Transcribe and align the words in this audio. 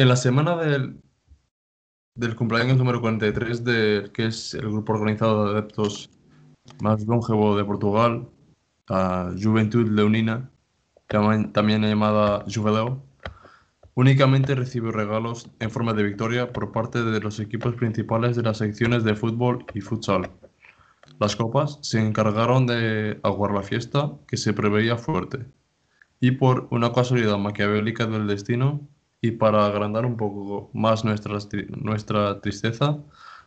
En 0.00 0.08
la 0.08 0.16
semana 0.16 0.56
del, 0.56 0.98
del 2.14 2.34
cumpleaños 2.34 2.78
número 2.78 3.02
43 3.02 3.64
de 3.64 4.10
que 4.14 4.28
es 4.28 4.54
el 4.54 4.70
grupo 4.70 4.94
organizado 4.94 5.44
de 5.44 5.50
adeptos 5.50 6.08
más 6.80 7.04
longevo 7.04 7.54
de 7.54 7.66
Portugal, 7.66 8.26
la 8.88 9.30
Juventud 9.38 9.86
Leonina, 9.90 10.50
también 11.06 11.82
llamada 11.82 12.46
Juveleo, 12.50 13.04
únicamente 13.92 14.54
recibió 14.54 14.90
regalos 14.90 15.50
en 15.58 15.70
forma 15.70 15.92
de 15.92 16.04
victoria 16.04 16.50
por 16.50 16.72
parte 16.72 17.02
de 17.02 17.20
los 17.20 17.38
equipos 17.38 17.74
principales 17.74 18.36
de 18.36 18.42
las 18.42 18.56
secciones 18.56 19.04
de 19.04 19.14
fútbol 19.14 19.66
y 19.74 19.82
futsal. 19.82 20.30
Las 21.18 21.36
copas 21.36 21.78
se 21.82 22.00
encargaron 22.00 22.66
de 22.66 23.20
aguar 23.22 23.50
la 23.50 23.62
fiesta, 23.62 24.12
que 24.26 24.38
se 24.38 24.54
preveía 24.54 24.96
fuerte, 24.96 25.44
y 26.20 26.30
por 26.30 26.68
una 26.70 26.90
casualidad 26.94 27.36
maquiavélica 27.36 28.06
del 28.06 28.26
destino, 28.26 28.88
y 29.20 29.32
para 29.32 29.66
agrandar 29.66 30.06
un 30.06 30.16
poco 30.16 30.70
más 30.72 31.04
nuestra, 31.04 31.38
nuestra 31.76 32.40
tristeza, 32.40 32.98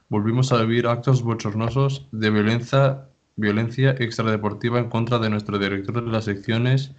volvimos 0.09 0.51
a 0.51 0.61
vivir 0.61 0.87
actos 0.87 1.23
bochornosos 1.23 2.07
de 2.11 2.29
violencia, 2.29 3.07
violencia 3.35 3.91
extradeportiva 3.97 4.79
en 4.79 4.89
contra 4.89 5.19
de 5.19 5.29
nuestro 5.29 5.57
director 5.57 6.03
de 6.03 6.11
las 6.11 6.25
secciones 6.25 6.91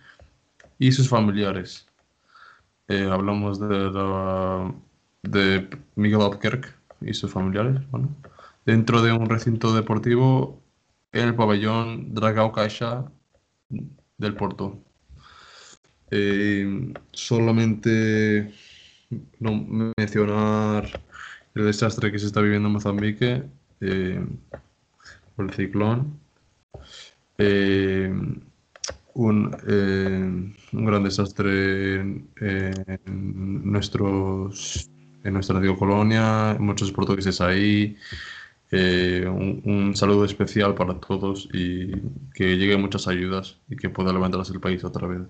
y 0.78 0.92
sus 0.92 1.08
familiares. 1.08 1.86
Eh, 2.88 3.08
hablamos 3.10 3.60
de, 3.60 4.72
de 5.22 5.68
Miguel 5.94 6.20
Albuquerque 6.20 6.68
y 7.00 7.14
sus 7.14 7.30
familiares, 7.32 7.80
bueno, 7.90 8.08
dentro 8.66 9.02
de 9.02 9.12
un 9.12 9.28
recinto 9.28 9.74
deportivo 9.74 10.60
el 11.12 11.34
pabellón 11.36 12.12
Dragao 12.12 12.52
Caixa 12.52 13.04
del 14.18 14.34
Porto. 14.34 14.82
Eh, 16.10 16.92
solamente 17.12 18.52
no 19.40 19.92
mencionar 19.96 21.00
el 21.54 21.64
desastre 21.64 22.12
que 22.12 22.18
se 22.18 22.26
está 22.26 22.40
viviendo 22.40 22.68
en 22.68 22.74
Mozambique 22.74 23.42
eh, 23.80 24.24
el 25.38 25.50
ciclón. 25.50 26.18
Eh, 27.38 28.12
un, 29.14 30.54
un, 30.72 30.84
gran 30.84 31.04
desastre 31.04 32.00
en, 32.00 32.28
nuestros, 33.64 34.90
en 35.22 35.34
nuestra 35.34 35.60
colonia, 35.76 36.56
muchos 36.58 36.90
portugueses 36.90 37.40
ahí, 37.40 37.96
eh, 38.76 39.24
un, 39.28 39.94
saludo 39.94 40.24
especial 40.24 40.74
para 40.74 40.98
todos 40.98 41.48
y 41.52 41.92
que 42.34 42.56
lleguen 42.56 42.80
muchas 42.80 43.06
ayudas 43.06 43.60
y 43.68 43.76
que 43.76 43.88
pueda 43.88 44.12
levantarse 44.12 44.52
el 44.52 44.58
país 44.58 44.82
otra 44.82 45.06
vez 45.06 45.20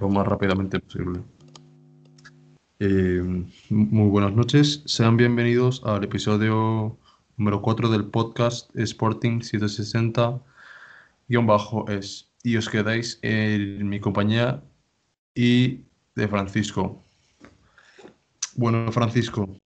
lo 0.00 0.08
más 0.08 0.26
rápidamente 0.26 0.80
posible. 0.80 1.20
Eh, 2.78 3.44
muy 3.68 4.08
buenas 4.08 4.32
noches, 4.32 4.82
sean 4.86 5.18
bienvenidos 5.18 5.82
al 5.84 6.04
episodio 6.04 6.96
número 7.36 7.60
4 7.60 7.90
del 7.90 8.06
podcast 8.06 8.74
Sporting 8.74 9.40
760-es 9.40 12.30
y 12.42 12.56
os 12.56 12.70
quedáis 12.70 13.18
en 13.20 13.86
mi 13.86 14.00
compañía 14.00 14.62
y 15.34 15.82
de 16.14 16.26
Francisco. 16.26 17.02
Bueno, 18.56 18.90
Francisco, 18.92 19.58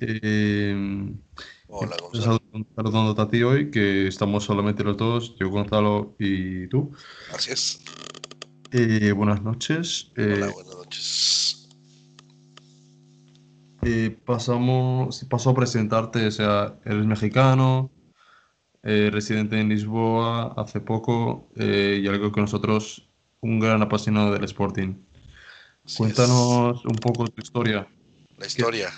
eh, 0.00 1.14
Hola, 1.68 1.96
Gonzalo. 2.00 2.40
Saludándote 2.74 3.22
a 3.22 3.28
ti 3.28 3.42
hoy, 3.42 3.70
que 3.70 4.06
estamos 4.06 4.44
solamente 4.44 4.84
los 4.84 4.96
dos, 4.96 5.36
yo, 5.38 5.50
Gonzalo 5.50 6.14
y 6.18 6.68
tú. 6.68 6.92
Así 7.34 7.50
es. 7.50 7.82
Eh, 8.72 9.12
buenas 9.12 9.42
noches. 9.42 10.12
Eh, 10.16 10.34
Hola, 10.36 10.52
buenas 10.52 10.74
noches. 10.74 11.68
Eh, 13.82 14.16
pasamos, 14.24 15.24
paso 15.28 15.50
a 15.50 15.54
presentarte, 15.54 16.26
o 16.26 16.30
sea, 16.30 16.78
eres 16.84 17.06
mexicano, 17.06 17.90
residente 18.82 19.60
en 19.60 19.68
Lisboa 19.68 20.54
hace 20.56 20.80
poco 20.80 21.48
y 21.56 22.06
algo 22.06 22.30
que 22.30 22.40
nosotros, 22.40 23.08
un 23.40 23.58
gran 23.58 23.82
apasionado 23.82 24.32
del 24.32 24.44
Sporting. 24.44 24.94
Cuéntanos 25.96 26.84
un 26.84 26.96
poco 26.96 27.26
tu 27.28 27.42
historia. 27.42 27.88
La 28.38 28.46
historia. 28.46 28.90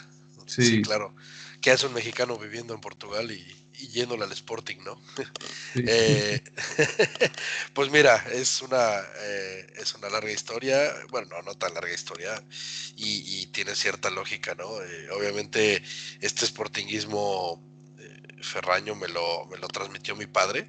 Sí, 0.49 0.83
claro. 0.83 1.15
Que 1.61 1.71
hace 1.71 1.87
un 1.87 1.95
mexicano 1.95 2.39
viviendo 2.39 2.75
en 2.75 2.81
Portugal 2.81 3.31
y, 3.31 3.45
yéndole 3.87 4.25
al 4.25 4.33
Sporting, 4.33 4.79
¿no? 4.85 5.01
Eh, 5.75 6.43
pues 7.75 7.91
mira, 7.91 8.17
es 8.33 8.63
una, 8.63 9.01
eh, 9.21 9.67
es 9.77 9.95
una 9.95 10.09
larga 10.09 10.33
historia, 10.33 10.93
bueno, 11.11 11.29
no, 11.29 11.43
no 11.43 11.55
tan 11.55 11.75
larga 11.75 11.93
historia, 11.93 12.43
y, 12.97 13.47
tiene 13.49 13.75
cierta 13.75 14.11
lógica, 14.11 14.55
¿no? 14.55 14.83
Eh, 14.83 15.11
obviamente 15.11 15.83
este 16.21 16.47
sportinguismo 16.47 17.63
ferraño 18.41 18.95
me 18.95 19.09
lo, 19.09 19.47
me 19.47 19.59
lo 19.59 19.69
transmitió 19.69 20.17
mi 20.17 20.27
padre, 20.27 20.69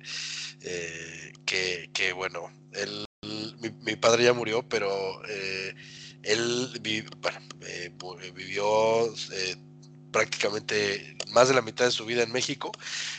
que, 1.46 1.90
que, 1.94 2.14
bueno, 2.14 2.52
él, 2.74 3.06
mi, 3.22 3.96
padre 3.96 4.26
ya 4.26 4.34
murió, 4.34 4.68
pero 4.68 5.22
él 6.24 6.80
vivió 8.34 9.14
prácticamente 10.12 11.18
más 11.32 11.48
de 11.48 11.54
la 11.54 11.62
mitad 11.62 11.86
de 11.86 11.92
su 11.92 12.06
vida 12.06 12.24
en 12.24 12.32
México, 12.32 12.72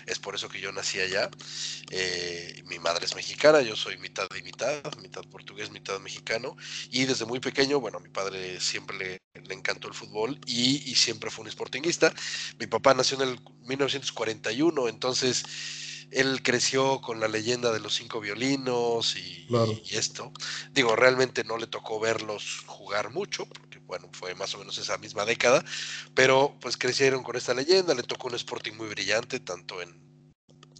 es 0.06 0.18
por 0.18 0.34
eso 0.34 0.48
que 0.48 0.60
yo 0.60 0.72
nací 0.72 1.00
allá. 1.00 1.30
Eh, 1.90 2.62
mi 2.66 2.78
madre 2.78 3.06
es 3.06 3.14
mexicana, 3.14 3.60
yo 3.62 3.76
soy 3.76 3.98
mitad 3.98 4.26
y 4.38 4.42
mitad, 4.42 4.82
mitad 5.00 5.22
portugués, 5.24 5.70
mitad 5.70 5.98
mexicano, 6.00 6.56
y 6.90 7.04
desde 7.04 7.24
muy 7.24 7.40
pequeño, 7.40 7.80
bueno, 7.80 7.98
a 7.98 8.00
mi 8.00 8.08
padre 8.08 8.60
siempre 8.60 8.96
le, 8.98 9.20
encantó 9.54 9.88
el 9.88 9.94
fútbol 9.94 10.38
y, 10.46 10.94
siempre 10.94 11.30
fue 11.30 11.44
un 11.44 11.50
sportinguista. 11.50 12.12
Mi 12.58 12.66
papá 12.66 12.94
nació 12.94 13.20
en 13.22 13.30
el 13.30 13.40
1941, 13.62 14.88
entonces 14.88 15.44
él 16.10 16.42
creció 16.42 17.00
con 17.00 17.20
la 17.20 17.28
leyenda 17.28 17.72
de 17.72 17.80
los 17.80 17.94
cinco 17.94 18.20
violinos 18.20 19.16
y, 19.16 19.46
y, 19.84 19.96
esto. 19.96 20.32
Digo, 20.72 20.96
realmente 20.96 21.44
no 21.44 21.56
le 21.56 21.66
tocó 21.66 22.00
verlos 22.00 22.62
jugar 22.66 23.10
mucho, 23.10 23.46
bueno, 23.90 24.08
fue 24.12 24.36
más 24.36 24.54
o 24.54 24.58
menos 24.58 24.78
esa 24.78 24.98
misma 24.98 25.24
década, 25.24 25.64
pero 26.14 26.56
pues 26.60 26.76
crecieron 26.76 27.24
con 27.24 27.36
esta 27.36 27.54
leyenda, 27.54 27.92
le 27.92 28.04
tocó 28.04 28.28
un 28.28 28.36
Sporting 28.36 28.74
muy 28.74 28.88
brillante, 28.88 29.40
tanto 29.40 29.82
en, 29.82 30.00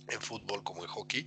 en 0.09 0.21
fútbol 0.21 0.63
como 0.63 0.85
en 0.85 0.89
hockey, 0.91 1.27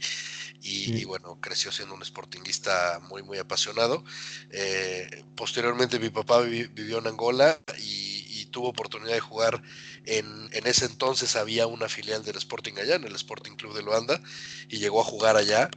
y, 0.66 1.04
bueno, 1.04 1.42
creció 1.42 1.74
siendo 1.74 1.94
un 1.94 2.06
sportinguista 2.06 3.02
muy, 3.10 3.22
muy 3.22 3.38
apasionado. 3.38 4.06
Eh, 4.50 5.26
posteriormente 5.36 6.00
mi 6.00 6.10
papá 6.10 6.40
vivió 6.40 7.00
en 7.00 7.08
Angola 7.08 7.60
y, 7.78 8.24
tuvo 8.54 8.70
oportunidad 8.70 9.16
de 9.16 9.20
jugar 9.20 9.62
en, 10.06 10.48
en, 10.54 10.66
ese 10.66 10.86
entonces 10.86 11.36
había 11.36 11.68
una 11.68 11.90
filial 11.90 12.24
del 12.24 12.38
Sporting 12.38 12.76
allá, 12.78 12.96
en 12.96 13.04
el 13.04 13.16
Sporting 13.16 13.56
Club 13.58 13.76
de 13.76 13.84
Luanda, 13.84 14.22
y 14.70 14.78
llegó 14.78 15.02
a 15.02 15.04
jugar 15.04 15.36
allá. 15.36 15.70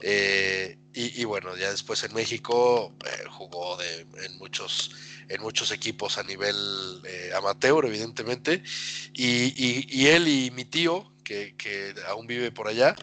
Eh, 0.00 0.78
y, 0.92 1.24
bueno, 1.24 1.54
ya 1.56 1.70
después 1.70 2.02
en 2.04 2.14
México 2.14 2.94
eh, 3.04 3.24
jugó 3.28 3.76
de, 3.76 4.06
en 4.24 4.38
muchos 4.38 4.94
en 5.28 5.42
muchos 5.42 5.70
equipos 5.70 6.18
a 6.18 6.22
nivel 6.22 6.56
eh, 7.04 7.32
amateur, 7.36 7.84
evidentemente. 7.84 8.62
Y, 9.12 10.06
él 10.06 10.28
y 10.28 10.50
mi 10.52 10.64
tío, 10.64 11.12
que, 11.26 11.94
aún 12.06 12.26
vive 12.26 12.52
por 12.52 12.68
allá, 12.68 12.94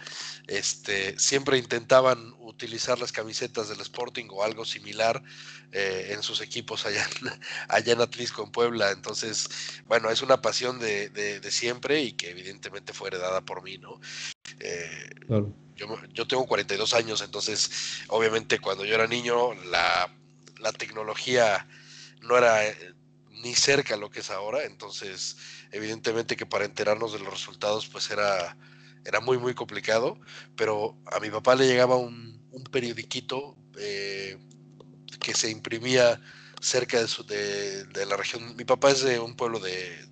este, 0.48 1.20
siempre 1.20 1.58
intentaban 1.58 2.34
utilizar 2.40 3.00
las 3.00 3.12
camisetas 3.12 3.70
del 3.70 3.82
Sporting 3.82 4.28
o 4.30 4.44
algo 4.44 4.66
similar 4.66 5.22
eh, 5.72 6.10
en 6.12 6.24
sus 6.24 6.42
equipos 6.42 6.86
allá, 6.86 7.08
allá 7.68 7.94
en 7.94 8.02
Atlisco, 8.02 8.44
en 8.44 8.52
Puebla. 8.52 8.92
Entonces, 8.92 9.48
bueno, 9.86 10.10
es 10.10 10.22
una 10.22 10.42
pasión 10.42 10.80
de, 10.80 11.42
siempre 11.52 12.02
y 12.02 12.14
que 12.14 12.30
evidentemente 12.32 12.94
fue 12.94 13.10
heredada 13.10 13.42
por 13.42 13.62
mí, 13.64 13.78
¿no? 13.78 14.00
Eh, 14.60 15.10
yo, 15.76 16.00
yo, 16.14 16.28
tengo 16.28 16.46
42 16.46 16.94
años, 16.94 17.22
entonces, 17.22 18.04
obviamente, 18.08 18.60
cuando 18.60 18.86
yo 18.86 18.96
era 18.96 19.08
niño, 19.08 19.54
la, 19.66 20.10
la 20.60 20.72
tecnología 20.72 21.68
no 22.22 22.38
era 22.38 22.68
eh, 22.68 22.94
ni 23.44 23.54
cerca 23.54 23.98
lo 23.98 24.10
que 24.10 24.22
es 24.22 24.30
ahora, 24.30 24.64
entonces 24.64 25.36
evidentemente 25.74 26.38
que 26.38 26.46
para 26.46 26.66
enterarnos 26.66 27.12
de 27.12 27.20
los 27.20 27.34
resultados 27.34 27.88
pues 27.88 28.10
era, 28.10 28.56
era 29.04 29.20
muy 29.20 29.38
muy 29.38 29.54
complicado, 29.54 30.20
pero 30.56 30.98
a 31.12 31.20
mi 31.20 31.30
papá 31.30 31.56
le 31.56 31.68
llegaba 31.68 31.98
un, 31.98 32.42
un 32.52 32.64
periodiquito 32.66 33.58
eh, 33.78 34.38
que 35.20 35.34
se 35.34 35.50
imprimía 35.50 36.22
cerca 36.62 37.02
de, 37.02 37.08
su, 37.08 37.26
de, 37.26 38.06
la 38.08 38.16
región, 38.16 38.56
mi 38.56 38.64
papá 38.64 38.92
es 38.92 39.02
de 39.02 39.20
un 39.20 39.36
pueblo 39.36 39.60
de, 39.60 40.08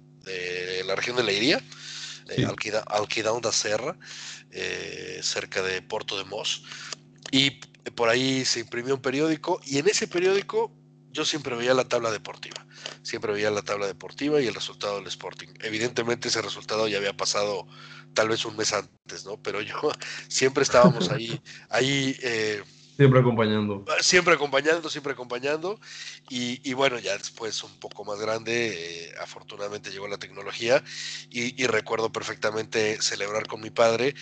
la 0.85 0.95
región 0.95 1.15
de 1.15 1.23
Leiría, 1.23 1.59
sí. 2.35 2.43
Alquidão 2.87 3.39
da 3.39 3.51
Serra, 3.51 3.97
eh, 4.51 5.19
cerca 5.23 5.61
de 5.61 5.81
Porto 5.81 6.17
de 6.17 6.25
Mos, 6.25 6.63
y 7.31 7.51
por 7.95 8.09
ahí 8.09 8.43
se 8.45 8.59
imprimió 8.59 8.95
un 8.95 9.01
periódico 9.01 9.59
y 9.65 9.77
en 9.77 9.87
ese 9.87 10.07
periódico 10.07 10.71
yo 11.11 11.25
siempre 11.25 11.55
veía 11.55 11.73
la 11.73 11.87
tabla 11.87 12.11
deportiva, 12.11 12.65
siempre 13.03 13.33
veía 13.33 13.51
la 13.51 13.61
tabla 13.61 13.87
deportiva 13.87 14.41
y 14.41 14.47
el 14.47 14.53
resultado 14.53 14.97
del 14.97 15.07
Sporting. 15.07 15.47
Evidentemente 15.61 16.27
ese 16.27 16.41
resultado 16.41 16.87
ya 16.87 16.97
había 16.97 17.15
pasado 17.15 17.67
tal 18.13 18.29
vez 18.29 18.45
un 18.45 18.57
mes 18.57 18.73
antes, 18.73 19.25
¿no? 19.25 19.41
Pero 19.41 19.61
yo 19.61 19.75
siempre 20.27 20.63
estábamos 20.63 21.09
ahí, 21.09 21.41
ahí 21.69 22.17
eh, 22.21 22.63
Siempre 23.01 23.19
acompañando. 23.19 23.85
Siempre 23.99 24.33
acompañando, 24.35 24.87
siempre 24.87 25.13
acompañando. 25.13 25.79
Y, 26.29 26.73
bueno, 26.73 26.99
ya 26.99 27.17
después 27.17 27.63
un 27.63 27.79
poco 27.79 28.05
más 28.05 28.19
grande, 28.19 29.07
eh, 29.07 29.13
afortunadamente 29.19 29.89
llegó 29.89 30.07
la 30.07 30.19
tecnología 30.19 30.83
y, 31.29 31.65
recuerdo 31.65 32.11
perfectamente 32.11 33.01
celebrar 33.01 33.47
con 33.47 33.61
mi 33.61 33.71
padre 33.71 34.13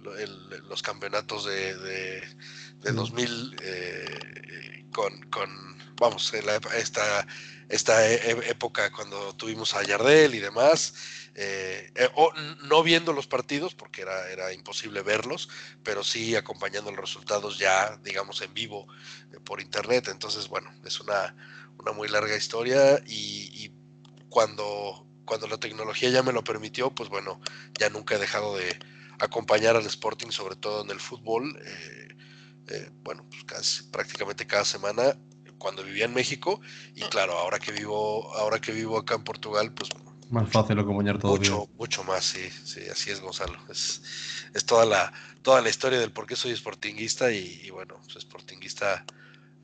los 0.00 0.82
campeonatos 0.82 1.44
de, 1.44 1.76
de, 1.76 2.92
2000 2.92 3.56
eh, 3.62 4.84
con, 4.92 5.20
con, 5.30 5.78
vamos, 5.96 6.32
esta, 6.74 7.26
esta 7.68 8.08
e, 8.08 8.14
e, 8.14 8.50
época 8.50 8.90
cuando 8.92 9.34
tuvimos 9.34 9.74
a 9.74 9.82
Yardel 9.82 10.34
y 10.34 10.40
demás. 10.40 10.94
Eh, 11.40 11.92
eh, 11.94 12.08
o 12.16 12.32
no 12.64 12.82
viendo 12.82 13.12
los 13.12 13.28
partidos 13.28 13.72
porque 13.72 14.02
era, 14.02 14.28
era 14.28 14.52
imposible 14.52 15.02
verlos, 15.02 15.48
pero 15.84 16.02
sí 16.02 16.34
acompañando 16.34 16.90
los 16.90 17.00
resultados 17.00 17.58
ya, 17.58 17.96
digamos, 18.02 18.42
en 18.42 18.52
vivo 18.54 18.88
por 19.44 19.60
internet. 19.60 20.08
Entonces, 20.08 20.48
bueno, 20.48 20.68
es 20.84 20.98
una, 20.98 21.36
una 21.78 21.92
muy 21.92 22.08
larga 22.08 22.36
historia 22.36 23.00
y, 23.06 23.72
cuando, 24.28 25.06
cuando 25.24 25.46
la 25.46 25.58
tecnología 25.58 26.10
ya 26.10 26.22
me 26.22 26.32
lo 26.32 26.44
permitió, 26.44 26.90
pues 26.90 27.08
bueno, 27.08 27.40
ya 27.78 27.88
nunca 27.88 28.16
he 28.16 28.18
dejado 28.18 28.56
de 28.56 28.78
acompañar 29.20 29.76
al 29.76 29.86
Sporting, 29.86 30.30
sobre 30.30 30.56
todo 30.56 30.84
en 30.84 30.90
el 30.90 31.00
fútbol. 31.00 31.58
bueno, 33.02 33.26
pues 33.30 33.44
casi, 33.44 33.84
prácticamente 33.84 34.46
cada 34.46 34.64
semana 34.64 35.18
cuando 35.58 35.82
vivía 35.82 36.04
en 36.04 36.14
México 36.14 36.60
y 36.94 37.00
claro, 37.02 37.32
ahora 37.32 37.58
que 37.58 37.72
vivo, 37.72 38.32
ahora 38.36 38.60
que 38.60 38.72
vivo 38.72 38.96
acá 38.96 39.16
en 39.16 39.24
Portugal, 39.24 39.72
pues 39.72 39.90
más 40.30 40.50
fácil 40.50 40.78
acompañar 40.78 41.18
todo. 41.18 41.32
Mucho, 41.32 41.68
mucho 41.78 42.04
más, 42.04 42.24
sí, 42.24 42.50
sí, 42.64 42.82
así 42.90 43.10
es 43.10 43.20
Gonzalo. 43.20 43.58
Es, 43.70 44.02
es 44.52 44.64
toda 44.66 44.84
la, 44.84 45.12
toda 45.42 45.62
la 45.62 45.70
historia 45.70 45.98
del 45.98 46.12
por 46.12 46.26
qué 46.26 46.36
soy 46.36 46.54
sportinguista 46.54 47.32
y, 47.32 47.70
bueno, 47.70 47.98
pues 48.04 48.22
sportinguista, 48.22 49.06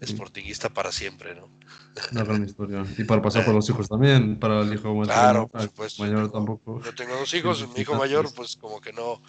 sportinguista 0.02 0.68
para 0.68 0.92
siempre, 0.92 1.34
¿no? 1.34 1.50
Una 2.12 2.24
gran 2.24 2.44
historia. 2.44 2.84
Y 2.98 3.04
para 3.04 3.22
pasar 3.22 3.44
por 3.44 3.54
los 3.54 3.68
hijos 3.68 3.88
también, 3.88 4.38
para 4.38 4.60
el 4.60 4.72
hijo 4.74 5.00
claro, 5.02 5.48
por 5.48 5.62
supuesto, 5.62 6.02
mayor 6.02 6.30
tampoco. 6.30 6.82
Yo 6.82 6.94
tengo 6.94 7.16
dos 7.16 7.32
hijos, 7.34 7.66
mi 7.74 7.80
hijo 7.80 7.94
mayor, 7.94 8.32
pues 8.34 8.56
como 8.56 8.80
que 8.80 8.92
no, 8.92 9.22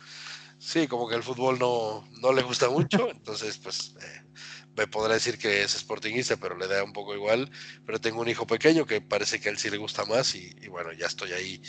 sí, 0.58 0.88
como 0.88 1.08
que 1.08 1.16
el 1.16 1.24
fútbol 1.24 1.60
no, 1.60 2.08
no 2.22 2.34
le 2.34 2.42
gusta 2.42 2.70
mucho, 2.70 3.10
entonces 3.12 3.58
pues 3.58 3.96
eh, 4.02 4.26
me 4.76 4.88
podrá 4.88 5.14
decir 5.14 5.38
que 5.38 5.64
es 5.64 5.72
sportingista, 5.72 6.38
pero 6.38 6.58
le 6.58 6.68
da 6.68 6.84
un 6.84 6.94
poco 6.94 7.16
igual. 7.16 7.50
Pero 7.86 8.00
tengo 8.00 8.22
un 8.22 8.28
hijo 8.28 8.46
pequeño 8.46 8.86
que 8.86 9.02
parece 9.02 9.40
que 9.40 9.50
a 9.50 9.52
él 9.52 9.58
sí 9.58 9.70
le 9.70 9.78
gusta 9.78 10.06
más 10.06 10.36
y, 10.36 10.54
bueno, 10.70 10.92
ya 10.94 11.08
estoy 11.08 11.32
ahí, 11.32 11.62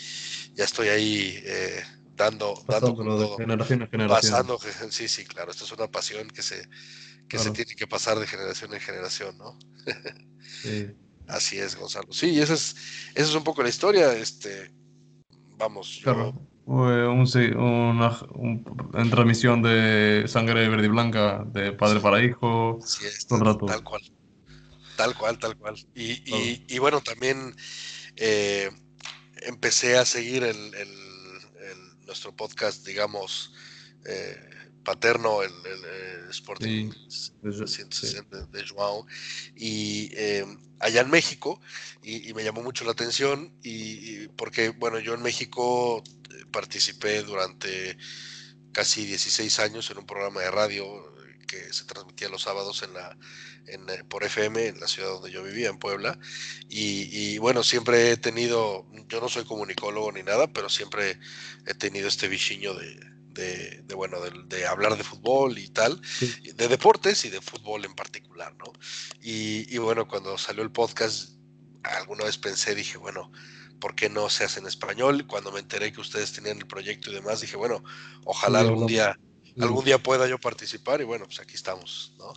ya 0.55 0.65
estoy 0.65 0.89
ahí 0.89 1.41
eh, 1.45 1.85
dando, 2.15 2.55
dando 2.67 3.19
de 3.19 3.37
generación 3.37 3.83
en 3.83 3.89
generación. 3.89 4.33
Pasando, 4.33 4.59
sí, 4.91 5.09
sí, 5.09 5.25
claro, 5.25 5.51
esto 5.51 5.65
es 5.65 5.73
una 5.73 5.87
pasión 5.87 6.29
que 6.29 6.43
se, 6.43 6.69
que 7.29 7.39
se 7.39 7.51
tiene 7.51 7.75
que 7.75 7.87
pasar 7.87 8.19
de 8.19 8.27
generación 8.27 8.73
en 8.75 8.81
generación, 8.81 9.37
¿no? 9.39 9.59
sí. 10.63 10.91
Así 11.27 11.59
es, 11.59 11.77
Gonzalo. 11.77 12.13
Sí, 12.13 12.31
y 12.31 12.41
esa 12.41 12.55
es, 12.55 12.77
esa 13.15 13.29
es 13.29 13.35
un 13.35 13.43
poco 13.43 13.63
la 13.63 13.69
historia. 13.69 14.13
Este, 14.13 14.73
vamos, 15.59 16.01
claro 16.03 16.35
una, 16.67 18.19
en 18.95 19.11
transmisión 19.11 19.63
de 19.63 20.25
sangre 20.27 20.69
verde 20.69 20.87
y 20.87 20.89
blanca, 20.91 21.45
de 21.47 21.73
padre 21.73 22.01
para 22.01 22.23
hijo, 22.23 22.79
tal, 23.29 23.59
tal 23.59 23.85
cual. 23.85 24.03
Tal 24.97 25.17
cual, 25.17 25.39
tal 25.39 25.57
cual. 25.57 25.77
Y, 25.95 26.79
bueno, 26.79 27.01
también 27.01 27.55
eh, 28.17 28.71
empecé 29.43 29.97
a 29.99 30.05
seguir 30.05 30.43
el, 30.43 30.73
nuestro 32.07 32.35
podcast, 32.35 32.87
digamos, 32.87 33.53
eh, 34.07 34.37
paterno, 34.87 35.43
el, 35.43 35.53
Sporting 36.31 36.91
de, 37.43 38.65
Joao, 38.69 39.07
y 39.55 40.11
eh, 40.15 40.45
allá 40.81 41.03
en 41.03 41.11
México, 41.11 41.61
y, 42.03 42.33
me 42.35 42.45
llamó 42.45 42.63
mucho 42.63 42.85
la 42.85 42.93
atención, 42.93 43.53
y, 43.63 44.29
porque, 44.29 44.71
bueno, 44.71 44.99
yo 45.01 45.15
en 45.15 45.23
México 45.23 46.03
participé 46.53 47.23
durante 47.23 47.97
casi 48.73 49.07
16 49.07 49.59
años 49.61 49.91
en 49.91 49.99
un 49.99 50.07
programa 50.07 50.41
de 50.41 50.51
radio 50.51 50.85
que 51.47 51.73
se 51.73 51.85
transmitía 51.85 52.29
los 52.29 52.43
sábados 52.43 52.83
en 52.83 52.93
la, 52.95 53.17
eh, 53.67 54.05
por 54.09 54.25
FM 54.25 54.67
en 54.67 54.81
la 54.81 54.87
ciudad 54.87 55.11
donde 55.11 55.31
yo 55.31 55.43
vivía, 55.43 55.69
en 55.69 55.79
Puebla. 55.79 56.19
Y, 56.69 57.39
bueno, 57.39 57.63
siempre 57.63 58.11
he 58.11 58.17
tenido, 58.17 58.87
yo 59.09 59.21
no 59.21 59.29
soy 59.29 59.45
comunicólogo 59.45 60.13
ni 60.13 60.23
nada, 60.23 60.47
pero 60.49 60.69
siempre 60.69 61.19
he 61.67 61.75
tenido 61.75 62.09
este 62.09 62.29
bichiño 62.29 62.75
de, 62.75 63.16
de, 63.37 63.95
bueno, 63.95 64.19
de, 64.21 64.67
hablar 64.67 64.97
de 64.97 65.05
fútbol 65.05 65.59
y 65.59 65.69
tal, 65.69 66.01
de 66.55 66.69
deportes 66.69 67.25
y 67.25 67.31
de 67.31 67.41
fútbol 67.41 67.85
en 67.85 67.95
particular, 67.95 68.55
¿no? 68.57 68.73
Y, 69.23 69.73
y 69.75 69.79
bueno, 69.79 70.09
cuando 70.09 70.39
salió 70.39 70.63
el 70.63 70.73
podcast, 70.73 71.37
alguna 71.83 72.25
vez 72.25 72.39
pensé, 72.39 72.75
dije, 72.75 72.99
bueno, 72.99 73.31
¿por 73.81 73.95
qué 73.95 74.09
no 74.09 74.29
se 74.29 74.45
hace 74.45 74.61
en 74.61 74.67
español? 74.67 75.27
Cuando 75.27 75.53
me 75.53 75.61
enteré 75.61 75.93
que 75.93 76.01
ustedes 76.01 76.33
tenían 76.33 76.59
el 76.59 76.67
proyecto 76.67 77.11
y 77.11 77.15
demás, 77.15 77.41
dije, 77.41 77.57
bueno, 77.57 77.85
ojalá 78.25 78.61
algún 78.61 78.87
día, 78.87 79.19
algún 79.61 79.85
día 79.85 79.99
pueda 79.99 80.27
yo 80.27 80.39
participar 80.39 81.01
y 81.01 81.05
bueno, 81.05 81.27
pues 81.27 81.41
aquí 81.41 81.55
estamos, 81.55 82.15
¿no? 82.19 82.33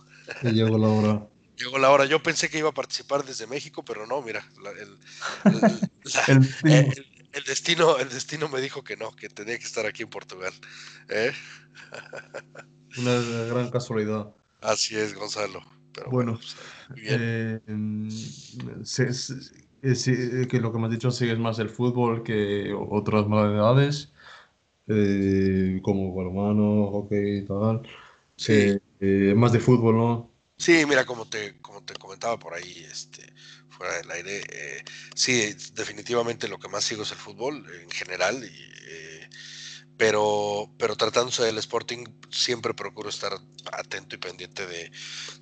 llegó 0.50 0.78
la 0.78 0.88
hora. 0.88 1.26
Llegó 1.60 1.76
la 1.76 1.90
hora. 1.90 2.06
Yo 2.06 2.22
pensé 2.22 2.48
que 2.48 2.56
iba 2.56 2.70
a 2.70 2.72
participar 2.72 3.22
desde 3.22 3.46
México, 3.46 3.84
pero 3.84 4.06
no, 4.06 4.22
mira, 4.22 4.42
el, 4.78 4.98
destino. 7.44 7.98
el, 7.98 8.08
destino. 8.08 8.48
me 8.48 8.60
dijo 8.60 8.82
que 8.82 8.96
no, 8.96 9.12
que 9.12 9.28
tenía 9.28 9.58
que 9.58 9.64
estar 9.64 9.86
aquí 9.86 10.02
en 10.02 10.10
Portugal. 10.10 10.52
¿eh? 11.08 11.32
Una 12.98 13.20
gran 13.46 13.70
casualidad. 13.70 14.34
Así 14.60 14.96
es, 14.96 15.14
Gonzalo. 15.14 15.62
bueno, 16.10 16.38
pues, 16.38 16.56
eh, 16.96 17.60
eh, 19.82 20.46
que 20.48 20.60
lo 20.60 20.72
que 20.72 20.78
me 20.78 20.86
has 20.86 20.92
dicho 20.92 21.10
sigues 21.10 21.38
más 21.38 21.58
el 21.58 21.70
fútbol 21.70 22.22
que 22.22 22.74
otras 22.74 23.26
modalidades, 23.26 24.12
eh, 24.88 25.80
como 25.82 26.14
balonmano, 26.14 26.90
hockey 26.90 27.38
y 27.38 27.44
tal. 27.46 27.82
Sí. 28.36 28.78
Eh, 29.00 29.34
más 29.34 29.52
de 29.52 29.60
fútbol, 29.60 29.96
¿no? 29.96 30.30
Sí, 30.56 30.84
mira, 30.86 31.06
como 31.06 31.26
te, 31.26 31.58
como 31.60 31.82
te 31.82 31.94
comentaba 31.94 32.38
por 32.38 32.52
ahí, 32.52 32.84
este, 32.90 33.32
fuera 33.80 33.96
del 33.96 34.10
aire, 34.10 34.84
sí, 35.14 35.54
definitivamente 35.72 36.48
lo 36.48 36.58
que 36.58 36.68
más 36.68 36.84
sigo 36.84 37.04
es 37.04 37.12
el 37.12 37.16
fútbol 37.16 37.66
en 37.82 37.90
general 37.90 38.44
y 38.44 38.70
pero, 40.00 40.72
pero 40.78 40.96
tratándose 40.96 41.42
del 41.42 41.58
Sporting, 41.58 42.06
siempre 42.30 42.72
procuro 42.72 43.10
estar 43.10 43.38
atento 43.70 44.16
y 44.16 44.18
pendiente 44.18 44.66
de, 44.66 44.90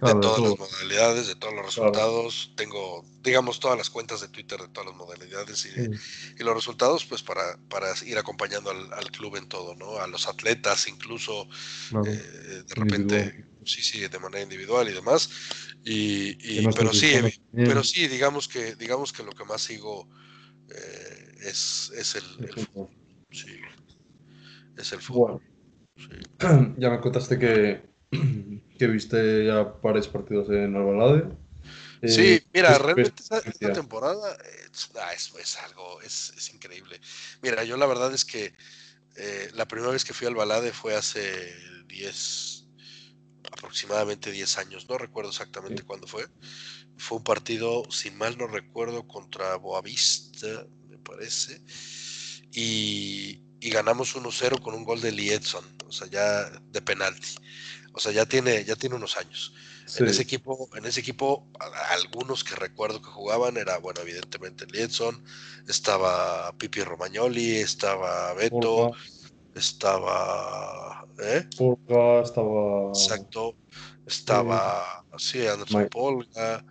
todas 0.00 0.40
las 0.40 0.58
modalidades, 0.58 1.28
de 1.28 1.36
todos 1.36 1.54
los 1.54 1.66
resultados. 1.66 2.52
Tengo, 2.56 3.04
digamos, 3.22 3.60
todas 3.60 3.78
las 3.78 3.88
cuentas 3.88 4.20
de 4.20 4.26
Twitter 4.26 4.60
de 4.60 4.66
todas 4.66 4.88
las 4.88 4.96
modalidades 4.96 5.64
y, 5.64 6.42
los 6.42 6.54
resultados, 6.56 7.04
pues 7.04 7.22
para, 7.22 7.56
para 7.68 7.86
ir 8.04 8.18
acompañando 8.18 8.70
al, 8.70 9.10
club 9.12 9.36
en 9.36 9.48
todo, 9.48 9.76
¿no? 9.76 10.00
A 10.00 10.08
los 10.08 10.26
atletas, 10.26 10.88
incluso, 10.88 11.48
eh, 12.04 12.64
de 12.66 12.74
repente, 12.74 13.46
sí, 13.68 13.82
sí, 13.82 14.06
de 14.06 14.18
manera 14.18 14.42
individual 14.42 14.88
y 14.88 14.92
demás. 14.92 15.30
Y, 15.84 16.66
pero 16.72 16.92
sí, 16.92 17.12
pero 17.52 17.84
sí, 17.84 18.08
digamos 18.08 18.48
que, 18.48 18.74
digamos 18.74 19.12
que 19.12 19.22
lo 19.22 19.32
que 19.32 19.44
más 19.44 19.62
sigo 19.62 20.08
eh, 20.70 21.34
es, 21.42 21.92
es 21.96 22.16
el, 22.16 22.24
el 22.44 22.52
fútbol. 22.52 22.88
Sí 23.30 23.60
es 24.78 24.92
el 24.92 25.00
fútbol. 25.00 25.42
Ya 26.78 26.90
me 26.90 27.00
contaste 27.00 27.38
que, 27.38 27.82
que 28.78 28.86
viste 28.86 29.46
ya 29.46 29.62
varios 29.82 30.08
partidos 30.08 30.48
en 30.50 30.76
Albalade. 30.76 31.36
Sí, 32.06 32.34
eh, 32.34 32.44
mira, 32.54 32.78
realmente 32.78 33.20
esta, 33.20 33.72
temporada 33.72 34.36
ah, 34.94 35.12
es, 35.12 35.56
algo, 35.56 36.00
es, 36.02 36.50
increíble. 36.54 37.00
Mira, 37.42 37.64
yo 37.64 37.76
la 37.76 37.86
verdad 37.86 38.14
es 38.14 38.24
que 38.24 38.54
eh, 39.16 39.50
la 39.54 39.66
primera 39.66 39.92
vez 39.92 40.04
que 40.04 40.14
fui 40.14 40.28
al 40.28 40.36
Balade 40.36 40.72
fue 40.72 40.94
hace 40.94 41.52
10, 41.88 42.57
aproximadamente 43.52 44.30
10 44.30 44.58
años, 44.58 44.86
no 44.88 44.98
recuerdo 44.98 45.30
exactamente 45.30 45.82
cuándo 45.82 46.06
fue. 46.06 46.26
Fue 46.96 47.18
un 47.18 47.24
partido, 47.24 47.84
si 47.90 48.10
mal 48.10 48.36
no 48.38 48.46
recuerdo, 48.46 49.06
contra 49.06 49.56
Boavista, 49.56 50.66
me 50.88 50.98
parece. 50.98 51.62
Y, 52.52 53.42
y 53.60 53.70
ganamos 53.70 54.16
1-0 54.16 54.60
con 54.60 54.74
un 54.74 54.84
gol 54.84 55.00
de 55.00 55.12
Liedson, 55.12 55.64
o 55.86 55.92
sea, 55.92 56.08
ya 56.08 56.50
de 56.50 56.82
penalti. 56.82 57.36
O 57.92 58.00
sea, 58.00 58.12
ya 58.12 58.26
tiene, 58.26 58.64
ya 58.64 58.76
tiene 58.76 58.96
unos 58.96 59.16
años. 59.16 59.52
En 59.96 60.06
ese 60.06 60.22
equipo, 60.22 60.68
en 60.76 60.84
ese 60.84 61.00
equipo, 61.00 61.48
algunos 61.90 62.44
que 62.44 62.54
recuerdo 62.54 63.00
que 63.00 63.08
jugaban 63.08 63.56
era, 63.56 63.78
bueno, 63.78 64.02
evidentemente 64.02 64.66
Liedson, 64.66 65.24
estaba 65.66 66.52
Pipi 66.58 66.82
Romagnoli, 66.82 67.56
estaba 67.56 68.34
Beto, 68.34 68.92
estaba. 69.58 71.06
¿eh? 71.18 71.46
estaba. 72.22 72.88
Exacto. 72.88 73.56
Estaba. 74.06 75.04
sí, 75.16 75.46
Anderson 75.46 75.88
Polga. 75.90 76.64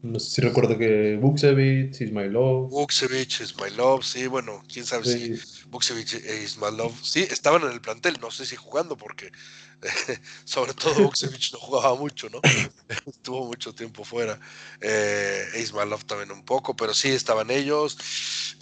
No 0.00 0.20
sé 0.20 0.30
si 0.30 0.40
recuerdo 0.42 0.78
que 0.78 1.18
Buksevich, 1.20 2.00
Ismailov. 2.00 2.68
Buksevich, 2.70 3.40
Ismailov, 3.40 4.04
sí, 4.04 4.28
bueno, 4.28 4.62
quién 4.72 4.86
sabe 4.86 5.04
si 5.04 5.34
Buksevich 5.68 6.14
e 6.14 6.44
Ismailov, 6.44 6.92
sí, 7.02 7.22
estaban 7.22 7.62
en 7.62 7.72
el 7.72 7.80
plantel, 7.80 8.16
no 8.20 8.30
sé 8.30 8.46
si 8.46 8.54
jugando 8.54 8.96
porque 8.96 9.32
sobre 10.44 10.74
todo 10.74 11.04
Vucevic 11.04 11.52
no 11.52 11.58
jugaba 11.58 11.94
mucho, 11.94 12.28
¿no? 12.30 12.40
Estuvo 13.06 13.46
mucho 13.46 13.74
tiempo 13.74 14.04
fuera. 14.04 14.38
Eh, 14.80 15.44
Ismailov 15.60 16.04
también 16.04 16.30
un 16.32 16.44
poco, 16.44 16.74
pero 16.74 16.94
sí 16.94 17.08
estaban 17.10 17.50
ellos. 17.50 17.98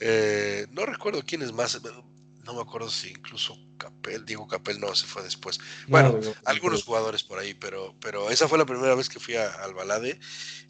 Eh, 0.00 0.66
no 0.73 0.85
recuerdo 0.85 1.23
quién 1.26 1.42
es 1.42 1.52
más. 1.52 1.80
No 2.46 2.54
me 2.54 2.62
acuerdo 2.62 2.88
si 2.88 3.08
incluso 3.08 3.58
Capel, 3.76 4.24
digo 4.24 4.46
Capel 4.46 4.78
no, 4.78 4.94
se 4.94 5.04
fue 5.04 5.22
después. 5.22 5.58
Bueno, 5.88 6.18
algunos 6.44 6.84
jugadores 6.84 7.24
por 7.24 7.40
ahí, 7.40 7.54
pero, 7.54 7.96
pero 8.00 8.30
esa 8.30 8.46
fue 8.46 8.56
la 8.56 8.64
primera 8.64 8.94
vez 8.94 9.08
que 9.08 9.18
fui 9.18 9.34
al 9.34 9.74
Balade. 9.74 10.20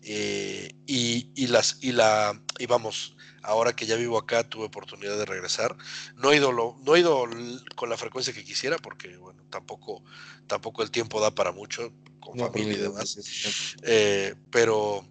Eh, 0.02 0.74
y, 0.86 1.30
y, 1.34 1.48
las, 1.48 1.76
y 1.82 1.92
la, 1.92 2.40
y 2.58 2.64
vamos, 2.64 3.14
ahora 3.42 3.76
que 3.76 3.84
ya 3.84 3.96
vivo 3.96 4.16
acá 4.16 4.48
tuve 4.48 4.64
oportunidad 4.64 5.18
de 5.18 5.26
regresar. 5.26 5.76
No 6.16 6.32
he 6.32 6.36
ido, 6.36 6.50
no 6.52 6.96
he 6.96 7.00
ido 7.00 7.28
con 7.74 7.90
la 7.90 7.98
frecuencia 7.98 8.32
que 8.32 8.44
quisiera 8.44 8.78
porque, 8.78 9.16
bueno, 9.18 9.44
tampoco, 9.50 10.02
tampoco 10.46 10.82
el 10.82 10.90
tiempo 10.90 11.20
da 11.20 11.34
para 11.34 11.52
mucho 11.52 11.92
con 12.20 12.38
familia 12.38 12.74
y 12.74 12.80
demás. 12.80 13.76
Eh, 13.82 14.34
pero, 14.50 15.06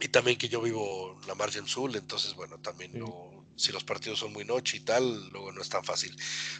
y 0.00 0.08
también 0.08 0.38
que 0.38 0.48
yo 0.48 0.62
vivo 0.62 1.18
en 1.20 1.26
la 1.26 1.34
margen 1.34 1.66
sur, 1.66 1.94
entonces, 1.96 2.34
bueno, 2.34 2.58
también 2.60 2.96
no, 2.96 3.37
si 3.58 3.72
los 3.72 3.84
partidos 3.84 4.20
son 4.20 4.32
muy 4.32 4.44
noche 4.44 4.78
y 4.78 4.80
tal, 4.80 5.28
luego 5.30 5.52
no 5.52 5.60
es 5.60 5.68
tan 5.68 5.84
fácil. 5.84 6.16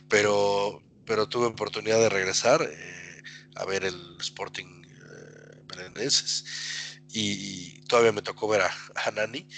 Pero, 0.08 0.82
pero 1.06 1.28
tuve 1.28 1.46
oportunidad 1.46 1.98
de 1.98 2.08
regresar 2.08 2.62
eh, 2.62 3.22
a 3.54 3.64
ver 3.64 3.84
el 3.84 4.16
Sporting 4.20 4.82
eh, 4.84 6.08
y, 7.10 7.80
todavía 7.82 8.12
me 8.12 8.22
tocó 8.22 8.48
ver 8.48 8.62
a, 8.62 8.70
a 8.94 9.10
Nani. 9.12 9.48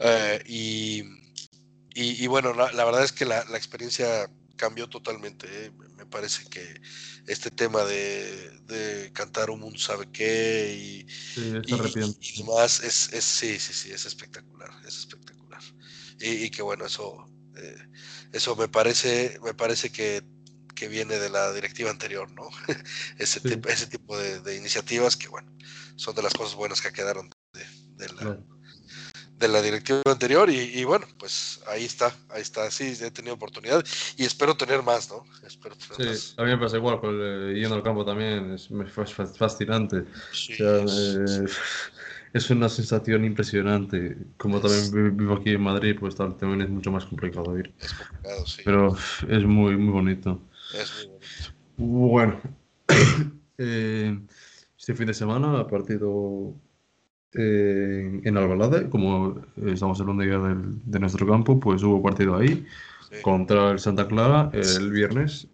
Eh, 0.00 0.42
y, 0.46 1.04
y, 1.94 2.26
bueno, 2.26 2.52
la, 2.52 2.84
verdad 2.84 3.04
es 3.04 3.12
que 3.12 3.24
la, 3.24 3.44
la 3.44 3.60
cambió 4.56 4.88
totalmente. 4.88 5.46
¿eh? 5.50 5.70
Me 5.96 6.06
parece 6.06 6.44
que 6.46 6.80
este 7.26 7.50
tema 7.50 7.84
de, 7.84 8.58
de, 8.66 9.12
cantar 9.12 9.50
un 9.50 9.60
mundo 9.60 9.78
sabe 9.78 10.10
qué 10.12 10.74
y, 10.76 11.06
y, 11.36 12.38
demás 12.38 12.80
es, 12.80 13.12
es, 13.12 13.24
sí, 13.24 13.58
sí, 13.58 13.72
sí, 13.72 13.92
es 13.92 14.04
espectacular, 14.04 14.70
es 14.86 14.98
espectacular. 14.98 15.23
Y, 16.20 16.50
que 16.50 16.62
bueno, 16.62 16.86
eso, 16.86 17.26
eh, 17.56 17.88
eso 18.32 18.56
me 18.56 18.68
parece, 18.68 19.38
me 19.42 19.54
parece 19.54 19.90
que, 19.90 20.22
que, 20.74 20.88
viene 20.88 21.18
de 21.18 21.30
la 21.30 21.52
directiva 21.52 21.90
anterior, 21.90 22.30
¿no? 22.32 22.48
ese, 23.18 23.40
tipo, 23.40 23.68
ese 23.68 23.86
tipo 23.86 24.16
de, 24.16 24.56
iniciativas 24.56 25.16
que 25.16 25.28
bueno, 25.28 25.52
son 25.96 26.14
de 26.14 26.22
las 26.22 26.34
cosas 26.34 26.54
buenas 26.54 26.80
que 26.80 26.92
quedaron 26.92 27.30
de, 27.52 28.08
la, 28.14 28.38
de 29.36 29.48
la 29.48 29.62
directiva 29.62 30.00
anterior 30.06 30.48
y, 30.50 30.84
bueno, 30.84 31.06
pues 31.18 31.60
ahí 31.66 31.84
está, 31.84 32.14
ahí 32.30 32.42
está, 32.42 32.70
sí, 32.70 32.96
he 33.00 33.10
tenido 33.10 33.34
oportunidad 33.34 33.84
y 34.16 34.24
espero 34.24 34.56
tener 34.56 34.82
más, 34.82 35.10
¿no? 35.10 35.24
Espero 35.46 35.76
tener 35.76 36.16
sí, 36.16 36.34
a 36.36 36.44
mí 36.44 36.50
me 36.50 36.58
pasa 36.58 36.76
igual, 36.76 37.00
con 37.00 37.20
el, 37.20 37.54
yendo 37.54 37.74
al 37.74 37.82
campo 37.82 38.04
también 38.04 38.52
es, 38.52 38.68
fascinante. 39.36 40.04
Eh, 40.58 41.46
es... 42.34 42.50
una 42.50 42.68
sensación 42.68 43.24
impresionante. 43.24 44.16
Como 44.36 44.60
también 44.60 45.16
vivo 45.16 45.34
aquí 45.34 45.50
en 45.50 45.62
Madrid, 45.62 45.96
pues 45.98 46.14
también 46.14 46.62
es 46.62 46.68
mucho 46.68 46.92
más 46.92 47.06
complicado 47.06 47.58
ir. 47.58 47.72
Es 47.80 47.94
complicado, 47.94 48.46
sí. 48.46 48.62
Pero 48.64 48.96
es 49.28 49.44
muy, 49.44 49.76
muy 49.76 49.92
bonito. 49.92 50.40
Es 50.74 51.08
muy 51.08 51.08
bonito. 51.08 51.54
Bueno, 51.76 52.40
eh, 53.58 54.18
este 54.78 54.94
fin 54.94 55.06
de 55.06 55.14
semana, 55.14 55.66
partido 55.66 56.54
eh, 57.32 58.20
en 58.22 58.36
Albalade, 58.36 58.88
como 58.88 59.42
estamos 59.66 60.00
hablando 60.00 60.22
ya 60.24 60.38
del, 60.38 60.80
de 60.84 61.00
nuestro 61.00 61.26
campo, 61.26 61.58
pues 61.58 61.82
hubo 61.82 62.02
partido 62.02 62.36
ahí 62.36 62.64
contra 63.22 63.70
el 63.70 63.78
Santa 63.78 64.06
Clara 64.08 64.50
el 64.52 64.90
viernes 64.90 65.48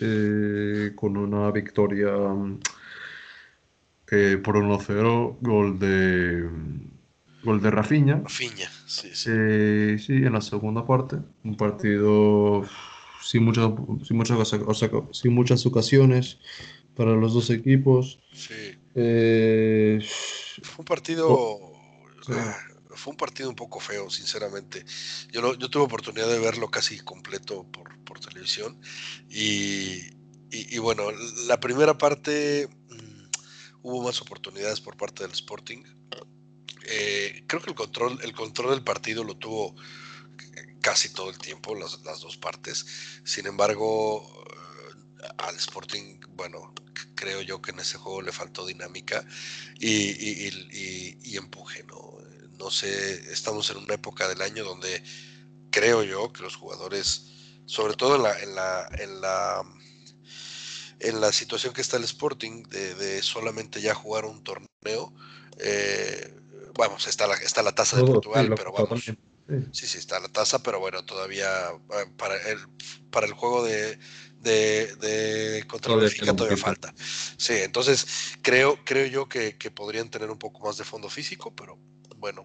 eh, 0.00 0.92
con 0.94 1.16
una 1.16 1.50
victoria 1.50 2.12
eh, 4.10 4.38
por 4.42 4.56
1-0, 4.56 5.38
gol 5.40 5.78
de 5.78 6.48
gol 7.42 7.62
de 7.62 7.70
Rafinha. 7.70 8.20
Rafinha, 8.22 8.70
sí, 8.86 9.10
sí. 9.14 9.98
sí, 9.98 10.12
en 10.12 10.32
la 10.32 10.40
segunda 10.40 10.86
parte, 10.86 11.16
un 11.44 11.56
partido 11.56 12.64
sin 13.22 13.44
muchas, 13.44 13.70
sin 14.06 14.16
muchas, 14.16 14.38
sin 15.12 15.34
muchas 15.34 15.66
ocasiones 15.66 16.38
para 16.96 17.12
los 17.12 17.34
dos 17.34 17.50
equipos. 17.50 18.18
Sí. 18.32 18.78
Eh, 18.94 20.00
fue 20.62 20.82
un 20.82 20.84
partido. 20.84 21.60
Ah, 22.28 22.56
fue 22.96 23.12
un 23.12 23.16
partido 23.16 23.48
un 23.48 23.56
poco 23.56 23.78
feo, 23.78 24.10
sinceramente. 24.10 24.84
Yo, 25.30 25.54
yo 25.54 25.68
tuve 25.68 25.84
oportunidad 25.84 26.28
de 26.28 26.38
verlo 26.38 26.70
casi 26.70 26.98
completo 27.00 27.66
por, 27.70 27.98
por 28.04 28.18
televisión. 28.18 28.80
Y, 29.28 30.00
y, 30.50 30.78
bueno, 30.78 31.04
la 31.46 31.60
primera 31.60 31.98
parte 31.98 32.68
hubo 33.86 34.02
más 34.02 34.20
oportunidades 34.20 34.80
por 34.80 34.96
parte 34.96 35.22
del 35.22 35.32
Sporting. 35.32 35.84
Eh, 36.88 37.44
creo 37.46 37.62
que 37.62 37.70
el 37.70 37.76
control, 37.76 38.18
el 38.22 38.32
control 38.32 38.70
del 38.70 38.82
partido 38.82 39.22
lo 39.22 39.36
tuvo 39.36 39.76
casi 40.80 41.10
todo 41.10 41.30
el 41.30 41.38
tiempo, 41.38 41.74
las, 41.76 42.02
las 42.02 42.20
dos 42.20 42.36
partes. 42.36 42.84
Sin 43.24 43.46
embargo, 43.46 44.44
al 45.38 45.54
Sporting, 45.56 46.18
bueno, 46.30 46.74
creo 47.14 47.42
yo 47.42 47.62
que 47.62 47.70
en 47.70 47.78
ese 47.78 47.96
juego 47.96 48.22
le 48.22 48.32
faltó 48.32 48.66
dinámica 48.66 49.24
y, 49.78 51.36
empuje, 51.36 51.84
¿no? 51.84 52.18
No 52.58 52.70
sé, 52.70 53.32
estamos 53.32 53.70
en 53.70 53.76
una 53.76 53.94
época 53.94 54.26
del 54.26 54.42
año 54.42 54.64
donde 54.64 55.00
creo 55.70 56.02
yo 56.02 56.32
que 56.32 56.42
los 56.42 56.56
jugadores, 56.56 57.26
sobre 57.66 57.94
todo 57.94 58.16
en 58.16 58.22
la, 58.22 58.40
en 58.40 58.54
la, 58.54 58.88
en 58.98 59.20
la, 59.20 59.62
en 61.00 61.20
la 61.20 61.32
situación 61.32 61.72
que 61.74 61.80
está 61.80 61.96
el 61.96 62.04
Sporting, 62.04 62.62
de, 62.64 63.22
solamente 63.22 63.80
ya 63.80 63.94
jugar 63.94 64.24
un 64.24 64.42
torneo, 64.42 65.12
eh, 65.58 66.34
vamos, 66.76 67.06
está 67.06 67.26
la, 67.26 67.34
está 67.34 67.62
la 67.62 67.72
tasa 67.72 67.96
de 67.96 68.04
Portugal, 68.04 68.52
pero 68.56 68.72
vamos. 68.72 69.04
Sí, 69.72 69.86
sí, 69.86 69.98
está 69.98 70.18
la 70.18 70.28
tasa, 70.28 70.62
pero 70.62 70.80
bueno, 70.80 71.04
todavía 71.04 71.70
eh, 71.70 72.06
para 72.16 72.36
el, 72.50 72.58
para 73.10 73.26
el 73.26 73.32
juego 73.32 73.64
de, 73.64 73.96
de, 74.40 75.64
contra 75.68 75.94
Bélgica 75.94 76.34
todavía 76.34 76.56
falta. 76.56 76.92
Sí, 77.36 77.54
entonces 77.54 78.06
creo, 78.42 78.78
creo 78.84 79.06
yo 79.06 79.28
que, 79.28 79.54
podrían 79.74 80.10
tener 80.10 80.30
un 80.30 80.38
poco 80.38 80.66
más 80.66 80.78
de 80.78 80.84
fondo 80.84 81.08
físico, 81.08 81.54
pero 81.54 81.78
bueno, 82.16 82.42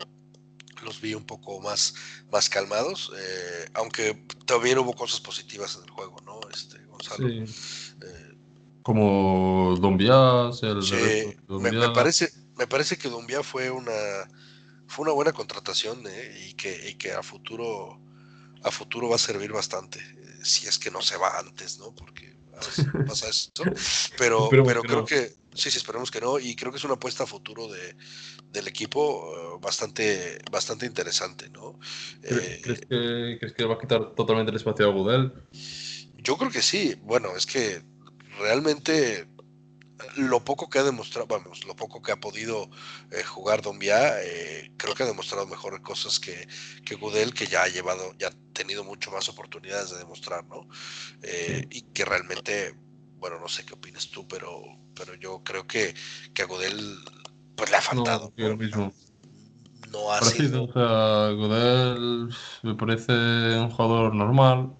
los 0.83 1.01
vi 1.01 1.13
un 1.15 1.25
poco 1.25 1.59
más, 1.59 1.93
más 2.31 2.49
calmados, 2.49 3.11
eh, 3.17 3.65
aunque 3.73 4.25
también 4.45 4.77
hubo 4.79 4.93
cosas 4.93 5.19
positivas 5.21 5.75
en 5.75 5.83
el 5.83 5.89
juego, 5.89 6.17
¿no? 6.25 6.39
Este, 6.53 6.83
Gonzalo. 6.85 7.29
Eh, 7.29 8.30
Como 8.83 9.77
Dombia, 9.79 10.49
el 10.61 10.83
sí, 10.83 11.37
me, 11.47 11.89
parece, 11.89 12.31
me 12.57 12.67
parece 12.67 12.97
que 12.97 13.09
Dombia 13.09 13.43
fue 13.43 13.69
una, 13.69 13.91
fue 14.87 15.03
una 15.03 15.13
buena 15.13 15.33
contratación 15.33 16.03
eh, 16.07 16.47
y, 16.49 16.53
que, 16.53 16.89
y 16.89 16.95
que 16.95 17.13
a 17.13 17.21
futuro 17.21 17.99
a 18.63 18.71
futuro 18.71 19.09
va 19.09 19.15
a 19.15 19.19
servir 19.19 19.51
bastante 19.51 19.99
si 20.43 20.67
es 20.67 20.79
que 20.79 20.91
no 20.91 21.01
se 21.01 21.17
va 21.17 21.39
antes, 21.39 21.79
¿no? 21.79 21.93
Porque 21.93 22.35
a 22.53 22.57
veces 22.57 22.85
pasa 23.07 23.29
eso. 23.29 23.51
Pero, 24.17 24.49
pero 24.49 24.81
creo 24.81 25.05
que, 25.05 25.33
sí, 25.53 25.69
sí, 25.71 25.77
esperemos 25.77 26.11
que 26.11 26.21
no. 26.21 26.39
Y 26.39 26.55
creo 26.55 26.71
que 26.71 26.77
es 26.77 26.83
una 26.83 26.95
apuesta 26.95 27.23
a 27.23 27.27
futuro 27.27 27.67
de, 27.67 27.95
del 28.51 28.67
equipo 28.67 29.33
eh, 29.35 29.59
bastante, 29.61 30.39
bastante 30.51 30.85
interesante, 30.85 31.49
¿no? 31.49 31.79
Eh, 32.23 32.59
¿Crees, 32.63 32.81
que, 32.81 33.37
¿Crees 33.39 33.53
que 33.53 33.65
va 33.65 33.75
a 33.75 33.79
quitar 33.79 34.13
totalmente 34.15 34.51
el 34.51 34.57
espacio 34.57 34.87
a 34.87 34.93
Gudel? 34.93 35.31
Yo 36.17 36.37
creo 36.37 36.51
que 36.51 36.61
sí. 36.61 36.95
Bueno, 37.03 37.35
es 37.35 37.45
que 37.45 37.83
realmente 38.39 39.27
lo 40.15 40.43
poco 40.43 40.69
que 40.69 40.79
ha 40.79 40.83
demostrado, 40.83 41.27
vamos, 41.27 41.65
lo 41.65 41.75
poco 41.75 42.01
que 42.01 42.11
ha 42.11 42.19
podido 42.19 42.69
eh, 43.11 43.23
jugar 43.23 43.61
Dombia, 43.61 44.21
eh, 44.23 44.71
creo 44.77 44.93
que 44.95 45.03
ha 45.03 45.07
demostrado 45.07 45.45
mejores 45.47 45.81
cosas 45.81 46.19
que, 46.19 46.47
que 46.85 46.95
Gudel, 46.95 47.33
que 47.33 47.47
ya 47.47 47.63
ha 47.63 47.67
llevado, 47.67 48.13
ya 48.17 48.27
ha 48.27 48.53
tenido 48.53 48.83
mucho 48.83 49.11
más 49.11 49.29
oportunidades 49.29 49.91
de 49.91 49.99
demostrar, 49.99 50.45
¿no? 50.45 50.67
Eh, 51.21 51.67
y 51.69 51.81
que 51.93 52.05
realmente, 52.05 52.75
bueno, 53.17 53.39
no 53.39 53.47
sé 53.47 53.65
qué 53.65 53.73
opinas 53.73 54.09
tú, 54.09 54.27
pero, 54.27 54.61
pero 54.95 55.15
yo 55.15 55.43
creo 55.43 55.65
que, 55.67 55.93
que 56.33 56.41
a 56.41 56.45
Gudel 56.45 56.97
pues 57.55 57.69
le 57.69 57.77
ha 57.77 57.81
faltado. 57.81 58.33
No, 58.37 58.57
mismo. 58.57 58.93
no 59.91 60.11
ha 60.11 60.21
sido. 60.21 60.63
O 60.63 60.73
sea, 60.73 61.31
Gudel 61.31 62.29
me 62.63 62.75
parece 62.75 63.13
un 63.13 63.69
jugador 63.69 64.15
normal. 64.15 64.75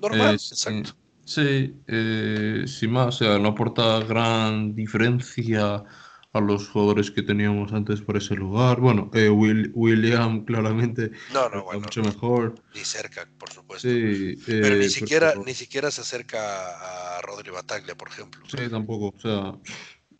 Normal, 0.00 0.34
exacto. 0.34 0.99
Sí, 1.30 1.80
eh, 1.86 2.64
sin 2.66 2.90
más, 2.90 3.06
o 3.06 3.12
sea, 3.12 3.38
no 3.38 3.50
aporta 3.50 4.00
gran 4.00 4.74
diferencia 4.74 5.84
a 6.32 6.40
los 6.40 6.68
jugadores 6.68 7.12
que 7.12 7.22
teníamos 7.22 7.72
antes 7.72 8.00
por 8.00 8.16
ese 8.16 8.34
lugar. 8.34 8.80
Bueno, 8.80 9.12
eh, 9.14 9.28
William 9.28 10.44
claramente 10.44 11.12
no, 11.32 11.48
no, 11.48 11.62
bueno, 11.62 11.82
mucho 11.82 12.02
mejor. 12.02 12.56
Ni 12.74 12.80
cerca, 12.80 13.28
por 13.38 13.52
supuesto. 13.52 13.88
Sí, 13.88 14.38
pero 14.44 14.74
ni 14.74 14.86
eh, 14.86 14.90
siquiera, 14.90 15.34
ni 15.36 15.54
siquiera 15.54 15.92
se 15.92 16.00
acerca 16.00 17.18
a 17.18 17.20
Rodri 17.20 17.52
Bataglia, 17.52 17.96
por 17.96 18.08
ejemplo. 18.08 18.42
Sí, 18.48 18.68
tampoco. 18.68 19.16
O 19.16 19.20
sea, 19.20 19.56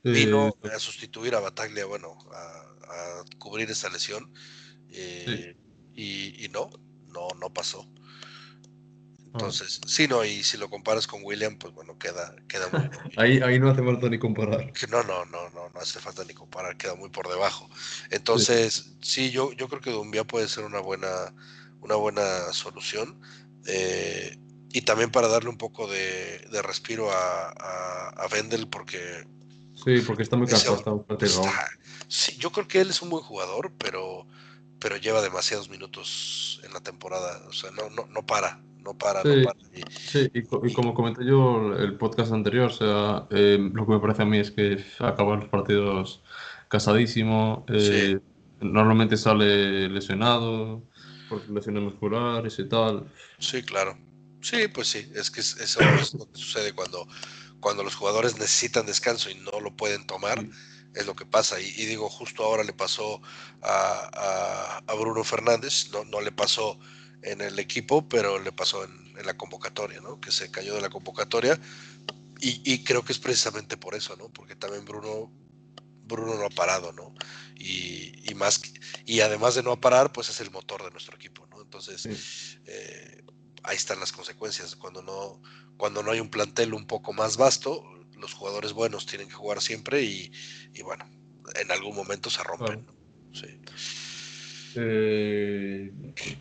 vino 0.04 0.54
a 0.72 0.78
sustituir 0.78 1.34
a 1.34 1.40
Bataglia, 1.40 1.86
bueno, 1.86 2.16
a, 2.32 3.24
cubrir 3.36 3.68
esa 3.68 3.88
lesión. 3.88 4.32
y, 4.88 5.56
y, 6.44 6.48
no, 6.52 6.70
no, 7.08 7.26
no 7.40 7.52
pasó. 7.52 7.84
Entonces, 9.32 9.80
sí, 9.86 10.08
no, 10.08 10.24
y 10.24 10.42
si 10.42 10.58
lo 10.58 10.68
comparas 10.68 11.06
con 11.06 11.20
William, 11.22 11.56
pues 11.56 11.72
bueno, 11.72 11.96
queda, 11.98 12.34
queda 12.48 12.68
muy, 12.72 12.90
ahí, 13.16 13.40
ahí 13.40 13.60
no 13.60 13.70
hace 13.70 13.82
falta 13.82 14.08
ni 14.08 14.18
comparar. 14.18 14.72
No, 14.90 15.02
no, 15.04 15.24
no, 15.26 15.50
no, 15.50 15.70
no 15.70 15.80
hace 15.80 16.00
falta 16.00 16.24
ni 16.24 16.34
comparar, 16.34 16.76
queda 16.76 16.96
muy 16.96 17.10
por 17.10 17.28
debajo. 17.28 17.68
Entonces, 18.10 18.96
sí, 19.00 19.30
yo, 19.30 19.52
yo 19.52 19.68
creo 19.68 19.80
que 19.80 19.92
Dumbia 19.92 20.24
puede 20.24 20.48
ser 20.48 20.64
una 20.64 20.80
buena, 20.80 21.32
una 21.80 21.94
buena 21.94 22.52
solución. 22.52 23.20
Eh, 23.66 24.36
y 24.72 24.82
también 24.82 25.10
para 25.10 25.28
darle 25.28 25.48
un 25.48 25.58
poco 25.58 25.86
de, 25.86 26.46
de 26.50 26.62
respiro 26.62 27.10
a, 27.10 27.48
a, 27.50 28.08
a, 28.10 28.28
Vendel, 28.28 28.68
porque. 28.68 29.26
Sí, 29.74 30.00
porque 30.06 30.22
está 30.22 30.36
muy 30.36 30.46
cansado, 30.46 31.06
está, 31.08 31.68
sí, 32.08 32.36
yo 32.36 32.52
creo 32.52 32.68
que 32.68 32.80
él 32.80 32.90
es 32.90 33.00
un 33.02 33.10
buen 33.10 33.22
jugador, 33.24 33.72
pero, 33.78 34.26
pero 34.78 34.96
lleva 34.96 35.22
demasiados 35.22 35.70
minutos 35.70 36.60
en 36.64 36.72
la 36.72 36.80
temporada. 36.80 37.42
O 37.48 37.52
sea, 37.52 37.70
no, 37.70 37.90
no, 37.90 38.06
no 38.06 38.26
para, 38.26 38.60
no 38.82 38.96
para, 38.96 39.22
sí, 39.22 39.28
no 39.28 39.44
para. 39.44 39.60
Y, 39.72 39.82
sí, 39.90 40.30
y, 40.34 40.38
y, 40.40 40.72
como 40.72 40.94
comenté 40.94 41.24
yo 41.24 41.74
el 41.76 41.96
podcast 41.96 42.32
anterior, 42.32 42.66
o 42.66 42.70
sea, 42.70 43.26
eh, 43.30 43.58
lo 43.72 43.86
que 43.86 43.92
me 43.92 44.00
parece 44.00 44.22
a 44.22 44.26
mí 44.26 44.38
es 44.38 44.50
que 44.50 44.84
acaban 44.98 45.40
los 45.40 45.48
partidos 45.48 46.22
casadísimo. 46.68 47.64
Eh, 47.68 48.18
sí. 48.20 48.66
Normalmente 48.66 49.16
sale 49.16 49.88
lesionado, 49.88 50.82
por 51.28 51.48
lesiones 51.48 51.82
musculares 51.82 52.58
y 52.58 52.68
tal. 52.68 53.10
Sí, 53.38 53.62
claro. 53.62 53.96
Sí, 54.42 54.68
pues 54.68 54.88
sí, 54.88 55.10
es 55.14 55.30
que 55.30 55.40
eso 55.40 55.80
es 55.80 56.14
lo 56.14 56.30
que 56.30 56.38
sucede 56.38 56.72
cuando, 56.72 57.06
cuando 57.60 57.82
los 57.82 57.94
jugadores 57.94 58.38
necesitan 58.38 58.86
descanso 58.86 59.30
y 59.30 59.34
no 59.36 59.60
lo 59.60 59.74
pueden 59.76 60.06
tomar, 60.06 60.40
sí. 60.40 60.50
es 60.94 61.06
lo 61.06 61.14
que 61.14 61.26
pasa. 61.26 61.60
Y, 61.60 61.66
y, 61.66 61.86
digo, 61.86 62.08
justo 62.08 62.44
ahora 62.44 62.64
le 62.64 62.72
pasó 62.72 63.20
a, 63.62 64.10
a, 64.12 64.78
a 64.86 64.94
Bruno 64.94 65.24
Fernández, 65.24 65.90
no, 65.92 66.04
no, 66.04 66.20
le 66.20 66.32
pasó 66.32 66.78
en 67.22 67.40
el 67.40 67.58
equipo, 67.58 68.08
pero 68.08 68.38
le 68.38 68.52
pasó 68.52 68.84
en, 68.84 69.14
en 69.18 69.26
la 69.26 69.36
convocatoria, 69.36 70.00
¿no? 70.00 70.20
Que 70.20 70.30
se 70.30 70.50
cayó 70.50 70.74
de 70.74 70.80
la 70.80 70.90
convocatoria. 70.90 71.60
Y, 72.40 72.62
y, 72.64 72.82
creo 72.84 73.04
que 73.04 73.12
es 73.12 73.18
precisamente 73.18 73.76
por 73.76 73.94
eso, 73.94 74.16
¿no? 74.16 74.30
Porque 74.30 74.56
también 74.56 74.84
Bruno, 74.86 75.30
Bruno 76.04 76.36
no 76.36 76.46
ha 76.46 76.50
parado, 76.50 76.92
¿no? 76.92 77.14
Y, 77.54 78.30
y 78.30 78.34
más, 78.34 78.62
y 79.04 79.20
además 79.20 79.54
de 79.54 79.62
no 79.62 79.78
parar, 79.78 80.10
pues 80.12 80.30
es 80.30 80.40
el 80.40 80.50
motor 80.50 80.82
de 80.82 80.90
nuestro 80.90 81.16
equipo, 81.16 81.46
¿no? 81.48 81.60
Entonces, 81.60 82.00
sí. 82.02 82.58
eh, 82.64 83.22
ahí 83.62 83.76
están 83.76 84.00
las 84.00 84.12
consecuencias. 84.12 84.74
Cuando 84.74 85.02
no, 85.02 85.42
cuando 85.76 86.02
no 86.02 86.10
hay 86.12 86.20
un 86.20 86.30
plantel 86.30 86.72
un 86.72 86.86
poco 86.86 87.12
más 87.12 87.36
vasto, 87.36 87.84
los 88.16 88.32
jugadores 88.32 88.72
buenos 88.72 89.04
tienen 89.04 89.28
que 89.28 89.34
jugar 89.34 89.60
siempre 89.60 90.02
y, 90.02 90.32
y 90.72 90.82
bueno, 90.82 91.06
en 91.54 91.70
algún 91.70 91.94
momento 91.94 92.30
se 92.30 92.42
rompen. 92.42 92.84
Bueno. 92.84 93.00
Sí. 93.32 93.60
Eh, 94.76 95.90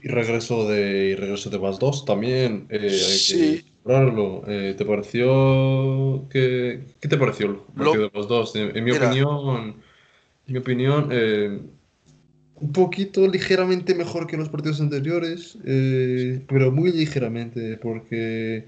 y 0.02 0.08
regreso 0.08 0.68
de 0.68 1.10
y 1.10 1.16
regreso 1.16 1.50
de 1.50 1.58
más 1.58 1.80
2 1.80 2.06
también 2.06 2.68
eh, 2.70 2.80
hay 2.82 2.90
sí. 2.90 3.64
que 3.86 4.42
eh, 4.48 4.76
¿te 4.78 4.86
pareció 4.86 6.28
que, 6.30 6.82
qué 7.00 7.08
te 7.08 7.18
pareció 7.18 7.48
el 7.48 7.56
partido 7.76 8.04
de 8.04 8.12
más 8.14 8.28
2? 8.28 8.56
En, 8.56 8.78
en, 8.78 8.84
mi 8.84 8.92
Mira, 8.92 9.08
opinión 9.08 9.82
en 10.48 10.54
mi 10.54 10.60
opinión 10.60 11.70
un 12.62 12.74
poquito 12.74 13.26
ligeramente 13.28 13.96
mejor 13.96 14.28
que 14.28 14.38
los 14.38 14.50
partidos 14.50 14.82
anteriores, 14.82 15.58
pero 15.64 16.72
muy 16.72 16.92
ligeramente, 16.92 17.78
porque 17.78 18.68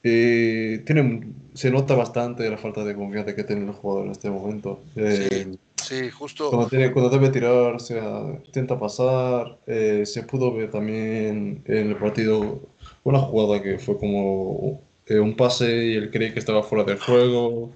tiene, 0.00 1.32
se 1.54 1.70
nota 1.70 1.94
bastante 1.94 2.48
la 2.48 2.56
falta 2.56 2.84
de 2.84 2.94
confianza 2.94 3.34
que 3.34 3.44
tiene 3.44 3.66
el 3.66 3.72
jugador 3.72 4.06
en 4.06 4.12
este 4.12 4.30
momento. 4.30 4.80
Sí, 4.94 5.58
sí, 5.84 6.10
justo. 6.10 6.50
Cuando, 6.50 6.68
tiene, 6.68 6.92
cuando, 6.92 7.10
debe 7.10 7.30
tirar, 7.30 7.74
o 7.74 7.78
sea, 7.78 8.40
intenta 8.44 8.78
pasar. 8.78 9.58
Eh, 9.66 10.04
se 10.06 10.22
pudo 10.22 10.52
ver 10.52 10.70
también 10.70 11.62
en 11.66 11.90
el 11.90 11.96
partido 11.96 12.60
una 13.02 13.20
jugada 13.20 13.62
que 13.62 13.78
fue 13.78 13.98
como 13.98 14.82
eh, 15.06 15.18
un 15.18 15.36
pase 15.36 15.86
y 15.86 15.94
él 15.94 16.10
creía 16.10 16.32
que 16.32 16.40
estaba 16.40 16.62
fuera 16.62 16.84
del 16.84 16.98
juego. 16.98 17.72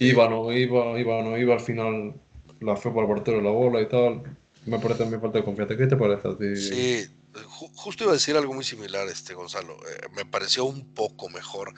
Iba, 0.00 0.28
no 0.28 0.52
iba, 0.52 0.98
iba, 0.98 1.22
no 1.22 1.36
iba. 1.38 1.54
Al 1.54 1.60
final 1.60 2.14
la 2.60 2.76
fue 2.76 2.92
para 2.92 3.06
el 3.06 3.14
portero 3.14 3.40
la 3.40 3.50
bola 3.50 3.80
y 3.80 3.88
tal 3.88 4.22
me 4.68 4.78
parece 4.78 5.00
también 5.00 5.20
falta 5.20 5.38
de 5.38 5.44
confianza. 5.44 5.76
¿Qué 5.76 5.86
te 5.86 5.96
parece 5.96 6.28
a 6.28 6.36
ti? 6.36 6.56
Sí, 6.56 7.06
ju 7.44 7.68
justo 7.74 8.04
iba 8.04 8.12
a 8.12 8.14
decir 8.14 8.36
algo 8.36 8.54
muy 8.54 8.64
similar, 8.64 9.08
este 9.08 9.34
Gonzalo. 9.34 9.74
Eh, 9.74 10.08
me 10.14 10.24
pareció 10.24 10.64
un 10.64 10.94
poco 10.94 11.28
mejor 11.28 11.72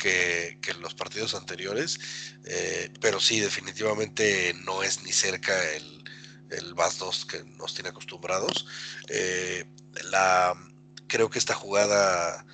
que, 0.00 0.58
que 0.60 0.74
los 0.74 0.94
partidos 0.94 1.34
anteriores, 1.34 1.98
eh, 2.46 2.90
pero 3.00 3.20
sí, 3.20 3.38
definitivamente 3.38 4.54
no 4.64 4.82
es 4.82 5.02
ni 5.04 5.12
cerca 5.12 5.54
el, 5.74 6.04
el 6.50 6.74
VAS 6.74 6.98
2 6.98 7.26
que 7.26 7.44
nos 7.44 7.74
tiene 7.74 7.90
acostumbrados. 7.90 8.66
Eh, 9.08 9.64
la, 10.10 10.54
creo 11.06 11.30
que 11.30 11.38
esta 11.38 11.54
jugada 11.54 12.44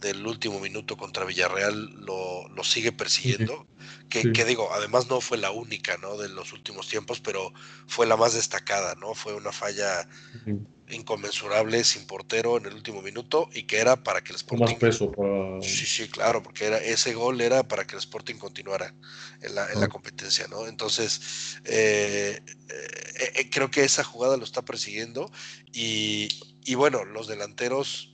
del 0.00 0.26
último 0.26 0.60
minuto 0.60 0.96
contra 0.96 1.24
Villarreal 1.24 1.90
lo, 2.00 2.48
lo 2.48 2.64
sigue 2.64 2.92
persiguiendo. 2.92 3.66
Sí. 3.66 4.06
Que, 4.08 4.22
sí. 4.22 4.32
que, 4.32 4.44
digo, 4.44 4.72
además 4.72 5.08
no 5.08 5.20
fue 5.20 5.38
la 5.38 5.50
única, 5.50 5.96
¿no? 5.98 6.16
De 6.16 6.28
los 6.28 6.52
últimos 6.52 6.88
tiempos, 6.88 7.20
pero 7.20 7.52
fue 7.86 8.06
la 8.06 8.16
más 8.16 8.34
destacada, 8.34 8.94
¿no? 8.94 9.14
Fue 9.14 9.34
una 9.34 9.52
falla 9.52 10.08
sí. 10.44 10.58
Inconmensurable 10.90 11.84
sin 11.84 12.06
portero 12.06 12.56
en 12.56 12.66
el 12.66 12.74
último 12.74 13.02
minuto 13.02 13.48
y 13.52 13.64
que 13.64 13.78
era 13.78 13.96
para 14.02 14.22
que 14.22 14.32
el 14.32 14.36
Sporting... 14.36 14.64
Más 14.64 14.74
peso 14.74 15.10
para... 15.10 15.62
Sí, 15.62 15.86
sí, 15.86 16.08
claro, 16.08 16.42
porque 16.42 16.66
era, 16.66 16.78
ese 16.78 17.14
gol 17.14 17.40
era 17.40 17.62
para 17.62 17.86
que 17.86 17.94
el 17.94 18.00
Sporting 18.00 18.36
continuara 18.36 18.94
en 19.40 19.54
la, 19.54 19.70
en 19.72 19.80
la 19.80 19.88
competencia, 19.88 20.46
¿no? 20.48 20.66
Entonces, 20.66 21.58
eh, 21.64 22.40
eh, 22.68 23.32
eh, 23.36 23.50
creo 23.50 23.70
que 23.70 23.84
esa 23.84 24.04
jugada 24.04 24.36
lo 24.36 24.44
está 24.44 24.62
persiguiendo 24.62 25.30
y, 25.72 26.28
y 26.64 26.74
bueno, 26.74 27.04
los 27.04 27.26
delanteros 27.26 28.12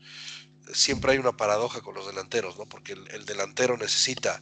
siempre 0.73 1.13
hay 1.13 1.19
una 1.19 1.37
paradoja 1.37 1.81
con 1.81 1.95
los 1.95 2.07
delanteros, 2.07 2.59
¿no? 2.59 2.67
Porque 2.67 2.93
el, 2.93 3.09
el 3.13 3.25
delantero 3.25 3.77
necesita 3.77 4.41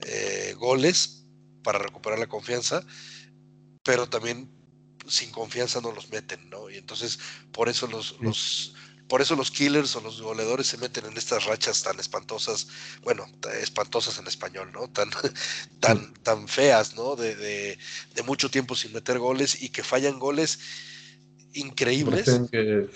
eh, 0.00 0.54
goles 0.58 1.24
para 1.62 1.78
recuperar 1.78 2.18
la 2.18 2.26
confianza, 2.26 2.84
pero 3.82 4.08
también 4.08 4.50
sin 5.08 5.30
confianza 5.30 5.80
no 5.80 5.92
los 5.92 6.10
meten, 6.10 6.48
¿no? 6.50 6.70
Y 6.70 6.76
entonces 6.76 7.18
por 7.52 7.68
eso 7.68 7.86
los, 7.86 8.16
los 8.20 8.74
por 9.08 9.20
eso 9.20 9.36
los 9.36 9.50
killers 9.50 9.94
o 9.96 10.00
los 10.00 10.20
goleadores 10.20 10.66
se 10.66 10.78
meten 10.78 11.04
en 11.04 11.16
estas 11.16 11.44
rachas 11.44 11.82
tan 11.82 11.98
espantosas, 12.00 12.68
bueno, 13.02 13.26
espantosas 13.60 14.18
en 14.18 14.26
español, 14.26 14.70
¿no? 14.72 14.88
Tan, 14.88 15.10
tan, 15.80 16.14
tan 16.22 16.48
feas, 16.48 16.96
¿no? 16.96 17.14
De, 17.14 17.34
de, 17.36 17.78
de, 18.14 18.22
mucho 18.22 18.50
tiempo 18.50 18.74
sin 18.74 18.92
meter 18.92 19.18
goles 19.18 19.62
y 19.62 19.68
que 19.68 19.82
fallan 19.82 20.18
goles 20.18 20.58
increíbles. 21.52 22.24
Que 22.50 22.88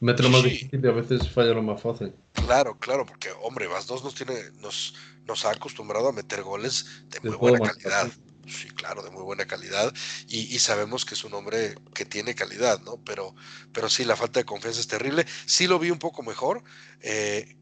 mete 0.00 0.22
lo 0.22 0.30
más 0.30 0.42
sí. 0.42 0.50
difícil 0.50 0.80
y 0.84 0.88
a 0.88 0.92
veces 0.92 1.28
falla 1.30 1.54
lo 1.54 1.62
más 1.62 1.80
fácil. 1.80 2.12
Claro, 2.34 2.78
claro, 2.78 3.06
porque 3.06 3.30
hombre, 3.42 3.66
Vas 3.66 3.86
dos 3.86 4.04
nos 4.04 4.14
tiene, 4.14 4.34
nos, 4.60 4.94
nos 5.24 5.46
ha 5.46 5.52
acostumbrado 5.52 6.08
a 6.08 6.12
meter 6.12 6.42
goles 6.42 7.02
de, 7.08 7.20
de 7.20 7.30
muy 7.30 7.38
buena 7.38 7.70
calidad. 7.72 8.10
Sí, 8.46 8.68
claro, 8.70 9.02
de 9.02 9.10
muy 9.10 9.22
buena 9.22 9.46
calidad. 9.46 9.92
Y, 10.28 10.54
y, 10.54 10.58
sabemos 10.58 11.04
que 11.04 11.14
es 11.14 11.24
un 11.24 11.34
hombre 11.34 11.74
que 11.94 12.04
tiene 12.04 12.34
calidad, 12.34 12.80
¿no? 12.82 12.98
Pero, 13.04 13.34
pero 13.72 13.88
sí, 13.88 14.04
la 14.04 14.16
falta 14.16 14.40
de 14.40 14.44
confianza 14.44 14.80
es 14.80 14.86
terrible. 14.86 15.26
Sí 15.46 15.66
lo 15.66 15.78
vi 15.78 15.90
un 15.90 15.98
poco 15.98 16.22
mejor. 16.22 16.62
Eh, 17.00 17.56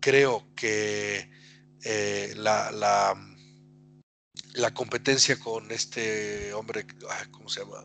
creo 0.00 0.46
que 0.54 1.30
eh, 1.82 2.34
la, 2.36 2.70
la, 2.70 3.14
la, 4.54 4.74
competencia 4.74 5.38
con 5.38 5.70
este 5.70 6.52
hombre, 6.52 6.86
¿cómo 7.30 7.48
se 7.48 7.60
llama? 7.60 7.84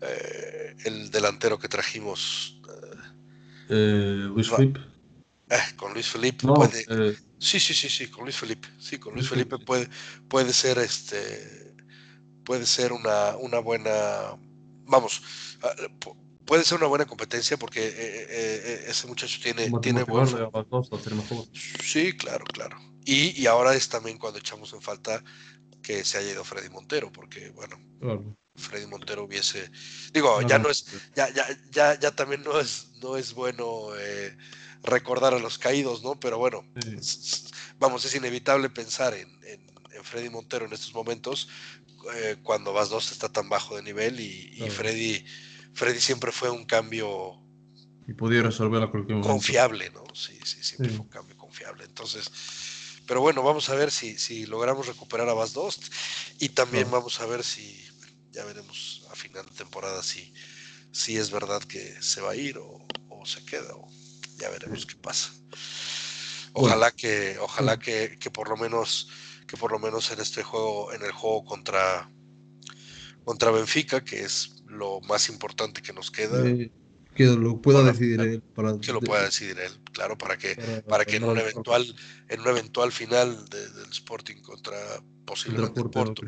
Eh, 0.00 0.76
el 0.84 1.10
delantero 1.10 1.58
que 1.58 1.68
trajimos. 1.68 2.60
Eh, 3.68 4.28
Luis 4.28 4.50
Felipe. 4.50 4.80
con 5.76 5.92
Luis 5.92 6.08
Felipe 6.08 6.46
no, 6.46 6.54
puede 6.54 6.84
Sí, 7.38 7.60
sí, 7.60 7.72
sí, 7.72 7.88
sí, 7.88 8.08
con 8.08 8.24
Luis 8.24 8.36
Felipe. 8.36 8.68
Sí, 8.80 8.98
con 8.98 9.14
Luis 9.14 9.28
Felipe 9.28 9.58
puede, 9.58 9.88
puede 10.28 10.52
ser 10.52 10.78
este 10.78 11.57
puede 12.48 12.64
ser 12.64 12.94
una, 12.94 13.36
una 13.36 13.58
buena 13.58 14.38
vamos, 14.86 15.22
ah, 15.62 15.74
puede 16.46 16.64
ser 16.64 16.78
una 16.78 16.86
buena 16.86 17.04
competencia 17.04 17.58
porque 17.58 17.86
eh, 17.86 17.92
eh, 17.94 18.26
eh 18.30 18.84
ese 18.88 19.06
muchacho 19.06 19.38
tiene, 19.42 19.70
tiene 19.82 20.02
buen... 20.04 20.26
Sí, 21.84 22.16
claro, 22.16 22.46
claro. 22.46 22.78
Y, 23.04 23.38
y, 23.38 23.46
ahora 23.46 23.74
es 23.74 23.90
también 23.90 24.16
cuando 24.16 24.38
echamos 24.38 24.72
en 24.72 24.80
falta 24.80 25.22
que 25.82 26.04
se 26.06 26.16
haya 26.16 26.32
ido 26.32 26.42
Freddy 26.42 26.70
Montero, 26.70 27.12
porque 27.12 27.50
bueno, 27.50 27.78
claro. 28.00 28.34
Freddy 28.56 28.86
Montero 28.86 29.24
hubiese, 29.24 29.70
digo, 30.14 30.40
ya 30.40 30.58
no 30.58 30.70
es, 30.70 30.86
ya, 31.14 31.28
ya, 31.34 31.44
ya, 31.70 32.00
ya 32.00 32.10
también 32.16 32.42
no 32.44 32.58
es, 32.58 32.92
no 33.02 33.18
es 33.18 33.34
bueno 33.34 33.94
eh, 33.98 34.34
recordar 34.84 35.34
a 35.34 35.38
los 35.38 35.58
caídos, 35.58 36.02
¿no? 36.02 36.18
Pero 36.18 36.38
bueno, 36.38 36.64
sí. 36.80 37.44
vamos, 37.78 38.06
es 38.06 38.14
inevitable 38.14 38.70
pensar 38.70 39.12
en, 39.12 39.28
en, 39.44 39.60
en, 39.92 40.04
Freddy 40.04 40.30
Montero 40.30 40.64
en 40.64 40.72
estos 40.72 40.94
momentos 40.94 41.48
eh, 42.14 42.36
cuando 42.42 42.72
Vas 42.72 42.90
2 42.90 43.12
está 43.12 43.28
tan 43.28 43.48
bajo 43.48 43.76
de 43.76 43.82
nivel 43.82 44.20
y, 44.20 44.52
y 44.56 44.70
Freddy, 44.70 45.24
Freddy 45.74 46.00
siempre 46.00 46.32
fue 46.32 46.50
un 46.50 46.64
cambio 46.64 47.38
y 48.08 48.14
podía 48.14 48.42
resolver 48.42 48.82
a 48.82 48.90
cualquier 48.90 49.18
momento. 49.18 49.34
Confiable, 49.34 49.90
¿no? 49.90 50.02
Sí, 50.14 50.38
sí, 50.42 50.62
siempre 50.62 50.88
sí. 50.88 50.96
fue 50.96 51.04
un 51.04 51.10
cambio 51.10 51.36
confiable. 51.36 51.84
Entonces, 51.84 52.30
pero 53.06 53.20
bueno, 53.20 53.42
vamos 53.42 53.68
a 53.68 53.74
ver 53.74 53.90
si, 53.90 54.18
si 54.18 54.46
logramos 54.46 54.86
recuperar 54.86 55.28
a 55.28 55.34
Vas 55.34 55.52
2 55.52 55.78
y 56.40 56.48
también 56.48 56.90
vamos 56.90 57.20
a 57.20 57.26
ver 57.26 57.44
si, 57.44 57.86
ya 58.30 58.46
veremos 58.46 59.06
a 59.10 59.14
final 59.14 59.44
de 59.44 59.54
temporada 59.54 60.02
si, 60.02 60.32
si 60.90 61.18
es 61.18 61.30
verdad 61.30 61.62
que 61.62 62.00
se 62.00 62.22
va 62.22 62.30
a 62.30 62.36
ir 62.36 62.56
o, 62.56 62.78
o 63.10 63.26
se 63.26 63.44
queda 63.44 63.74
o 63.74 63.90
ya 64.38 64.48
veremos 64.48 64.86
qué 64.86 64.96
pasa. 64.96 65.30
Ojalá 66.54 66.90
que, 66.90 67.36
ojalá 67.38 67.78
que, 67.78 68.18
que, 68.18 68.30
por 68.30 68.48
lo 68.48 68.56
menos, 68.56 69.08
que 69.48 69.56
por 69.56 69.72
lo 69.72 69.78
menos 69.80 70.12
en 70.12 70.20
este 70.20 70.44
juego, 70.44 70.92
en 70.92 71.02
el 71.02 71.10
juego 71.10 71.44
contra, 71.44 72.08
contra 73.24 73.50
Benfica, 73.50 74.04
que 74.04 74.20
es 74.22 74.62
lo 74.66 75.00
más 75.00 75.28
importante 75.28 75.82
que 75.82 75.92
nos 75.92 76.10
queda. 76.10 76.44
que 77.14 77.24
lo 77.24 77.60
pueda 77.60 77.82
decidir 77.82 78.20
él. 78.20 78.42
Para, 78.54 78.78
que 78.78 78.92
lo 78.92 79.00
pueda 79.00 79.24
decidir 79.24 79.58
él, 79.58 79.72
claro, 79.92 80.16
para 80.16 80.36
que, 80.36 80.54
para, 80.86 81.04
que 81.04 81.16
en 81.16 81.24
un 81.24 81.38
eventual, 81.38 81.84
en 82.28 82.40
un 82.40 82.48
eventual 82.48 82.92
final 82.92 83.48
del 83.48 83.90
Sporting 83.90 84.40
contra 84.42 84.76
posiblemente 85.24 85.82
Porto, 85.84 86.22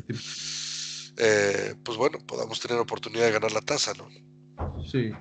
eh, 1.17 1.75
pues 1.83 1.97
bueno, 1.97 2.17
podamos 2.25 2.59
tener 2.59 2.79
oportunidad 2.79 3.25
de 3.25 3.31
ganar 3.31 3.51
la 3.51 3.61
tasa, 3.61 3.93
¿no? 3.93 4.09
Sí, 4.83 5.11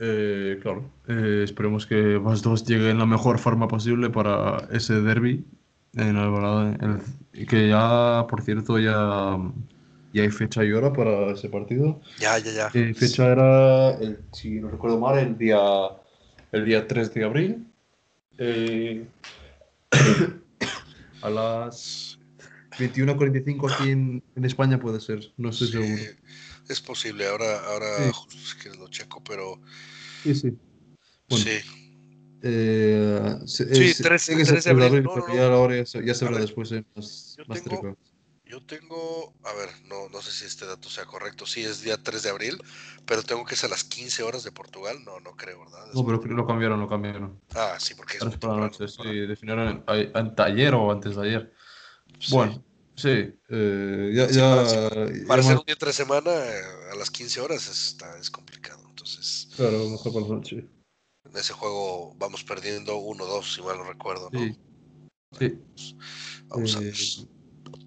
eh, 0.00 0.58
claro, 0.60 0.92
eh, 1.06 1.42
esperemos 1.44 1.86
que 1.86 1.94
los 1.94 2.42
dos 2.42 2.64
lleguen 2.66 2.88
en 2.88 2.98
la 2.98 3.06
mejor 3.06 3.38
forma 3.38 3.68
posible 3.68 4.10
para 4.10 4.68
ese 4.72 5.00
derby 5.00 5.46
en 5.96 6.16
Alvarado. 6.16 6.76
Y 7.32 7.46
que 7.46 7.68
ya, 7.68 8.26
por 8.28 8.42
cierto, 8.42 8.78
ya, 8.78 9.38
ya 10.12 10.22
hay 10.22 10.30
fecha 10.30 10.64
y 10.64 10.72
hora 10.72 10.92
para 10.92 11.32
ese 11.32 11.48
partido. 11.48 12.00
Ya, 12.18 12.38
ya, 12.38 12.52
ya. 12.52 12.70
Eh, 12.74 12.94
fecha 12.94 13.26
era, 13.26 13.90
el, 13.98 14.20
si 14.32 14.60
no 14.60 14.70
recuerdo 14.70 14.98
mal, 14.98 15.18
el 15.18 15.36
día, 15.36 15.58
el 16.52 16.64
día 16.64 16.86
3 16.86 17.14
de 17.14 17.24
abril. 17.24 17.66
a 21.22 21.30
las 21.30 22.18
21.45 22.78 23.72
aquí 23.72 23.90
en, 23.90 24.22
en, 24.34 24.44
España 24.44 24.78
puede 24.78 25.00
ser, 25.00 25.32
no 25.36 25.50
estoy 25.50 25.68
seguro. 25.68 26.02
Es 26.68 26.80
posible, 26.80 27.26
ahora, 27.26 27.60
ahora 27.66 28.12
sí. 28.28 28.38
que 28.62 28.76
lo 28.76 28.88
checo, 28.88 29.22
pero. 29.22 29.60
Sí, 30.22 30.34
sí. 30.34 30.56
sí. 31.28 31.60
Eh, 32.46 33.38
sí, 33.46 33.64
3, 34.02 34.26
de 34.26 34.84
abril. 34.84 35.02
No, 35.02 35.16
no, 35.16 35.34
ya, 35.34 35.46
ahora 35.46 35.76
ya 35.76 35.86
se, 35.86 36.04
ya 36.04 36.14
se 36.14 36.26
habla 36.26 36.40
después. 36.40 36.70
Eh, 36.72 36.84
más, 36.94 37.36
yo, 37.38 37.44
tengo, 37.46 37.96
yo 38.44 38.60
tengo, 38.66 39.32
a 39.44 39.54
ver, 39.54 39.70
no, 39.86 40.10
no 40.10 40.20
sé 40.20 40.30
si 40.30 40.44
este 40.44 40.66
dato 40.66 40.90
sea 40.90 41.06
correcto. 41.06 41.46
Sí, 41.46 41.62
es 41.62 41.80
día 41.80 41.96
3 41.96 42.22
de 42.22 42.28
abril, 42.28 42.58
pero 43.06 43.22
tengo 43.22 43.46
que 43.46 43.56
ser 43.56 43.68
a 43.68 43.70
las 43.70 43.84
15 43.84 44.24
horas 44.24 44.44
de 44.44 44.52
Portugal. 44.52 45.02
No, 45.06 45.20
no 45.20 45.34
creo, 45.36 45.60
¿verdad? 45.60 45.86
no, 45.94 46.04
pero 46.04 46.22
lo 46.22 46.46
cambiaron, 46.46 46.78
lo 46.80 46.88
cambiaron. 46.88 47.40
Ah, 47.54 47.78
sí, 47.80 47.94
porque 47.94 48.18
es. 48.18 48.24
Por 48.36 48.50
la 48.50 48.56
noche, 48.58 48.88
sí, 48.88 49.20
definieron 49.26 49.82
en, 49.88 50.34
ayer 50.36 50.74
o 50.74 50.92
antes 50.92 51.16
de 51.16 51.26
ayer. 51.26 51.52
Bueno. 52.28 52.62
Sí, 52.96 53.34
eh, 53.48 54.12
ya, 54.14 54.28
ya, 54.28 54.64
para, 55.26 55.42
ser 55.42 55.56
un 55.56 55.64
día 55.66 55.74
tres 55.76 55.96
semana 55.96 56.30
eh, 56.30 56.92
a 56.92 56.94
las 56.94 57.10
15 57.10 57.40
horas 57.40 57.66
está, 57.66 58.16
es 58.20 58.30
complicado. 58.30 58.84
Entonces, 58.88 59.48
claro, 59.56 59.88
mejor 59.88 60.12
por 60.12 60.22
la 60.22 60.28
noche. 60.28 60.64
En 61.34 61.40
ese 61.40 61.52
juego 61.52 62.14
vamos 62.16 62.44
perdiendo 62.44 62.96
1-2, 62.96 63.56
si 63.56 63.62
mal 63.62 63.76
no 63.76 63.82
recuerdo, 63.82 64.30
¿no? 64.30 64.38
Sí. 64.38 64.56
sí. 65.36 65.58
Vamos 66.46 66.76
a. 66.76 66.80
Eh, 66.80 66.92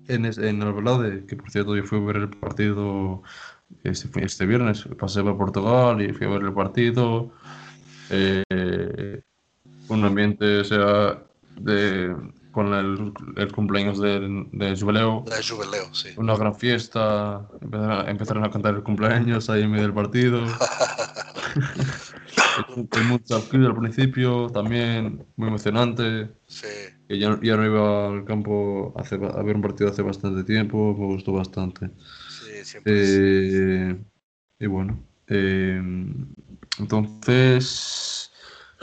en, 0.10 0.25
en 0.25 0.62
Alvalade, 0.62 1.25
que 1.25 1.38
por 1.38 1.49
cierto 1.49 1.73
yo 1.73 1.83
fui 1.83 1.97
a 1.97 2.01
ver 2.01 2.15
el 2.17 2.29
partido 2.29 3.23
este, 3.86 4.10
este 4.21 4.45
viernes, 4.45 4.83
pasé 4.99 5.23
por 5.23 5.38
Portugal 5.38 6.01
y 6.01 6.12
fui 6.12 6.27
a 6.27 6.29
ver 6.31 6.41
el 6.41 6.53
partido. 6.53 7.31
un 9.88 10.03
ambiente, 10.03 10.60
o 10.60 10.63
sea, 10.65 11.23
de 11.55 12.13
con 12.51 12.73
el, 12.73 13.13
el 13.38 13.51
cumpleaños 13.53 14.01
de, 14.01 14.19
de 14.51 14.75
Jubileo. 14.75 15.23
De 15.25 15.41
Jubileo, 15.41 15.93
sí. 15.93 16.10
Una 16.17 16.36
gran 16.36 16.53
fiesta. 16.53 17.47
Empezaron 17.62 18.43
a, 18.43 18.49
cantar 18.49 18.75
el 18.75 18.83
cumpleaños 18.83 19.49
ahí 19.49 19.62
en 19.62 19.71
medio 19.71 19.83
del 19.83 19.93
partido. 19.93 20.41
mucho 23.03 23.35
al 23.35 23.75
principio, 23.75 24.49
también 24.49 25.25
muy 25.35 25.47
emocionante. 25.49 26.29
Sí. 26.47 26.67
Que 27.07 27.19
ya, 27.19 27.39
ya, 27.41 27.55
no 27.55 27.65
iba 27.65 28.07
al 28.07 28.25
campo 28.25 28.93
a, 28.97 29.01
hacer, 29.01 29.23
a 29.23 29.41
ver 29.43 29.55
un 29.55 29.61
partido 29.61 29.89
hace 29.89 30.01
bastante 30.01 30.43
tiempo, 30.43 30.95
me 30.97 31.05
gustó 31.05 31.33
bastante. 31.33 31.89
Sí, 32.29 32.63
siempre. 32.63 32.93
Eh, 32.95 33.95
y 34.59 34.65
bueno, 34.65 34.99
eh, 35.27 35.81
entonces 36.79 38.31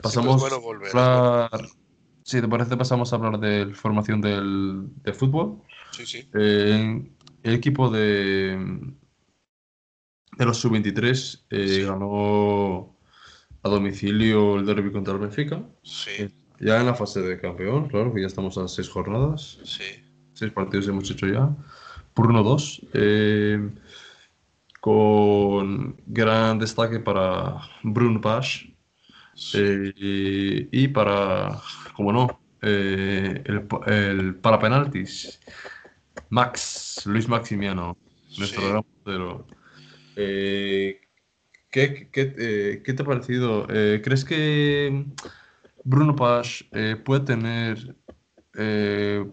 pasamos 0.02 0.36
sí, 0.36 0.40
bueno, 0.40 0.60
volver, 0.60 0.96
a 0.96 1.44
hablar 1.46 1.68
si 2.24 2.40
te 2.40 2.48
parece, 2.48 2.76
pasamos 2.76 3.12
a 3.12 3.16
hablar 3.16 3.38
de 3.38 3.74
formación 3.74 4.20
del, 4.22 4.88
de 5.02 5.12
fútbol. 5.12 5.60
Sí, 5.90 6.06
sí. 6.06 6.28
Eh, 6.32 7.06
el 7.42 7.54
equipo 7.54 7.90
de, 7.90 8.58
de 10.38 10.44
los 10.44 10.56
sub-23 10.56 11.44
eh, 11.50 11.84
ganó 11.86 12.93
a 13.64 13.68
domicilio 13.68 14.56
el 14.56 14.66
derby 14.66 14.92
contra 14.92 15.14
el 15.14 15.20
Benfica. 15.20 15.62
Sí. 15.82 16.10
Eh, 16.18 16.30
ya 16.60 16.78
en 16.78 16.86
la 16.86 16.94
fase 16.94 17.20
de 17.20 17.40
campeón, 17.40 17.88
claro, 17.88 18.14
que 18.14 18.20
ya 18.20 18.28
estamos 18.28 18.56
a 18.58 18.68
seis 18.68 18.88
jornadas. 18.88 19.58
Sí. 19.64 20.04
Seis 20.32 20.52
partidos 20.52 20.86
hemos 20.86 21.10
hecho 21.10 21.26
ya. 21.26 21.50
Por 22.12 22.28
1-2. 22.28 23.72
con 24.80 25.96
gran 26.06 26.58
destaque 26.58 27.00
para 27.00 27.56
Bruno 27.82 28.20
Page. 28.20 28.72
y 29.52 30.88
para 30.88 31.60
como 31.94 32.12
no, 32.12 32.40
eh, 32.62 33.42
el, 33.44 33.66
el, 33.86 34.34
para 34.36 34.58
penaltis, 34.58 35.38
Max, 36.30 37.02
Luis 37.04 37.28
Maximiano, 37.28 37.96
nuestro 38.38 38.68
gran 38.68 38.82
portero. 38.82 39.46
Eh, 40.16 41.00
¿qué, 41.74 42.08
qué, 42.12 42.34
eh, 42.38 42.82
¿qué, 42.84 42.92
te 42.92 43.02
ha 43.02 43.04
parecido? 43.04 43.66
Eh, 43.68 44.00
¿Crees 44.02 44.24
que 44.24 45.04
Bruno 45.82 46.14
Paz 46.14 46.64
eh, 46.70 46.94
puede 47.04 47.24
tener 47.24 47.96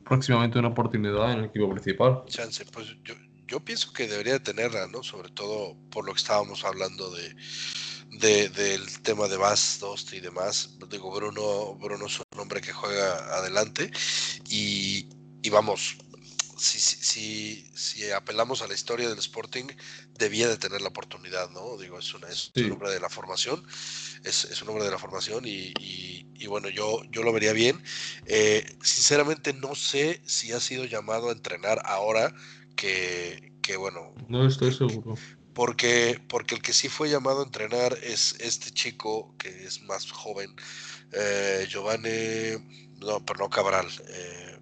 próximamente 0.04 0.58
una 0.58 0.70
oportunidad 0.70 1.34
en 1.34 1.40
el 1.40 1.46
equipo 1.46 1.70
principal? 1.70 2.24
Chance, 2.26 2.66
pues 2.74 2.88
yo, 3.48 3.60
pienso 3.64 3.94
que 3.94 4.08
debería 4.08 4.42
tenerla, 4.42 4.88
¿no? 4.88 5.04
Sobre 5.04 5.30
todo 5.30 5.78
por 5.92 6.08
lo 6.08 6.14
que 6.14 6.18
estábamos 6.18 6.66
hablando 6.66 7.12
de 7.12 7.36
de, 8.20 8.50
del 8.50 9.02
tema 9.04 9.28
de 9.28 9.38
Bass, 9.38 9.78
Dost 9.80 10.12
y 10.14 10.20
demás. 10.20 10.72
Digo, 10.90 11.12
Bruno, 11.12 11.76
Bruno 11.76 12.08
es 12.08 12.20
un 12.20 12.40
hombre 12.40 12.60
que 12.60 12.74
juega 12.74 13.38
adelante 13.38 13.90
y, 14.50 15.08
y 15.44 15.50
vamos, 15.50 15.98
si, 16.62 16.80
si, 16.80 17.72
si, 17.74 18.12
apelamos 18.12 18.62
a 18.62 18.68
la 18.68 18.76
historia 18.76 19.10
del 19.10 19.18
Sporting, 19.18 19.66
debía 20.22 20.48
de 20.48 20.58
tener 20.58 20.82
la 20.82 20.88
oportunidad, 20.88 21.50
¿no? 21.50 21.78
Digo, 21.78 22.00
es, 22.00 22.14
una, 22.14 22.28
es 22.30 22.52
un 22.56 22.72
hombre 22.72 22.92
de 22.92 23.00
la 23.02 23.10
formación, 23.10 23.62
es, 24.24 24.46
es, 24.46 24.62
un 24.62 24.70
hombre 24.70 24.86
de 24.86 24.92
la 24.92 24.98
formación 24.98 25.46
y, 25.46 25.74
y, 25.80 26.28
y 26.36 26.48
bueno, 26.48 26.70
yo, 26.70 27.02
yo 27.12 27.24
lo 27.24 27.34
vería 27.34 27.52
bien. 27.52 27.82
Eh, 28.26 28.66
sinceramente 28.82 29.54
no 29.54 29.76
sé 29.76 30.22
si 30.26 30.54
ha 30.54 30.60
sido 30.60 30.86
llamado 30.86 31.30
a 31.30 31.34
entrenar 31.34 31.82
ahora 31.84 32.34
que, 32.76 33.52
que 33.62 33.76
bueno. 33.76 34.14
No 34.30 34.48
estoy 34.48 34.72
seguro 34.74 35.18
porque, 35.54 36.20
porque 36.28 36.56
el 36.56 36.62
que 36.62 36.74
sí 36.74 36.90
fue 36.90 37.10
llamado 37.10 37.42
a 37.42 37.46
entrenar 37.46 37.98
es 38.04 38.36
este 38.40 38.72
chico 38.72 39.36
que 39.38 39.50
es 39.66 39.82
más 39.84 40.10
joven, 40.12 40.56
eh, 41.12 41.66
Giovanni, 41.70 42.58
no, 43.00 43.24
pero 43.26 43.40
no 43.40 43.50
Cabral. 43.50 43.88
Eh, 44.08 44.60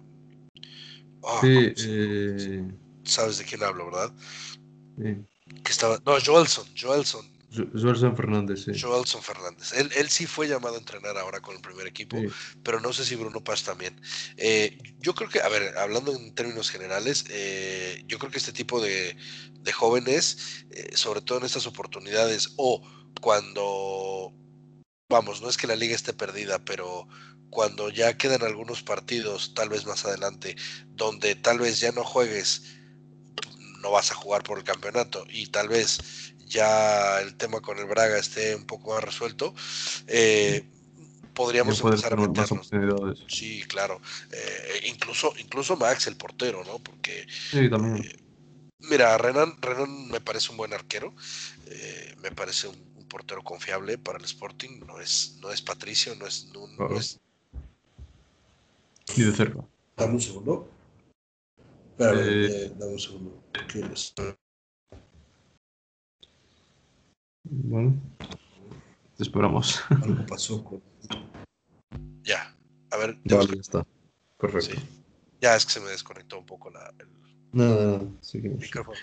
oh, 1.20 1.40
sí, 1.42 1.72
eh... 1.88 2.64
Sabes 3.04 3.38
de 3.38 3.44
quién 3.44 3.62
hablo, 3.62 3.86
¿verdad? 3.86 4.12
Sí. 4.98 5.16
Que 5.64 5.72
estaba, 5.72 6.00
no, 6.04 6.18
Joelson, 6.20 6.66
Joelson. 6.80 7.30
Joelson 7.52 8.16
Fernández, 8.16 8.64
sí. 8.64 8.80
Joelson 8.80 9.22
Fernández. 9.22 9.72
Él, 9.72 9.90
él, 9.96 10.08
sí 10.08 10.26
fue 10.26 10.46
llamado 10.46 10.76
a 10.76 10.78
entrenar 10.78 11.18
ahora 11.18 11.40
con 11.40 11.56
el 11.56 11.60
primer 11.60 11.86
equipo, 11.86 12.16
sí. 12.16 12.28
pero 12.62 12.80
no 12.80 12.92
sé 12.92 13.04
si 13.04 13.16
Bruno 13.16 13.42
Paz 13.42 13.64
también. 13.64 14.00
Eh, 14.36 14.78
yo 15.00 15.14
creo 15.14 15.28
que, 15.28 15.40
a 15.40 15.48
ver, 15.48 15.76
hablando 15.76 16.12
en 16.14 16.32
términos 16.34 16.70
generales, 16.70 17.24
eh, 17.28 18.04
yo 18.06 18.18
creo 18.18 18.30
que 18.30 18.38
este 18.38 18.52
tipo 18.52 18.80
de, 18.80 19.16
de 19.62 19.72
jóvenes, 19.72 20.64
eh, 20.70 20.90
sobre 20.94 21.22
todo 21.22 21.38
en 21.38 21.44
estas 21.44 21.66
oportunidades, 21.66 22.52
o 22.56 22.82
cuando, 23.20 24.32
vamos, 25.08 25.42
no 25.42 25.48
es 25.48 25.56
que 25.56 25.66
la 25.66 25.76
liga 25.76 25.96
esté 25.96 26.12
perdida, 26.12 26.60
pero 26.64 27.08
cuando 27.50 27.90
ya 27.90 28.16
quedan 28.16 28.42
algunos 28.42 28.82
partidos, 28.84 29.54
tal 29.54 29.68
vez 29.70 29.84
más 29.86 30.04
adelante, 30.04 30.56
donde 30.90 31.34
tal 31.34 31.58
vez 31.58 31.80
ya 31.80 31.90
no 31.90 32.04
juegues, 32.04 32.62
no 33.80 33.90
vas 33.90 34.10
a 34.10 34.14
jugar 34.14 34.42
por 34.42 34.58
el 34.58 34.64
campeonato 34.64 35.24
y 35.28 35.46
tal 35.46 35.68
vez 35.68 36.34
ya 36.46 37.20
el 37.20 37.36
tema 37.36 37.60
con 37.60 37.78
el 37.78 37.86
Braga 37.86 38.18
esté 38.18 38.54
un 38.54 38.66
poco 38.66 38.92
más 38.92 39.04
resuelto, 39.04 39.54
eh, 40.06 40.64
podríamos 41.32 41.80
empezar 41.80 42.12
a 42.12 42.16
meternos. 42.16 42.70
Sí, 43.28 43.62
claro. 43.68 44.00
Eh, 44.32 44.88
incluso, 44.88 45.32
incluso 45.38 45.76
Max, 45.76 46.06
el 46.06 46.16
portero, 46.16 46.64
¿no? 46.64 46.78
Porque. 46.78 47.26
Sí, 47.50 47.70
también. 47.70 48.04
Eh, 48.04 48.16
mira, 48.80 49.16
Renan, 49.16 49.56
Renan 49.60 50.08
me 50.08 50.20
parece 50.20 50.50
un 50.50 50.58
buen 50.58 50.72
arquero. 50.72 51.14
Eh, 51.66 52.14
me 52.22 52.32
parece 52.32 52.68
un, 52.68 52.76
un, 52.96 53.08
portero 53.08 53.42
confiable 53.42 53.96
para 53.96 54.18
el 54.18 54.24
Sporting. 54.24 54.80
No 54.86 55.00
es, 55.00 55.38
no 55.40 55.50
es 55.50 55.62
Patricio, 55.62 56.14
no 56.16 56.26
es. 56.26 56.46
No, 56.52 56.66
no 56.66 56.98
es... 56.98 57.20
Ni 59.16 59.24
de 59.24 59.32
cerca. 59.32 59.64
Dame 59.96 60.14
un 60.14 60.20
segundo. 60.20 60.68
Espera, 62.00 62.18
eh, 62.18 62.72
dame 62.78 62.92
un 62.92 62.98
segundo. 62.98 63.44
Bueno, 67.44 68.00
te 69.18 69.22
esperamos. 69.22 69.82
Algo 69.90 70.24
pasó 70.26 70.64
con... 70.64 70.82
Ya. 72.22 72.56
A 72.90 72.96
ver, 72.96 73.18
ya 73.24 73.40
está. 73.40 73.86
Perfecto. 74.38 74.80
Ya 75.42 75.56
es 75.56 75.66
que 75.66 75.72
se 75.72 75.80
me 75.80 75.90
desconectó 75.90 76.38
un 76.38 76.46
poco 76.46 76.70
la, 76.70 76.90
el 76.98 77.08
no, 77.52 78.18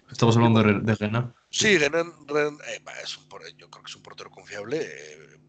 Estamos 0.09 0.37
hablando 0.37 0.63
de, 0.63 0.79
de 0.79 0.95
Renan. 0.95 1.35
Sí, 1.51 1.77
Renan, 1.77 2.07
eh, 2.07 2.79
es 3.03 3.17
un, 3.17 3.25
yo 3.57 3.69
creo 3.69 3.83
que 3.83 3.89
es 3.89 3.95
un 3.95 4.01
portero 4.01 4.31
confiable. 4.31 4.79
Eh, 4.81 5.39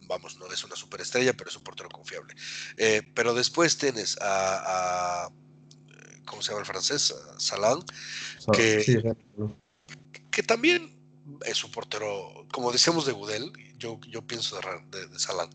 vamos, 0.00 0.36
no 0.36 0.46
es 0.46 0.64
una 0.64 0.76
superestrella, 0.76 1.32
pero 1.32 1.48
es 1.48 1.56
un 1.56 1.62
portero 1.62 1.88
confiable. 1.88 2.34
Eh, 2.76 3.02
pero 3.14 3.32
después 3.32 3.78
tienes 3.78 4.18
a, 4.20 5.30
¿cómo 6.24 6.42
se 6.42 6.48
llama 6.48 6.60
el 6.60 6.66
francés? 6.66 7.14
Salan, 7.38 7.80
que, 8.52 9.14
que 10.30 10.42
también 10.42 10.98
es 11.44 11.64
un 11.64 11.70
portero, 11.70 12.46
como 12.52 12.72
decíamos 12.72 13.06
de 13.06 13.12
Gudel, 13.12 13.52
yo, 13.78 14.00
yo 14.08 14.22
pienso 14.22 14.58
de, 14.90 15.06
de, 15.08 15.18
Salan, 15.18 15.48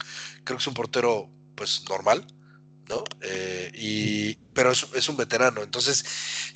creo 0.44 0.58
que 0.58 0.62
es 0.62 0.68
un 0.68 0.74
portero 0.74 1.30
pues 1.56 1.84
normal, 1.90 2.26
¿no? 2.88 3.04
Eh, 3.22 3.72
y, 3.74 4.36
pero 4.54 4.72
es, 4.72 5.10
un 5.10 5.18
veterano, 5.18 5.64
entonces 5.64 6.06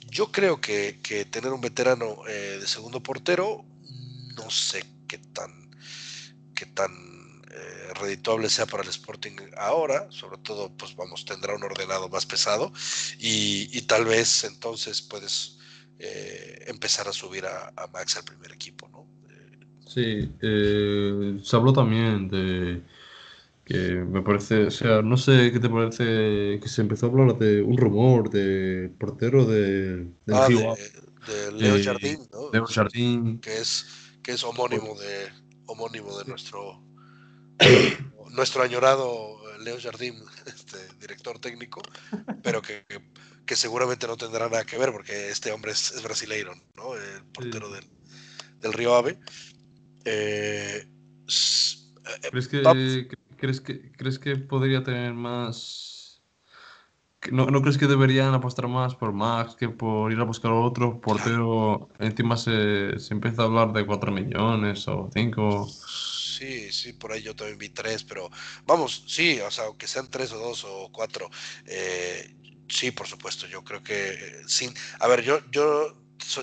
yo 0.09 0.31
creo 0.31 0.61
que, 0.61 0.99
tener 1.31 1.51
un 1.51 1.61
veterano 1.61 2.27
eh, 2.27 2.57
de 2.59 2.67
segundo 2.67 3.01
portero, 3.01 3.65
no 4.35 4.49
sé 4.49 4.83
qué 5.07 5.17
tan, 5.17 5.71
qué 6.55 6.65
tan 6.67 7.20
eh, 7.53 7.93
redituable 7.99 8.49
sea 8.49 8.65
para 8.65 8.83
el 8.83 8.89
Sporting 8.89 9.37
ahora, 9.57 10.07
sobre 10.11 10.37
todo, 10.39 10.75
pues 10.75 10.95
vamos, 10.95 11.25
tendrá 11.25 11.55
un 11.55 11.63
ordenado 11.63 12.09
más 12.09 12.25
pesado 12.25 12.71
y, 13.19 13.81
tal 13.81 14.05
vez 14.05 14.43
entonces 14.43 15.01
puedes 15.01 15.57
empezar 16.67 17.07
a 17.07 17.13
subir 17.13 17.45
a, 17.45 17.71
Max 17.93 18.17
al 18.17 18.23
primer 18.23 18.51
equipo, 18.51 18.87
¿no? 18.89 19.07
Sí, 19.85 20.31
se 20.41 21.55
habló 21.55 21.73
también 21.73 22.29
de 22.29 22.81
que 23.71 23.77
me 23.77 24.21
parece, 24.21 24.65
o 24.65 24.71
sea, 24.71 25.01
no 25.01 25.17
sé 25.17 25.51
qué 25.51 25.59
te 25.59 25.69
parece 25.69 26.59
que 26.59 26.67
se 26.67 26.81
empezó 26.81 27.05
a 27.05 27.09
hablar 27.09 27.37
de 27.37 27.61
un 27.61 27.77
rumor 27.77 28.29
de 28.29 28.91
portero 28.99 29.45
de, 29.45 30.07
ah, 30.31 30.47
de, 30.49 31.51
Leo 31.53 31.75
eh, 31.75 31.83
Jardín, 31.83 32.19
¿no? 32.31 32.51
Leo 32.51 32.65
Jardín. 32.65 33.39
Que 33.39 33.57
es, 33.57 33.85
que 34.23 34.31
es 34.31 34.43
homónimo 34.43 34.95
de, 34.99 35.29
homónimo 35.67 36.17
de 36.17 36.25
nuestro, 36.25 36.83
nuestro 38.31 38.63
añorado 38.63 39.41
Leo 39.63 39.77
Jardín, 39.79 40.15
este, 40.45 40.77
director 40.99 41.39
técnico, 41.39 41.81
pero 42.43 42.61
que, 42.61 42.83
que, 43.45 43.55
seguramente 43.55 44.07
no 44.07 44.17
tendrá 44.17 44.49
nada 44.49 44.65
que 44.65 44.77
ver 44.77 44.91
porque 44.91 45.29
este 45.29 45.51
hombre 45.51 45.71
es, 45.71 46.01
brasileiro, 46.03 46.53
¿no? 46.75 46.95
El 46.95 47.23
portero 47.25 47.69
del, 47.69 47.85
del, 48.59 48.73
Río 48.73 48.95
Ave. 48.95 49.19
Eh, 50.05 50.87
¿Crees 52.31 52.47
que, 52.47 53.07
¿Crees 53.37 53.61
que, 53.61 53.91
¿Crees 53.91 54.19
que 54.19 54.35
podría 54.35 54.83
tener 54.83 55.13
más... 55.13 56.21
¿No, 57.31 57.45
¿No 57.45 57.61
crees 57.61 57.77
que 57.77 57.85
deberían 57.85 58.33
apostar 58.33 58.67
más 58.67 58.95
por 58.95 59.13
Max 59.13 59.55
que 59.55 59.69
por 59.69 60.11
ir 60.11 60.19
a 60.19 60.23
buscar 60.23 60.51
otro 60.51 60.99
portero? 60.99 61.89
Encima 61.99 62.35
se, 62.35 62.97
se 62.97 63.13
empieza 63.13 63.43
a 63.43 63.45
hablar 63.45 63.73
de 63.73 63.85
4 63.85 64.11
millones 64.11 64.87
o 64.87 65.07
5. 65.13 65.67
Sí, 66.41 66.71
sí, 66.71 66.93
por 66.93 67.11
ahí 67.11 67.21
yo 67.21 67.35
también 67.35 67.59
vi 67.59 67.69
3, 67.69 68.03
pero 68.03 68.27
vamos, 68.65 69.03
sí, 69.05 69.39
o 69.41 69.51
sea, 69.51 69.65
aunque 69.65 69.87
sean 69.87 70.09
3 70.09 70.31
o 70.31 70.39
2 70.39 70.63
o 70.65 70.89
4, 70.91 71.29
eh, 71.67 72.35
sí, 72.67 72.89
por 72.89 73.05
supuesto, 73.05 73.45
yo 73.45 73.63
creo 73.63 73.83
que 73.83 74.09
eh, 74.09 74.41
sin... 74.47 74.73
A 74.99 75.07
ver, 75.07 75.21
yo, 75.21 75.39
yo 75.51 75.95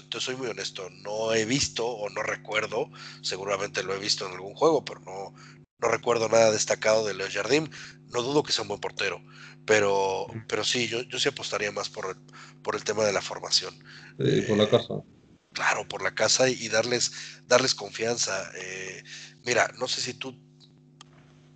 te 0.08 0.20
soy 0.20 0.36
muy 0.36 0.46
honesto, 0.46 0.88
no 1.02 1.34
he 1.34 1.44
visto 1.44 1.84
o 1.84 2.08
no 2.10 2.22
recuerdo, 2.22 2.92
seguramente 3.22 3.82
lo 3.82 3.92
he 3.92 3.98
visto 3.98 4.24
en 4.24 4.34
algún 4.34 4.54
juego, 4.54 4.84
pero 4.84 5.00
no, 5.00 5.34
no 5.80 5.88
recuerdo 5.88 6.28
nada 6.28 6.52
destacado 6.52 7.04
de 7.04 7.14
Leo 7.14 7.26
Jardim. 7.28 7.68
No 8.12 8.22
dudo 8.22 8.44
que 8.44 8.52
sea 8.52 8.62
un 8.62 8.68
buen 8.68 8.80
portero, 8.80 9.20
pero, 9.66 10.26
pero 10.46 10.62
sí, 10.62 10.86
yo, 10.86 11.02
yo 11.02 11.18
sí 11.18 11.28
apostaría 11.28 11.72
más 11.72 11.88
por, 11.88 12.16
por 12.62 12.76
el 12.76 12.84
tema 12.84 13.04
de 13.04 13.12
la 13.12 13.20
formación. 13.20 13.74
Sí, 14.16 14.42
por 14.42 14.58
la 14.58 14.64
eh, 14.64 14.68
casa. 14.68 14.94
Claro, 15.58 15.88
por 15.88 16.02
la 16.02 16.14
casa 16.14 16.48
y, 16.48 16.68
darles, 16.68 17.10
darles 17.48 17.74
confianza. 17.74 18.48
Eh, 18.54 19.02
mira, 19.44 19.68
no 19.76 19.88
sé 19.88 20.00
si 20.00 20.14
tú 20.14 20.40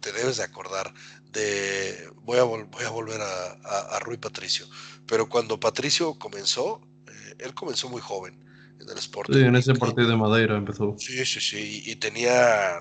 te 0.01 0.11
debes 0.11 0.39
de 0.39 0.43
acordar 0.43 0.93
de. 1.31 2.11
Voy 2.17 2.39
a, 2.39 2.43
voy 2.43 2.85
a 2.85 2.89
volver 2.89 3.21
a, 3.21 4.01
Rui 4.01 4.17
Patricio, 4.17 4.67
pero 5.07 5.29
cuando 5.29 5.61
Patricio 5.61 6.19
comenzó, 6.19 6.81
eh, 7.07 7.35
él 7.39 7.55
comenzó 7.55 7.89
muy 7.89 8.01
joven 8.01 8.45
en 8.81 8.91
el 8.91 8.99
Sporting. 8.99 9.35
Sí, 9.35 9.41
en 9.45 9.55
ese 9.55 9.75
partido 9.75 10.09
de 10.09 10.17
Madeira 10.17 10.57
empezó. 10.57 10.97
Sí, 10.99 11.25
sí, 11.25 11.41
sí, 11.41 11.85
y 11.87 11.95
tenía 11.95 12.81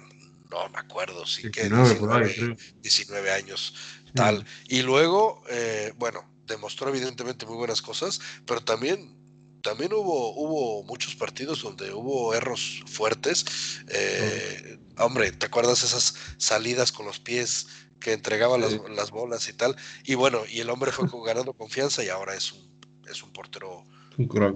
no 0.49 0.69
me 0.69 0.79
acuerdo, 0.79 1.27
sí 1.27 1.51
que 1.51 1.69
19, 1.69 3.31
años, 3.31 3.75
tal. 4.15 4.43
Y 4.67 4.81
luego, 4.81 5.43
eh, 5.51 5.93
bueno, 5.97 6.27
demostró 6.47 6.89
evidentemente 6.89 7.45
muy 7.45 7.57
buenas 7.57 7.83
cosas, 7.83 8.19
pero 8.47 8.61
también 8.61 9.20
también 9.61 9.93
hubo, 9.93 10.33
hubo 10.35 10.83
muchos 10.83 11.15
partidos 11.15 11.61
donde 11.61 11.93
hubo 11.93 12.33
erros 12.33 12.83
fuertes. 12.87 13.45
Eh, 13.89 14.79
hombre, 14.97 15.31
¿te 15.31 15.45
acuerdas 15.45 15.83
esas 15.83 16.15
salidas 16.37 16.91
con 16.91 17.05
los 17.05 17.19
pies 17.19 17.67
que 17.99 18.13
entregaba 18.13 18.57
las, 18.57 19.11
bolas 19.11 19.47
y 19.47 19.53
tal? 19.53 19.75
Y 20.03 20.15
bueno, 20.15 20.43
y 20.49 20.59
el 20.59 20.69
hombre 20.69 20.91
fue 20.91 21.07
ganando 21.25 21.53
confianza 21.53 22.03
y 22.03 22.09
ahora 22.09 22.35
es 22.35 22.51
un, 22.51 22.79
es 23.09 23.23
un 23.23 23.31
portero. 23.31 23.85
Un 24.17 24.27
crack 24.27 24.55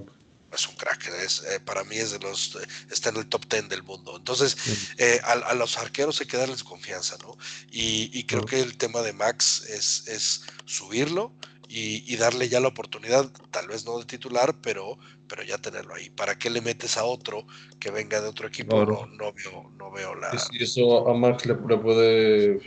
es 0.56 0.68
un 0.68 0.76
crack, 0.76 1.08
es, 1.24 1.44
eh, 1.44 1.60
para 1.60 1.84
mí 1.84 1.98
es 1.98 2.12
de 2.12 2.20
los, 2.20 2.58
está 2.89 3.10
en 3.10 3.18
el 3.18 3.28
top 3.28 3.46
10 3.48 3.70
del 3.70 3.84
mundo. 3.84 4.15
Entonces, 4.18 4.58
eh, 4.98 5.20
a, 5.24 5.54
los 5.54 5.78
arqueros 5.78 6.20
hay 6.22 6.28
que 6.28 6.38
darles 6.38 6.63
confianza, 6.63 7.18
¿no? 7.22 7.38
Y, 7.72 8.24
creo 8.24 8.46
que 8.46 8.62
el 8.62 8.78
tema 8.78 9.02
de 9.02 9.13
Max 9.13 9.65
es, 9.70 10.08
es 10.08 10.44
subirlo 10.65 11.32
y, 11.67 12.15
darle 12.17 12.49
ya 12.49 12.60
la 12.60 12.69
oportunidad, 12.69 13.30
tal 13.51 13.67
vez 13.67 13.86
no 13.86 13.99
de 13.99 14.06
titular, 14.06 14.56
pero, 14.62 14.97
pero 15.28 15.43
ya 15.43 15.58
tenerlo 15.58 15.93
ahí. 15.93 16.10
¿Para 16.10 16.38
qué 16.38 16.49
le 16.49 16.62
metes 16.62 16.97
a 16.97 17.04
otro 17.04 17.45
que 17.80 17.91
venga 17.91 18.21
de 18.21 18.28
otro 18.28 18.47
equipo? 18.47 18.86
No, 18.86 19.06
no, 19.08 19.34
veo, 19.34 19.71
no 19.78 19.91
veo 19.91 20.15
la... 20.15 20.32
Y 20.51 20.63
eso 20.63 21.08
a 21.08 21.13
Max 21.13 21.45
le, 21.45 21.56
puede, 21.56 22.60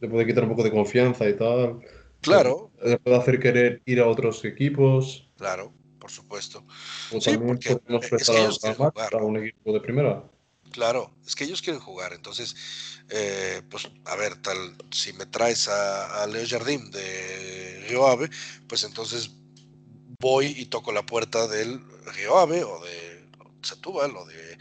le 0.00 0.08
puede 0.08 0.26
quitar 0.26 0.44
un 0.44 0.50
poco 0.50 0.64
de 0.64 0.70
confianza 0.70 1.28
y 1.28 1.36
tal. 1.36 1.80
Claro. 2.20 2.70
Le 2.84 2.98
puede 2.98 3.16
hacer 3.16 3.38
querer 3.40 3.82
ir 3.86 4.00
a 4.00 4.06
otros 4.06 4.44
equipos. 4.44 5.28
Claro 5.36 5.72
por 6.00 6.10
supuesto. 6.10 6.64
sí, 7.20 7.36
porque 7.36 7.68
es 7.68 8.26
que 8.26 8.32
ellos 8.32 8.60
jugar. 8.76 9.14
un 9.22 9.36
equipo 9.36 9.72
de 9.72 9.80
primera. 9.80 10.24
Claro, 10.70 11.12
es 11.26 11.34
que 11.34 11.44
ellos 11.44 11.62
quieren 11.62 11.80
jugar. 11.80 12.12
Entonces, 12.12 12.54
eh, 13.08 13.62
pues, 13.70 13.88
a 14.04 14.16
ver, 14.16 14.36
tal, 14.36 14.76
si 14.90 15.12
me 15.12 15.26
traes 15.26 15.68
a, 15.68 16.26
Leo 16.26 16.46
Jardim 16.46 16.90
de 16.90 17.86
Río 17.88 18.06
Ave, 18.06 18.30
pues 18.68 18.84
entonces 18.84 19.30
voy 20.20 20.46
y 20.46 20.66
toco 20.66 20.92
la 20.92 21.04
puerta 21.04 21.46
del 21.48 21.80
Río 22.14 22.38
Ave 22.38 22.62
o 22.64 22.80
de 22.84 23.28
Setúbal 23.62 24.16
o 24.16 24.24
de 24.26 24.58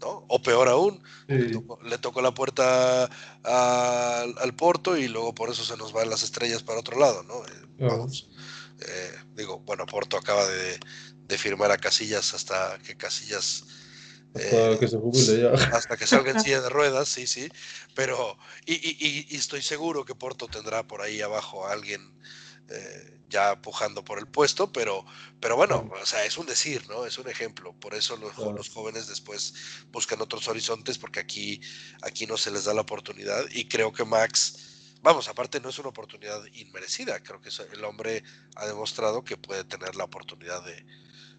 ¿no? 0.00 0.24
O 0.28 0.42
peor 0.42 0.68
aún, 0.68 1.02
le, 1.28 1.98
toco, 1.98 2.20
la 2.20 2.34
puerta 2.34 3.08
al 3.42 4.54
Porto 4.54 4.96
y 4.96 5.08
luego 5.08 5.34
por 5.34 5.50
eso 5.50 5.64
se 5.64 5.76
nos 5.76 5.92
van 5.92 6.10
las 6.10 6.22
estrellas 6.22 6.62
para 6.62 6.80
otro 6.80 6.98
lado, 6.98 7.22
¿no? 7.22 7.44
Eh, 7.46 7.66
vamos. 7.78 8.28
Eh, 8.80 9.12
digo, 9.36 9.60
bueno, 9.60 9.86
Porto 9.86 10.16
acaba 10.16 10.46
de, 10.46 10.78
firmar 11.38 11.72
a 11.72 11.78
Casillas 11.78 12.32
hasta 12.32 12.78
que 12.78 12.96
Casillas 12.96 13.64
hasta 14.34 14.72
eh, 14.72 14.78
que 14.78 14.88
se 14.88 14.96
jubile 14.96 15.42
ya. 15.42 15.50
Hasta 15.76 15.96
que 15.96 16.06
salga 16.06 16.32
en 16.32 16.40
silla 16.40 16.60
de 16.60 16.68
ruedas, 16.68 17.08
sí, 17.08 17.26
sí. 17.26 17.48
Pero, 17.94 18.36
y, 18.66 19.36
estoy 19.36 19.62
seguro 19.62 20.04
que 20.04 20.14
Porto 20.14 20.48
tendrá 20.48 20.82
por 20.86 21.02
ahí 21.02 21.20
abajo 21.20 21.66
a 21.66 21.72
alguien 21.72 22.00
eh, 22.68 23.20
ya 23.28 23.60
pujando 23.60 24.04
por 24.04 24.18
el 24.18 24.26
puesto, 24.26 24.72
pero, 24.72 25.04
pero 25.40 25.56
bueno, 25.56 25.90
o 26.00 26.06
sea, 26.06 26.24
es 26.24 26.36
un 26.36 26.46
decir, 26.46 26.88
¿no? 26.88 27.06
Es 27.06 27.18
un 27.18 27.28
ejemplo. 27.28 27.72
Por 27.78 27.94
eso 27.94 28.16
los, 28.16 28.36
los, 28.36 28.70
jóvenes 28.70 29.06
después 29.06 29.54
buscan 29.92 30.20
otros 30.20 30.48
horizontes, 30.48 30.98
porque 30.98 31.20
aquí, 31.20 31.60
aquí 32.02 32.26
no 32.26 32.36
se 32.36 32.50
les 32.50 32.64
da 32.64 32.74
la 32.74 32.82
oportunidad. 32.82 33.44
Y 33.50 33.68
creo 33.68 33.92
que 33.92 34.04
Max 34.04 34.72
vamos, 35.04 35.28
aparte 35.28 35.60
no 35.60 35.68
es 35.68 35.78
una 35.78 35.90
oportunidad 35.90 36.42
inmerecida, 36.54 37.22
creo 37.22 37.38
que 37.38 37.50
el 37.72 37.84
hombre 37.84 38.24
ha 38.56 38.66
demostrado 38.66 39.22
que 39.22 39.36
puede 39.36 39.62
tener 39.64 39.94
la 39.94 40.04
oportunidad 40.04 40.64
de... 40.64 40.84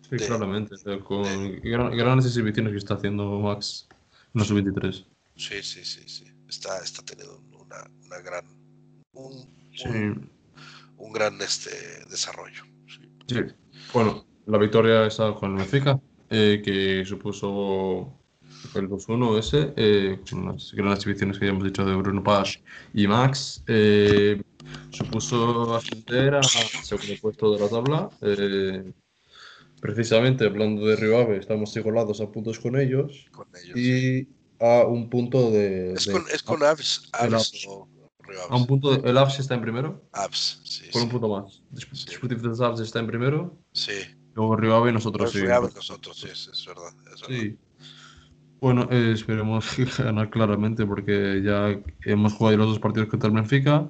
Sí, 0.10 0.18
claramente, 0.18 0.76
con 1.04 1.24
grandes 1.62 2.28
exhibiciones 2.28 2.72
que 2.72 2.78
está 2.78 2.94
haciendo 2.94 3.39
Max 3.39 3.88
en 4.34 4.39
los 4.39 4.52
23 4.54 5.06
Sí, 5.36 5.62
sí, 5.62 5.84
sí, 5.84 6.04
sí, 6.08 6.26
está, 6.48 6.80
está 6.80 7.04
teniendo 7.04 7.41
una, 7.60 7.89
una 8.06 8.20
gran... 8.20 8.46
Un, 9.13 10.30
un, 10.98 11.13
gran 11.13 11.41
este, 11.41 11.72
desarrollo. 12.10 12.63
Sí. 13.28 13.39
bueno, 13.94 14.26
la 14.46 14.58
victoria 14.58 15.06
está 15.06 15.34
con 15.34 15.52
el 15.52 15.58
Benfica, 15.58 16.00
eh, 16.30 16.62
que 16.63 17.04
supuso 17.06 18.13
el 18.76 18.89
2-1 18.89 19.39
ese, 19.39 19.74
eh, 19.76 20.20
con 20.30 20.46
las 20.46 20.72
grandes 20.74 21.00
exhibiciones 21.00 21.38
que 21.38 21.46
ya 21.46 21.52
hemos 21.52 21.63
dicho 21.63 21.86
de 21.86 21.96
Bruno 21.96 22.24
Paz 22.24 22.60
y 22.94 23.08
Max, 23.08 23.63
eh, 23.68 24.41
supuso 24.91 25.76
ascender 25.76 26.36
al 26.36 26.44
segundo 26.46 27.13
puesto 27.22 27.54
de 27.54 27.60
la 27.60 27.70
tabla. 27.70 28.10
Eh, 28.22 28.91
precisamente 29.86 30.45
hablando 30.45 30.86
de 30.88 30.95
Río 30.95 31.19
Ave, 31.19 31.38
estamos 31.38 31.76
igualados 31.78 32.19
a 32.21 32.32
puntos 32.32 32.60
con 32.60 32.76
ellos, 32.80 33.28
y 33.76 34.28
a 34.60 34.86
un 34.88 35.10
punto 35.10 35.52
de. 35.52 35.93
Es 35.93 36.08
con, 36.08 36.24
es 36.34 36.41
con 36.41 36.63
Aves, 36.63 37.10
Aves 37.13 37.65
o 37.67 37.88
Río 38.19 38.39
A 38.50 38.56
un 38.56 38.65
punto, 38.65 38.93
el 39.06 39.17
Avs 39.17 39.39
está 39.39 39.54
en 39.54 39.62
primero, 39.62 40.02
Abs, 40.12 40.62
sí. 40.63 40.89
con 40.91 41.04
un 41.04 41.08
sí. 41.10 41.12
punto 41.12 41.30
más. 41.30 41.62
Dis- 41.71 41.88
Sí. 41.93 42.06
Disputif 42.10 42.41
de 42.41 42.65
Avs 42.65 42.80
está 42.80 43.00
en 43.00 43.08
primero, 43.08 43.56
Sí. 43.74 43.91
luego 44.34 44.56
Río 44.56 44.76
Ave 44.76 44.89
y 44.89 44.93
nosotros 44.93 45.32
sí. 45.32 45.41
Río 45.41 45.56
Ave 45.56 45.69
nosotros, 45.76 46.17
sí, 46.19 46.28
es, 46.32 46.48
es 46.52 46.65
verdad. 46.65 46.89
es 47.13 47.21
verdad. 47.21 47.41
Sí. 47.41 47.58
Bueno, 48.60 48.88
eh, 48.89 49.12
esperemos 49.13 49.65
ganar 50.00 50.30
claramente 50.32 50.86
porque 50.88 51.41
ya 51.45 51.80
hemos 52.06 52.34
jugado 52.34 52.58
los 52.58 52.67
dos 52.69 52.80
partidos 52.80 53.10
contra 53.10 53.28
el 53.30 53.36
Benfica 53.36 53.88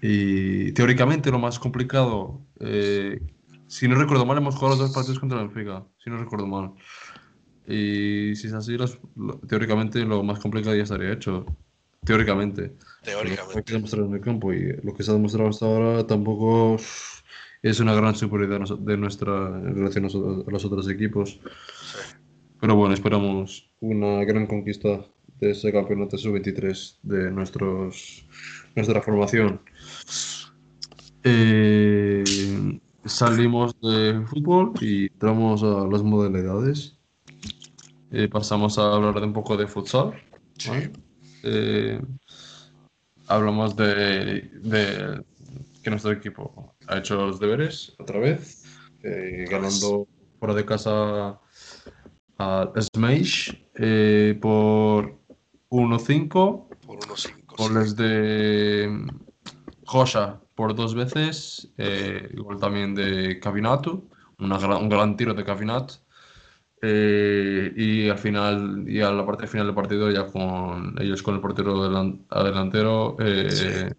y 0.00 0.70
teóricamente 0.72 1.30
lo 1.32 1.40
más 1.40 1.58
complicado, 1.58 2.40
eh, 2.60 3.20
si 3.68 3.86
no 3.86 3.94
recuerdo 3.94 4.26
mal, 4.26 4.38
hemos 4.38 4.56
jugado 4.56 4.76
los 4.76 4.86
dos 4.88 4.94
partidos 4.94 5.20
contra 5.20 5.40
el 5.40 5.48
Benfica, 5.48 5.84
si 6.02 6.10
no 6.10 6.18
recuerdo 6.18 6.46
mal. 6.46 6.72
Y 7.66 8.34
si 8.34 8.46
es 8.48 8.52
así, 8.54 8.76
los- 8.76 8.98
lo- 9.14 9.38
teóricamente 9.46 10.00
lo 10.04 10.22
más 10.22 10.40
complicado 10.40 10.74
ya 10.74 10.82
estaría 10.82 11.12
hecho. 11.12 11.44
Teóricamente. 12.04 12.72
Pero 13.04 13.18
Hay 13.18 13.24
que 13.26 13.34
Teóricamente. 13.36 13.72
demostrar 13.74 14.04
en 14.06 14.14
el 14.14 14.20
campo 14.20 14.52
y 14.52 14.72
lo 14.82 14.94
que 14.94 15.02
se 15.02 15.10
ha 15.10 15.14
demostrado 15.14 15.50
hasta 15.50 15.66
ahora 15.66 16.06
tampoco 16.06 16.76
es 17.62 17.80
una 17.80 17.94
gran 17.94 18.14
superioridad 18.14 18.78
de 18.78 18.96
nuestra 18.96 19.48
en 19.48 19.74
relación 19.74 20.04
a 20.04 20.08
los- 20.08 20.46
a 20.46 20.50
los 20.50 20.64
otros 20.64 20.88
equipos. 20.88 21.38
Sí. 21.82 21.98
Pero 22.60 22.74
bueno, 22.76 22.94
esperamos 22.94 23.70
una 23.80 24.24
gran 24.24 24.46
conquista 24.46 25.04
de 25.40 25.50
ese 25.50 25.70
campeonato 25.70 26.16
sub-23 26.16 26.98
de 27.02 27.30
nuestros, 27.30 28.26
nuestra 28.74 29.02
formación. 29.02 29.60
Eh, 31.24 32.24
salimos 33.08 33.78
de 33.80 34.22
fútbol 34.26 34.72
y 34.80 35.06
entramos 35.06 35.62
a 35.62 35.86
las 35.86 36.02
modalidades. 36.02 36.96
Eh, 38.10 38.28
pasamos 38.28 38.78
a 38.78 38.94
hablar 38.94 39.14
de 39.20 39.26
un 39.26 39.32
poco 39.32 39.56
de 39.56 39.66
futsal. 39.66 40.14
Sí. 40.56 40.70
¿vale? 40.70 40.92
Eh, 41.42 42.00
hablamos 43.26 43.76
de, 43.76 44.50
de 44.62 45.22
que 45.82 45.90
nuestro 45.90 46.12
equipo 46.12 46.74
ha 46.86 46.98
hecho 46.98 47.16
los 47.16 47.38
deberes 47.38 47.94
otra 47.98 48.18
vez, 48.18 48.64
eh, 49.02 49.46
ganando 49.50 50.06
fuera 50.38 50.54
de 50.54 50.64
casa 50.64 51.38
a 52.38 52.72
Smash 52.94 53.52
por 54.40 55.18
1-5, 55.70 56.68
Por 56.86 56.98
unos 57.04 57.22
5. 57.22 57.56
goles 57.56 57.96
de 57.96 59.06
Josa 59.84 60.40
por 60.58 60.74
dos 60.74 60.92
veces, 60.96 61.70
eh, 61.78 62.30
igual 62.36 62.58
también 62.58 62.92
de 62.92 63.38
Cavinato, 63.38 64.02
una 64.40 64.58
gran- 64.58 64.82
un 64.82 64.88
gran 64.88 65.16
tiro 65.16 65.32
de 65.32 65.44
Cavinato. 65.44 65.94
Eh, 66.82 67.72
y 67.76 68.08
al 68.08 68.18
final, 68.18 68.84
y 68.88 69.00
a 69.00 69.12
la 69.12 69.24
parte 69.24 69.46
final 69.46 69.66
del 69.66 69.76
partido, 69.76 70.10
ya 70.10 70.26
con 70.26 70.96
ellos 71.00 71.22
con 71.22 71.36
el 71.36 71.40
portero 71.40 71.76
delan- 71.76 72.26
delantero, 72.44 73.16
eh, 73.20 73.48
Sí. 73.52 73.94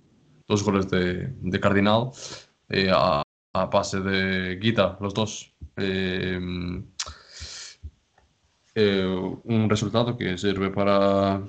dos 0.50 0.62
goles 0.65 0.89
de, 0.89 1.34
de 1.39 1.60
Cardinal 1.62 2.10
eh, 2.67 2.91
a, 2.93 3.24
a 3.54 3.69
pase 3.69 4.02
de 4.02 4.58
Guita, 4.58 4.98
los 5.00 5.13
dos. 5.13 5.54
Un 9.45 9.69
resultado 9.69 10.17
que 10.17 10.38
sirve 10.38 10.69
para 10.72 11.41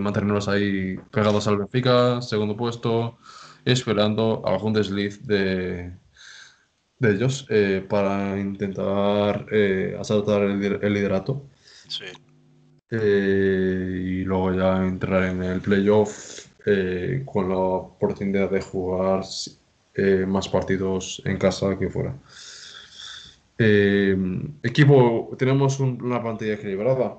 mantenernos 0.00 0.48
ahí 0.48 0.96
pegados 1.12 1.46
al 1.46 1.58
Benfica, 1.58 2.20
segundo 2.22 2.56
puesto, 2.56 3.18
esperando 3.72 4.42
algún 4.44 4.72
desliz 4.72 5.26
de, 5.26 5.90
de 6.98 7.10
ellos 7.10 7.46
eh, 7.50 7.84
para 7.88 8.38
intentar 8.38 9.46
eh, 9.50 9.96
asaltar 9.98 10.42
el, 10.42 10.58
lider- 10.60 10.78
el 10.82 10.94
liderato 10.94 11.42
Sí. 11.88 12.04
eh, 12.90 14.00
y 14.02 14.24
luego 14.24 14.52
ya 14.54 14.84
entrar 14.86 15.24
en 15.24 15.42
el 15.42 15.60
playoff 15.60 16.46
con 17.24 17.48
la 17.48 17.56
oportunidad 17.58 18.50
de 18.50 18.60
jugar 18.60 19.22
más 20.26 20.48
partidos 20.48 21.22
en 21.24 21.38
casa 21.38 21.78
que 21.78 21.88
fuera. 21.88 22.12
Equipo, 24.62 25.34
tenemos 25.38 25.78
un- 25.80 26.02
una 26.02 26.20
plantilla 26.20 26.54
equilibrada. 26.54 27.16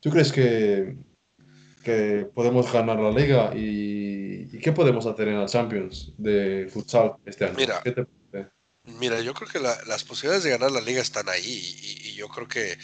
¿tú 0.00 0.10
crees 0.10 0.30
que, 0.32 0.94
que 1.84 2.26
podemos 2.34 2.72
ganar 2.72 2.98
la 2.98 3.10
liga 3.12 3.52
y, 3.54 4.48
y 4.52 4.58
qué 4.58 4.72
podemos 4.72 5.06
hacer 5.06 5.28
en 5.28 5.38
la 5.40 5.46
Champions 5.46 6.12
de 6.16 6.68
futsal 6.72 7.12
este 7.24 7.44
año? 7.44 7.54
Mira. 7.56 7.82
Mira, 8.86 9.20
yo 9.22 9.32
creo 9.32 9.48
que 9.48 9.60
la- 9.60 9.78
las 9.86 10.04
posibilidades 10.04 10.44
de 10.44 10.50
ganar 10.50 10.70
la 10.70 10.80
liga 10.82 11.00
están 11.00 11.26
ahí 11.30 11.40
y, 11.80 12.08
y 12.10 12.14
yo 12.16 12.28
creo 12.28 12.46
que, 12.46 12.76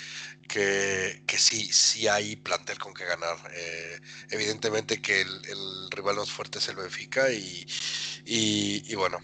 que, 0.48 1.22
que 1.26 1.36
sí, 1.36 1.70
sí 1.72 2.08
hay 2.08 2.36
plantel 2.36 2.78
con 2.78 2.94
que 2.94 3.04
ganar. 3.04 3.36
Eh, 3.54 4.00
evidentemente 4.30 5.02
que 5.02 5.20
el, 5.20 5.28
el 5.28 5.90
rival 5.90 6.16
más 6.16 6.30
fuerte 6.30 6.58
es 6.58 6.68
el 6.70 6.76
Benfica 6.76 7.30
y, 7.30 7.66
y, 8.24 8.94
bueno, 8.94 9.18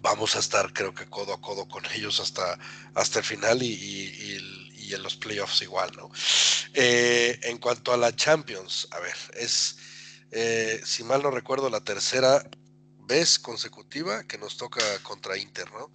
vamos 0.00 0.34
a 0.34 0.40
estar 0.40 0.72
creo 0.72 0.92
que 0.94 1.06
codo 1.06 1.32
a 1.34 1.40
codo 1.40 1.68
con 1.68 1.84
ellos 1.94 2.18
hasta, 2.18 2.58
hasta 2.94 3.20
el 3.20 3.24
final 3.24 3.62
y, 3.62 3.66
y- 3.72 4.14
y 4.20 4.34
el- 4.34 4.67
y 4.78 4.94
en 4.94 5.02
los 5.02 5.16
playoffs 5.16 5.62
igual, 5.62 5.90
¿no? 5.96 6.10
Eh, 6.74 7.38
en 7.42 7.58
cuanto 7.58 7.92
a 7.92 7.96
la 7.96 8.14
Champions, 8.14 8.88
a 8.90 9.00
ver, 9.00 9.16
es, 9.34 9.76
eh, 10.30 10.80
si 10.84 11.02
mal 11.04 11.22
no 11.22 11.30
recuerdo, 11.30 11.68
la 11.70 11.80
tercera 11.82 12.48
vez 13.00 13.38
consecutiva 13.38 14.24
que 14.24 14.38
nos 14.38 14.56
toca 14.56 14.80
contra 15.02 15.36
Inter, 15.36 15.70
¿no? 15.72 15.92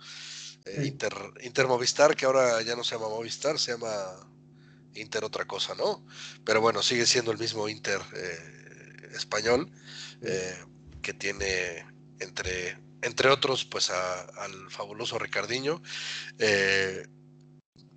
Eh, 0.65 0.80
Sí. 0.82 0.88
Inter, 0.88 1.13
Inter 1.41 1.67
Movistar, 1.67 2.15
que 2.15 2.26
ahora 2.26 2.62
ya 2.62 2.76
no 2.76 2.84
se 2.84 2.96
llama 2.96 3.10
Movistar, 3.10 3.60
se 3.60 3.72
llama 3.74 3.93
Inter 4.96 5.24
otra 5.24 5.46
cosa, 5.46 5.76
¿no? 5.76 6.06
Pero 6.46 6.62
bueno, 6.62 6.82
sigue 6.82 7.06
siendo 7.06 7.32
el 7.32 7.38
mismo 7.38 7.67
Inter 7.69 8.02
español, 9.13 9.72
que 11.02 11.13
tiene 11.13 11.86
entre, 12.19 12.80
entre 13.02 13.30
otros, 13.30 13.65
pues 13.65 13.89
a- 13.89 14.22
al 14.43 14.72
fabuloso 14.72 15.19
Ricardiño. 15.19 15.82
eh, 16.39 17.06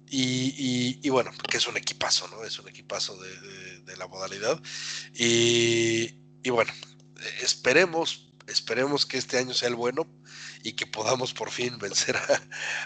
y, 0.09 0.55
y- 0.57 1.01
y 1.03 1.09
bueno, 1.11 1.31
que 1.51 1.57
es 1.57 1.67
un 1.67 1.77
equipazo, 1.77 2.29
¿no? 2.29 2.45
Es 2.45 2.59
un 2.59 2.69
equipazo 2.69 3.17
de, 3.21 3.29
de- 3.41 3.81
de 3.83 3.97
la 3.97 4.07
modalidad. 4.09 4.61
Y, 5.15 6.15
y 6.43 6.51
bueno, 6.51 6.73
esperemos, 7.41 8.33
esperemos 8.47 9.07
que 9.07 9.19
este 9.19 9.39
año 9.39 9.55
sea 9.55 9.69
el 9.69 9.75
bueno 9.75 10.07
y 10.63 10.73
que 10.75 10.87
podamos 10.87 11.33
por 11.33 11.51
fin 11.51 11.79
vencer 11.79 12.17
a- 12.17 12.43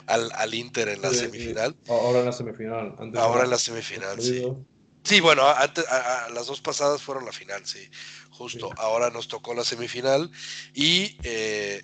al, 0.06 0.30
al 0.34 0.54
Inter 0.54 0.88
en 0.88 1.02
la 1.02 1.10
semifinal. 1.12 1.76
Ahora 1.88 2.20
en 2.20 2.24
la 2.26 2.32
semifinal. 2.32 2.94
Antes 2.98 3.20
Ahora 3.20 3.44
en 3.44 3.50
la 3.50 3.58
semifinal, 3.58 4.20
sí. 4.22 4.42
Sí, 5.02 5.20
bueno, 5.20 5.48
antes, 5.48 5.86
a- 5.88 6.26
a- 6.26 6.30
las 6.30 6.46
dos 6.46 6.60
pasadas 6.60 7.00
fueron 7.02 7.24
la 7.24 7.32
final, 7.32 7.64
sí, 7.64 7.88
justo. 8.30 8.68
Sí. 8.68 8.74
Ahora 8.76 9.10
nos 9.10 9.28
tocó 9.28 9.54
la 9.54 9.64
semifinal 9.64 10.30
y, 10.74 11.16
eh, 11.22 11.82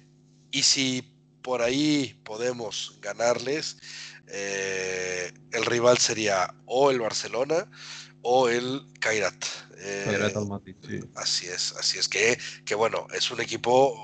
y 0.50 0.62
si 0.62 1.14
por 1.42 1.62
ahí 1.62 2.20
podemos 2.24 2.98
ganarles, 3.00 3.78
eh, 4.28 5.32
el 5.52 5.64
rival 5.64 5.98
sería 5.98 6.54
o 6.66 6.90
el 6.90 7.00
Barcelona 7.00 7.70
o 8.22 8.48
el 8.48 8.82
Kairat. 9.00 9.44
Eh, 9.78 10.02
Kairat 10.06 10.36
Almaty, 10.36 10.74
sí. 10.86 11.00
Así 11.14 11.46
es, 11.46 11.74
así 11.78 11.98
es 11.98 12.08
que, 12.08 12.38
que 12.64 12.74
bueno, 12.74 13.06
es 13.14 13.30
un 13.30 13.40
equipo 13.40 13.94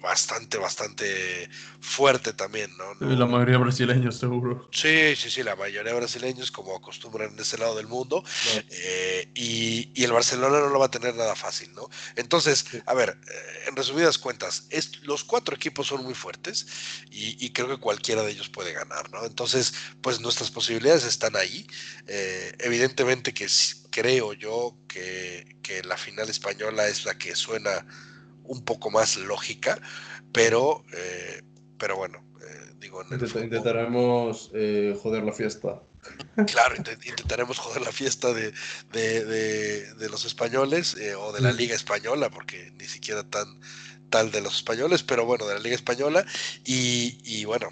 bastante, 0.00 0.58
bastante 0.58 1.48
fuerte 1.80 2.32
también, 2.32 2.76
¿no? 2.76 2.94
No- 3.00 3.16
La 3.16 3.26
mayoría 3.26 3.58
brasileños, 3.58 4.16
seguro. 4.18 4.68
Sí, 4.72 5.14
sí, 5.16 5.30
sí, 5.30 5.42
la 5.42 5.56
mayoría 5.56 5.92
de 5.92 5.98
brasileños 5.98 6.50
como 6.50 6.76
acostumbran 6.76 7.32
en 7.32 7.38
ese 7.40 7.58
lado 7.58 7.76
del 7.76 7.86
mundo 7.86 8.22
eh, 8.70 9.30
y, 9.34 9.90
y 9.94 10.04
el 10.04 10.12
Barcelona 10.12 10.60
no 10.60 10.68
lo 10.68 10.78
va 10.78 10.86
a 10.86 10.90
tener 10.90 11.14
nada 11.14 11.34
fácil, 11.34 11.72
¿no? 11.74 11.88
Entonces, 12.16 12.64
Sí. 12.70 12.80
a 12.86 12.94
ver, 12.94 13.18
eh, 13.28 13.64
en 13.68 13.76
resumidas 13.76 14.18
cuentas, 14.18 14.66
es, 14.70 15.02
los 15.02 15.24
cuatro 15.24 15.54
equipos 15.56 15.86
son 15.88 16.02
muy 16.04 16.14
fuertes 16.14 16.66
y, 17.10 17.44
y 17.44 17.50
creo 17.52 17.68
que 17.68 17.78
cualquiera 17.78 18.22
de 18.22 18.30
ellos 18.32 18.48
puede 18.48 18.72
ganar, 18.72 19.10
¿no? 19.10 19.24
Entonces, 19.24 19.72
pues 20.02 20.20
nuestras 20.20 20.50
posibilidades 20.50 21.04
están 21.04 21.36
ahí. 21.36 21.66
Eh, 22.06 22.54
evidentemente 22.60 23.32
que 23.34 23.46
creo 23.90 24.32
yo 24.34 24.76
que, 24.88 25.56
que 25.62 25.82
la 25.82 25.96
final 25.96 26.28
española 26.28 26.88
es 26.88 27.04
la 27.04 27.16
que 27.16 27.34
suena 27.34 27.86
un 28.48 28.64
poco 28.64 28.90
más 28.90 29.16
lógica, 29.16 29.80
pero, 30.32 30.84
eh, 30.92 31.42
pero 31.78 31.96
bueno, 31.96 32.24
eh, 32.42 32.72
digo, 32.78 33.02
en 33.02 33.14
intentaremos 33.44 34.50
eh, 34.54 34.98
joder 35.00 35.22
la 35.24 35.32
fiesta. 35.32 35.82
Claro, 36.46 36.76
intent- 36.76 37.04
intentaremos 37.06 37.58
joder 37.58 37.82
la 37.82 37.92
fiesta 37.92 38.32
de, 38.32 38.52
de- 38.92 39.24
de- 39.24 39.94
de 39.94 40.08
los 40.08 40.24
españoles 40.24 40.96
eh, 40.96 41.14
o 41.14 41.32
de 41.32 41.40
la 41.40 41.52
Mm. 41.52 41.56
Liga 41.56 41.74
Española, 41.74 42.30
porque 42.30 42.70
ni 42.78 42.86
siquiera 42.86 43.28
tan 43.28 43.60
tal 44.10 44.30
de 44.30 44.40
los 44.40 44.56
españoles, 44.56 45.02
pero 45.02 45.26
bueno, 45.26 45.46
de 45.46 45.54
la 45.54 45.60
Liga 45.60 45.74
Española. 45.74 46.24
Y, 46.64 47.18
y 47.24 47.44
bueno, 47.44 47.68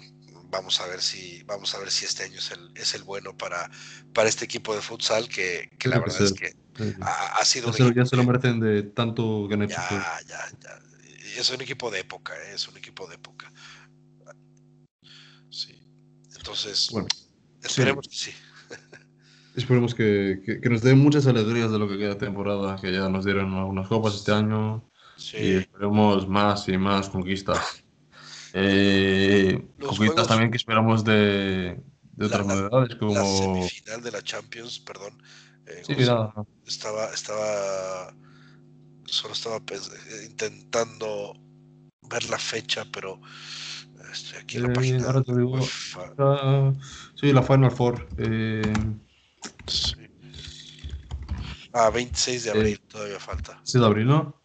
vamos 0.49 0.79
a 0.81 0.87
ver 0.87 1.01
si, 1.01 1.43
vamos 1.43 1.73
a 1.75 1.79
ver 1.79 1.91
si 1.91 2.05
este 2.05 2.23
año 2.23 2.37
es 2.37 2.51
el, 2.51 2.71
es 2.75 2.93
el 2.93 3.03
bueno 3.03 3.35
para, 3.37 3.69
para 4.13 4.29
este 4.29 4.45
equipo 4.45 4.75
de 4.75 4.81
futsal, 4.81 5.27
que, 5.27 5.69
que 5.77 5.89
la 5.89 5.95
que 5.95 6.01
verdad 6.01 6.21
es 6.21 6.33
que 6.33 6.53
Sí. 6.77 6.93
ha, 7.01 7.37
ha 7.39 7.45
sido 7.45 7.71
Ya 7.71 7.85
un 7.85 7.93
ya 7.95 8.05
se 8.05 8.15
lo 8.15 8.23
merecen 8.23 8.59
de 8.59 8.83
tanto 8.83 9.45
hecho. 9.51 9.67
ya, 9.67 10.19
ya, 10.27 10.39
ya. 10.61 10.79
Es 11.35 11.49
un 11.49 11.61
equipo 11.61 11.89
de 11.89 11.99
época, 12.01 12.33
eh, 12.35 12.53
es 12.53 12.67
un 12.67 12.77
equipo 12.77 13.07
de 13.07 13.15
época. 13.15 13.51
Sí. 15.49 15.79
Entonces, 16.35 16.89
Bueno, 16.91 17.07
esperemos 17.63 18.07
que 18.07 18.15
sí. 18.15 18.31
esperemos 19.55 19.95
que, 19.95 20.41
que, 20.61 20.69
nos 20.69 20.81
den 20.81 20.99
muchas 20.99 21.25
alegrías 21.25 21.71
de 21.71 21.79
lo 21.79 21.87
que 21.87 21.97
queda 21.97 22.09
de 22.09 22.15
temporada, 22.15 22.75
que 22.79 22.91
ya 22.91 23.09
nos 23.09 23.25
dieron 23.25 23.53
algunas 23.55 23.87
copas 23.87 24.13
este 24.15 24.31
año 24.33 24.87
y 25.33 25.55
esperemos 25.55 26.27
más 26.27 26.67
y 26.69 26.77
más 26.77 27.09
conquistas. 27.09 27.83
Eh, 28.59 29.67
conquistas 29.79 30.27
también 30.27 30.49
que 30.49 30.57
esperamos 30.57 31.03
de, 31.03 31.79
de 32.01 32.25
otras 32.25 32.45
novedades 32.47 32.95
como... 32.95 33.13
La 33.13 33.23
semifinal 33.23 34.01
de 34.01 34.11
la 34.11 34.21
Champions, 34.23 34.79
perdón. 34.79 35.21
Eh, 35.67 35.83
sí, 35.85 35.95
nada. 35.97 36.33
Estaba, 36.65 37.05
estaba, 37.13 38.15
solo 39.05 39.33
estaba 39.33 39.57
eh, 39.57 40.25
intentando 40.25 41.33
ver 42.01 42.29
la 42.31 42.39
fecha, 42.39 42.85
pero 42.91 43.21
estoy 44.11 44.39
aquí 44.39 44.57
en 44.57 44.63
la 44.63 44.73
página. 44.73 45.05
Ahora 45.05 45.21
te 45.21 45.37
digo, 45.37 45.59
sí, 47.15 47.31
la 47.31 47.43
Final 47.43 47.71
Four. 47.71 48.07
Sí. 49.67 49.95
Ah, 51.73 51.91
26 51.91 52.45
de 52.45 52.51
abril, 52.51 52.79
todavía 52.87 53.19
falta. 53.19 53.61
Sí, 53.63 53.77
de 53.79 53.85
abril, 53.85 54.07
¿no? 54.07 54.41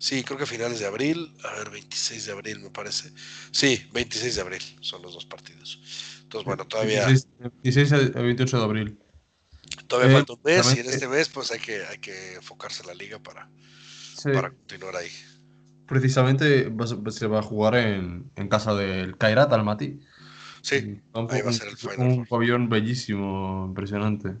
Sí, 0.00 0.24
creo 0.24 0.38
que 0.38 0.46
finales 0.46 0.80
de 0.80 0.86
abril. 0.86 1.36
A 1.44 1.58
ver, 1.58 1.68
26 1.68 2.24
de 2.24 2.32
abril 2.32 2.60
me 2.60 2.70
parece. 2.70 3.12
Sí, 3.50 3.86
26 3.92 4.34
de 4.34 4.40
abril 4.40 4.62
son 4.80 5.02
los 5.02 5.12
dos 5.12 5.26
partidos. 5.26 5.78
Entonces, 6.22 6.46
bueno, 6.46 6.66
todavía. 6.66 7.06
16, 7.06 7.92
a 7.92 8.20
28 8.20 8.56
de 8.56 8.64
abril. 8.64 8.98
Todavía 9.86 10.16
falta 10.16 10.32
un 10.32 10.40
mes 10.42 10.74
y 10.74 10.80
en 10.80 10.86
este 10.86 11.06
mes 11.06 11.28
pues 11.28 11.52
hay 11.52 11.60
que, 11.60 11.84
hay 11.84 11.98
que 11.98 12.36
enfocarse 12.36 12.82
en 12.82 12.88
la 12.88 12.94
liga 12.94 13.18
para, 13.18 13.50
para 14.32 14.48
continuar 14.50 14.96
ahí. 14.96 15.10
Precisamente 15.86 16.72
se 17.10 17.26
va 17.26 17.40
a 17.40 17.42
jugar 17.42 17.74
en, 17.74 18.30
en 18.36 18.48
casa 18.48 18.74
del 18.74 19.18
Kairat 19.18 19.52
Almaty. 19.52 20.00
Sí, 20.62 21.02
ahí 21.12 21.42
va 21.42 21.50
a 21.50 21.52
ser 21.52 21.68
el 21.68 21.76
final. 21.76 21.98
Un 21.98 22.26
pabellón 22.26 22.70
bellísimo, 22.70 23.66
impresionante. 23.68 24.34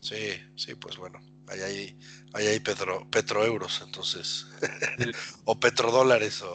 Sí, 0.00 0.32
sí, 0.56 0.74
pues 0.74 0.96
bueno, 0.96 1.20
ahí 1.48 1.60
hay, 1.60 1.98
ahí 2.32 2.46
hay 2.46 2.60
petro, 2.60 3.08
petroeuros, 3.10 3.82
entonces, 3.84 4.46
o 5.44 5.58
petrodólares, 5.58 6.42
o 6.42 6.54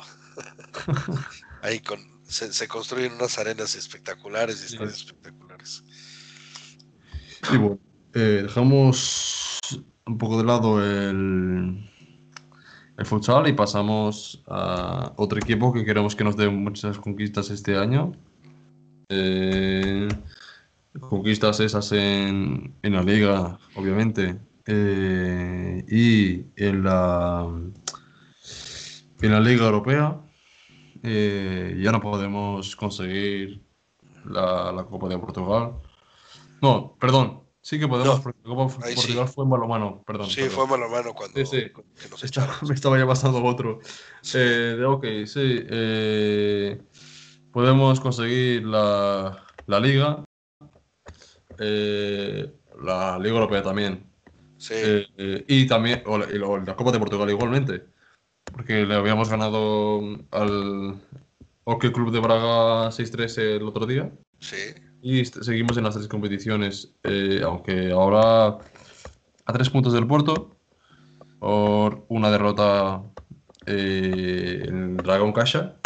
ahí 1.61 1.79
con, 1.79 1.99
se, 2.23 2.67
construyen 2.67 3.13
unas 3.13 3.37
arenas 3.39 3.75
espectaculares 3.75 4.61
y 4.61 4.73
estadios 4.73 4.97
espectaculares. 4.97 5.83
Y 7.51 7.57
bueno, 7.57 7.79
eh, 8.13 8.41
dejamos 8.43 9.59
un 10.05 10.17
poco 10.17 10.37
de 10.37 10.43
lado 10.43 10.83
el, 10.83 11.89
el 12.97 13.05
futsal 13.05 13.47
y 13.47 13.53
pasamos 13.53 14.43
a 14.47 15.13
otro 15.17 15.39
equipo 15.39 15.71
que 15.73 15.85
queremos 15.85 16.15
que 16.15 16.23
nos 16.23 16.35
dé 16.35 16.49
muchas 16.49 16.97
conquistas 16.97 17.49
este 17.49 17.77
año. 17.77 18.13
Eh, 19.09 20.07
conquistas 20.99 21.59
esas 21.59 21.91
en, 21.91 22.73
en 22.83 22.93
la 22.93 23.03
liga, 23.03 23.57
obviamente, 23.75 24.37
eh, 24.71 25.83
y 25.87 26.45
en 26.55 26.83
la, 26.83 27.47
en 29.21 29.31
la 29.31 29.39
liga 29.39 29.65
europea 29.65 30.21
eh, 31.01 31.79
ya 31.81 31.91
no 31.91 31.99
podemos 31.99 32.75
conseguir 32.75 33.63
la, 34.25 34.71
la, 34.71 34.83
Copa 34.83 35.07
de 35.07 35.17
Portugal. 35.17 35.73
No, 36.61 36.95
perdón, 36.99 37.41
sí 37.61 37.79
que 37.79 37.87
podemos, 37.87 38.19
porque 38.19 38.39
la 38.43 38.55
Copa 38.55 38.87
de 38.87 38.95
Portugal 38.95 39.27
fue 39.27 39.43
en 39.45 39.49
balomano, 39.49 40.03
perdón. 40.05 40.29
Sí, 40.29 40.43
fue 40.43 40.65
en 40.65 40.69
balomano 40.69 41.13
cuando, 41.13 41.43
sí, 41.43 41.45
sí. 41.45 42.39
me 42.67 42.75
estaba 42.75 42.99
ya 42.99 43.07
pasando 43.07 43.43
otro. 43.43 43.79
Eh, 44.35 44.75
de, 44.77 44.85
ok, 44.85 45.05
sí. 45.25 45.65
podemos 47.51 47.99
conseguir 47.99 48.65
la, 48.65 49.43
la 49.65 49.79
liga 49.79 50.23
eh, 51.59 52.51
la 52.81 53.19
Liga 53.19 53.35
Europea 53.35 53.61
también. 53.61 54.08
Sí. 54.59 54.73
Eh, 54.75 55.45
y 55.47 55.67
también 55.67 56.03
o 56.05 56.17
la, 56.17 56.75
Copa 56.75 56.91
de 56.91 56.99
Portugal 56.99 57.29
igualmente. 57.29 57.85
Porque 58.43 58.85
le 58.85 58.93
habíamos 58.93 59.29
ganado 59.29 60.01
al 60.31 60.99
Hockey 61.63 61.91
Club 61.91 62.11
de 62.11 62.19
Braga 62.19 62.89
6-3 62.89 63.37
el 63.37 63.63
otro 63.63 63.85
día. 63.85 64.11
Sí. 64.39 64.57
Y 65.01 65.23
seguimos 65.25 65.77
en 65.77 65.85
las 65.85 65.95
tres 65.95 66.07
competiciones. 66.07 66.93
Eh, 67.03 67.41
aunque 67.43 67.91
ahora 67.91 68.47
a 69.45 69.53
tres 69.53 69.69
puntos 69.69 69.93
del 69.93 70.05
Porto. 70.05 70.55
Por 71.39 72.03
una 72.09 72.29
derrota 72.29 73.01
en 73.65 74.97
Dragón 74.97 75.31
Caixa. 75.31 75.77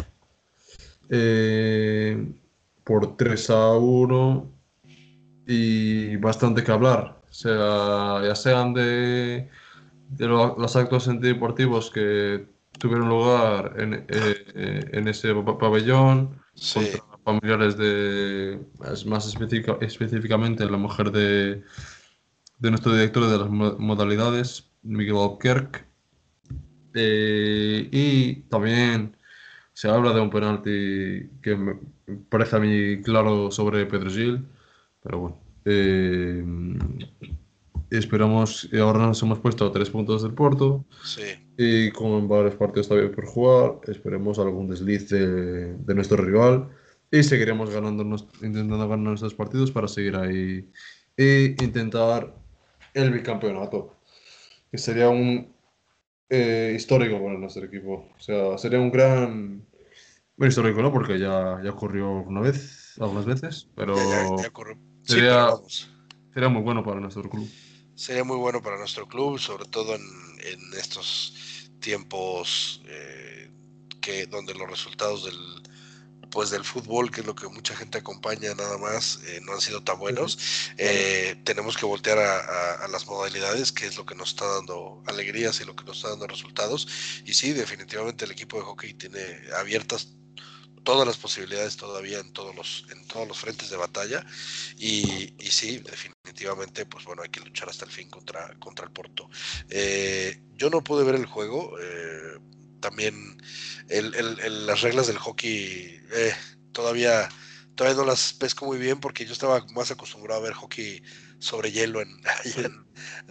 por 2.83 3.17
3 3.17 3.49
a 3.51 3.73
1 3.73 4.51
y 5.45 6.15
bastante 6.17 6.63
que 6.63 6.71
hablar. 6.71 7.22
Sea, 7.33 8.21
ya 8.23 8.35
sean 8.35 8.73
de, 8.73 9.49
de 10.09 10.27
los 10.27 10.75
actos 10.75 11.07
antideportivos 11.07 11.89
que 11.89 12.45
tuvieron 12.79 13.09
lugar 13.09 13.75
en, 13.77 14.05
eh, 14.07 14.89
en 14.91 15.07
ese 15.07 15.33
pabellón, 15.59 16.39
contra 16.73 17.03
familiares 17.23 17.77
de, 17.77 18.59
más 19.05 19.35
específicamente 19.81 20.65
la 20.69 20.77
mujer 20.77 21.11
de, 21.11 21.63
de 22.59 22.69
nuestro 22.69 22.93
director 22.93 23.27
de 23.27 23.37
las 23.37 23.49
modalidades, 23.49 24.69
Miguel 24.81 25.17
Albuquerque. 25.17 25.79
Eh, 26.95 27.89
y 27.91 28.35
también 28.49 29.17
se 29.73 29.89
habla 29.89 30.13
de 30.13 30.21
un 30.21 30.29
penalti 30.29 31.29
que 31.41 31.55
me 31.55 31.79
parece 32.29 32.57
a 32.57 32.59
mí 32.59 33.01
claro 33.01 33.49
sobre 33.49 33.85
Pedro 33.87 34.11
Gil 34.11 34.45
pero 35.03 35.19
bueno. 35.19 35.42
Eh, 35.65 36.43
esperamos, 37.89 38.69
ahora 38.73 39.07
nos 39.07 39.21
hemos 39.21 39.39
puesto 39.39 39.65
a 39.65 39.71
tres 39.71 39.89
puntos 39.89 40.23
del 40.23 40.33
Porto. 40.33 40.85
Sí. 41.03 41.21
Y 41.57 41.91
con 41.91 42.27
varios 42.27 42.55
partidos 42.55 42.87
todavía 42.87 43.11
por 43.11 43.25
jugar, 43.25 43.79
esperemos 43.87 44.39
algún 44.39 44.67
desliz 44.67 45.09
de, 45.09 45.75
nuestro 45.93 46.17
rival. 46.17 46.69
Y 47.11 47.21
seguiremos 47.21 47.69
ganando, 47.69 48.03
intentando 48.41 48.77
ganar 48.77 48.99
nuestros 48.99 49.35
partidos 49.35 49.71
para 49.71 49.87
seguir 49.87 50.15
ahí 50.15 50.67
e 51.15 51.55
intentar 51.61 52.33
el 52.93 53.11
bicampeonato, 53.11 53.95
que 54.71 54.79
sería 54.79 55.09
un 55.09 55.53
eh, 56.29 56.73
histórico 56.75 57.23
para 57.23 57.37
nuestro 57.37 57.65
equipo. 57.65 58.09
O 58.15 58.19
sea, 58.19 58.57
sería 58.57 58.79
un 58.79 58.91
gran. 58.91 59.65
Bueno, 60.35 60.49
histórico, 60.49 60.81
¿no? 60.81 60.91
Porque 60.91 61.19
ya, 61.19 61.61
ya 61.63 61.69
ocurrió 61.69 62.09
una 62.09 62.41
vez, 62.41 62.95
algunas 62.99 63.25
veces, 63.25 63.69
pero. 63.75 63.95
Sería, 65.03 65.51
sería 66.33 66.49
muy 66.49 66.61
bueno 66.61 66.83
para 66.83 66.99
nuestro 66.99 67.29
club. 67.29 67.49
Sería 67.95 68.23
muy 68.23 68.37
bueno 68.37 68.61
para 68.61 68.77
nuestro 68.77 69.07
club, 69.07 69.37
sobre 69.39 69.65
todo 69.65 69.95
en, 69.95 70.01
en 70.01 70.73
estos 70.79 71.69
tiempos 71.79 72.81
eh, 72.87 73.51
que 74.01 74.25
donde 74.25 74.53
los 74.55 74.69
resultados 74.69 75.25
del 75.25 75.37
pues 76.33 76.49
del 76.49 76.63
fútbol, 76.63 77.11
que 77.11 77.21
es 77.21 77.27
lo 77.27 77.35
que 77.35 77.47
mucha 77.47 77.75
gente 77.75 77.99
acompaña 77.99 78.55
nada 78.55 78.79
más, 78.79 79.19
eh, 79.27 79.39
no 79.43 79.53
han 79.53 79.61
sido 79.61 79.83
tan 79.83 79.99
buenos. 79.99 80.39
Eh, 80.77 81.35
tenemos 81.43 81.77
que 81.77 81.85
voltear 81.85 82.17
a, 82.17 82.83
a, 82.83 82.87
las 82.87 83.05
modalidades, 83.05 83.71
que 83.71 83.85
es 83.85 83.97
lo 83.97 84.05
que 84.07 84.15
nos 84.15 84.29
está 84.29 84.47
dando 84.47 85.03
alegrías 85.05 85.61
y 85.61 85.63
lo 85.63 85.75
que 85.75 85.85
nos 85.85 85.97
está 85.97 86.09
dando 86.09 86.25
resultados. 86.25 86.87
Y 87.23 87.35
sí, 87.35 87.53
definitivamente 87.53 88.25
el 88.25 88.31
equipo 88.31 88.57
de 88.57 88.63
hockey 88.63 88.95
tiene 88.95 89.21
abiertas 89.59 90.15
todas 90.83 91.07
las 91.07 91.17
posibilidades 91.17 91.77
todavía 91.77 92.19
en 92.19 92.31
todos 92.33 92.55
los, 92.55 92.85
en 92.91 93.05
todos 93.07 93.27
los 93.27 93.37
frentes 93.37 93.69
de 93.69 93.77
batalla. 93.77 94.25
Y, 94.77 95.33
y 95.39 95.47
sí, 95.49 95.79
definitivamente, 95.79 96.85
pues 96.85 97.05
bueno, 97.05 97.23
hay 97.23 97.29
que 97.29 97.39
luchar 97.39 97.69
hasta 97.69 97.85
el 97.85 97.91
fin 97.91 98.09
contra, 98.09 98.53
contra 98.59 98.85
el 98.85 98.91
Porto. 98.91 99.29
Eh, 99.69 100.41
yo 100.55 100.69
no 100.69 100.83
pude 100.83 101.03
ver 101.03 101.15
el 101.15 101.25
juego. 101.25 101.77
Eh, 101.81 102.39
también 102.83 103.41
el, 103.87 104.13
el, 104.13 104.67
las 104.67 104.81
reglas 104.81 105.07
del 105.07 105.17
hockey 105.17 106.01
eh, 106.11 106.35
todavía, 106.73 107.29
todavía 107.75 107.97
no 107.97 108.05
las 108.05 108.33
pesco 108.33 108.65
muy 108.65 108.77
bien 108.77 108.99
porque 108.99 109.25
yo 109.25 109.31
estaba 109.31 109.65
más 109.67 109.89
acostumbrado 109.89 110.41
a 110.41 110.43
ver 110.43 110.53
hockey 110.53 111.01
sobre 111.43 111.73
hielo 111.73 112.01
en, 112.01 112.09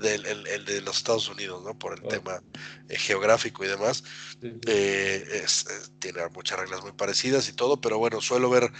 el, 0.04 0.64
de 0.64 0.80
los 0.82 0.98
Estados 0.98 1.28
Unidos, 1.30 1.64
¿no? 1.64 1.78
Por 1.78 1.94
el 1.98 2.02
tema 2.06 2.42
eh, 2.88 2.96
geográfico 2.96 3.64
y 3.64 3.68
demás. 3.68 4.04
Eh, 4.66 5.46
tiene 5.98 6.20
muchas 6.34 6.58
reglas 6.58 6.82
muy 6.82 6.92
parecidas 6.92 7.48
y 7.48 7.54
todo, 7.54 7.80
pero 7.80 7.96
bueno, 7.98 8.20
suelo 8.20 8.50
ver, 8.50 8.70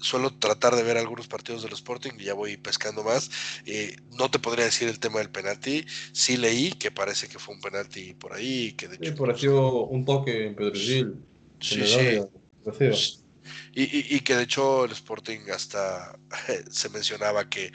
suelo 0.00 0.36
tratar 0.38 0.76
de 0.76 0.82
ver 0.82 0.98
algunos 0.98 1.28
partidos 1.28 1.62
del 1.62 1.72
Sporting 1.72 2.12
y 2.18 2.24
ya 2.24 2.34
voy 2.34 2.58
pescando 2.58 3.02
más. 3.02 3.30
Eh, 3.64 3.96
no 4.18 4.30
te 4.30 4.38
podría 4.38 4.66
decir 4.66 4.88
el 4.88 4.98
tema 4.98 5.20
del 5.20 5.30
penalti. 5.30 5.86
Sí 6.12 6.36
leí 6.36 6.72
que 6.72 6.90
parece 6.90 7.26
que 7.26 7.38
fue 7.38 7.54
un 7.54 7.62
penalti 7.62 8.12
por 8.12 8.34
ahí. 8.34 8.72
Que 8.72 8.88
de 8.88 8.96
hecho, 8.96 9.14
pareció 9.14 9.86
un 9.86 10.04
toque 10.04 10.48
en 10.48 10.54
Pedro 10.54 10.74
Sí, 10.74 11.86
sí. 11.86 12.20
Y, 13.76 14.16
y, 14.16 14.20
que 14.20 14.36
de 14.36 14.44
hecho 14.44 14.84
el 14.84 14.92
Sporting 14.92 15.50
hasta 15.52 16.18
se 16.70 16.88
mencionaba 16.90 17.48
que, 17.48 17.72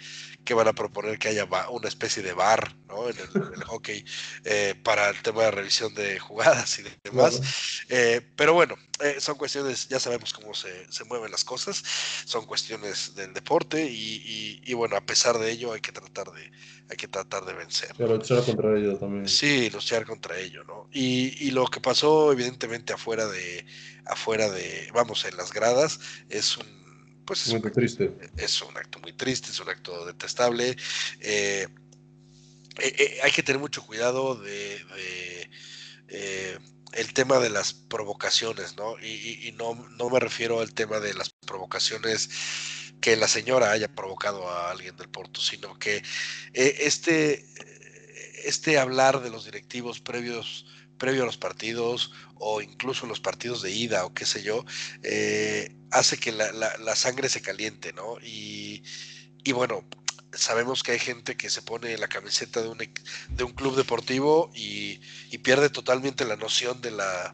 que 0.49 0.55
van 0.55 0.67
a 0.67 0.73
proponer 0.73 1.19
que 1.19 1.27
haya 1.27 1.47
una 1.69 1.87
especie 1.87 2.23
de 2.23 2.33
bar 2.33 2.75
¿no? 2.87 3.07
en, 3.07 3.15
el, 3.53 3.63
hockey 3.65 4.03
eh, 4.45 4.73
para 4.83 5.09
el 5.09 5.21
tema 5.21 5.43
de 5.43 5.51
revisión 5.51 5.93
de 5.93 6.17
jugadas 6.17 6.79
y 6.79 6.85
demás. 7.03 7.39
Eh, 7.87 8.21
pero 8.35 8.55
bueno, 8.55 8.75
eh, 8.99 9.17
son 9.19 9.37
cuestiones, 9.37 9.87
ya 9.89 9.99
sabemos 9.99 10.33
cómo 10.33 10.55
se, 10.55 10.87
mueven 11.05 11.29
las 11.29 11.43
cosas, 11.43 11.83
son 12.25 12.47
cuestiones 12.47 13.13
del 13.13 13.31
deporte 13.31 13.87
y, 13.91 14.73
bueno, 14.73 14.95
a 14.95 15.01
pesar 15.01 15.37
de 15.37 15.51
ello 15.51 15.71
hay 15.71 15.81
que 15.81 15.91
tratar 15.91 16.31
de, 16.31 16.51
hay 16.89 16.97
que 16.97 17.07
tratar 17.07 17.45
de 17.45 17.53
vencer. 17.53 17.93
Pero 17.95 18.15
luchar 18.15 18.43
contra 18.43 18.75
ello 18.75 18.97
también. 18.97 19.27
Sí, 19.27 19.69
luchar 19.69 20.07
contra 20.07 20.35
ello, 20.39 20.63
¿no? 20.63 20.89
Y, 20.91 21.51
lo 21.51 21.67
que 21.67 21.79
pasó 21.79 22.31
evidentemente 22.31 22.93
afuera 22.93 23.27
de, 23.27 23.67
afuera 24.07 24.49
de, 24.49 24.89
vamos, 24.95 25.25
en 25.25 25.37
las 25.37 25.53
gradas, 25.53 25.99
es 26.27 26.57
un, 26.57 26.78
pues 27.29 27.45
es, 27.45 27.53
muy 27.53 27.71
triste. 27.71 28.11
es 28.37 28.59
un 28.63 28.75
acto 28.75 28.97
muy 28.97 29.13
triste, 29.13 29.51
es 29.51 29.59
un 29.59 29.69
acto 29.69 30.03
detestable. 30.03 30.75
Eh, 31.19 31.67
eh, 32.79 33.19
hay 33.21 33.31
que 33.31 33.43
tener 33.43 33.59
mucho 33.59 33.85
cuidado 33.85 34.33
de, 34.33 35.47
el 36.93 37.13
tema 37.13 37.37
de 37.37 37.51
las 37.51 37.73
provocaciones, 37.73 38.77
¿no? 38.77 38.97
Y, 38.97 39.53
no, 39.55 39.75
no, 39.75 40.09
me 40.09 40.19
refiero 40.19 40.59
al 40.59 40.73
tema 40.73 40.99
de 40.99 41.13
las 41.13 41.29
provocaciones 41.45 42.31
que 42.99 43.15
la 43.15 43.27
señora 43.27 43.73
haya 43.73 43.93
provocado 43.93 44.49
a 44.49 44.71
alguien 44.71 44.97
del 44.97 45.09
Porto, 45.09 45.39
sino 45.39 45.77
que 45.77 45.97
eh, 46.53 46.77
este, 46.79 47.45
este 48.43 48.79
hablar 48.79 49.21
de 49.21 49.29
los 49.29 49.45
directivos 49.45 49.99
previos 49.99 50.65
previo 50.97 51.23
a 51.23 51.25
los 51.25 51.37
partidos 51.37 52.11
o 52.35 52.61
incluso 52.61 53.07
los 53.07 53.19
partidos 53.19 53.61
de 53.61 53.71
ida 53.71 54.05
o 54.05 54.13
qué 54.13 54.25
sé 54.25 54.43
yo, 54.43 54.65
eh, 55.03 55.75
hace 55.91 56.17
que 56.17 56.31
la, 56.31 56.51
la, 56.51 56.95
sangre 56.95 57.29
se 57.29 57.41
caliente, 57.41 57.93
¿no? 57.93 58.17
Y, 58.21 58.83
y 59.43 59.51
bueno, 59.51 59.83
sabemos 60.33 60.83
que 60.83 60.93
hay 60.93 60.99
gente 60.99 61.35
que 61.35 61.49
se 61.49 61.61
pone 61.61 61.97
la 61.97 62.07
camiseta 62.07 62.61
de 62.61 62.69
un, 62.69 62.77
de 62.77 63.43
un 63.43 63.51
club 63.51 63.75
deportivo 63.75 64.51
y, 64.53 64.99
pierde 65.39 65.69
totalmente 65.69 66.25
la 66.25 66.35
noción 66.35 66.81
de 66.81 66.91
la, 66.91 67.33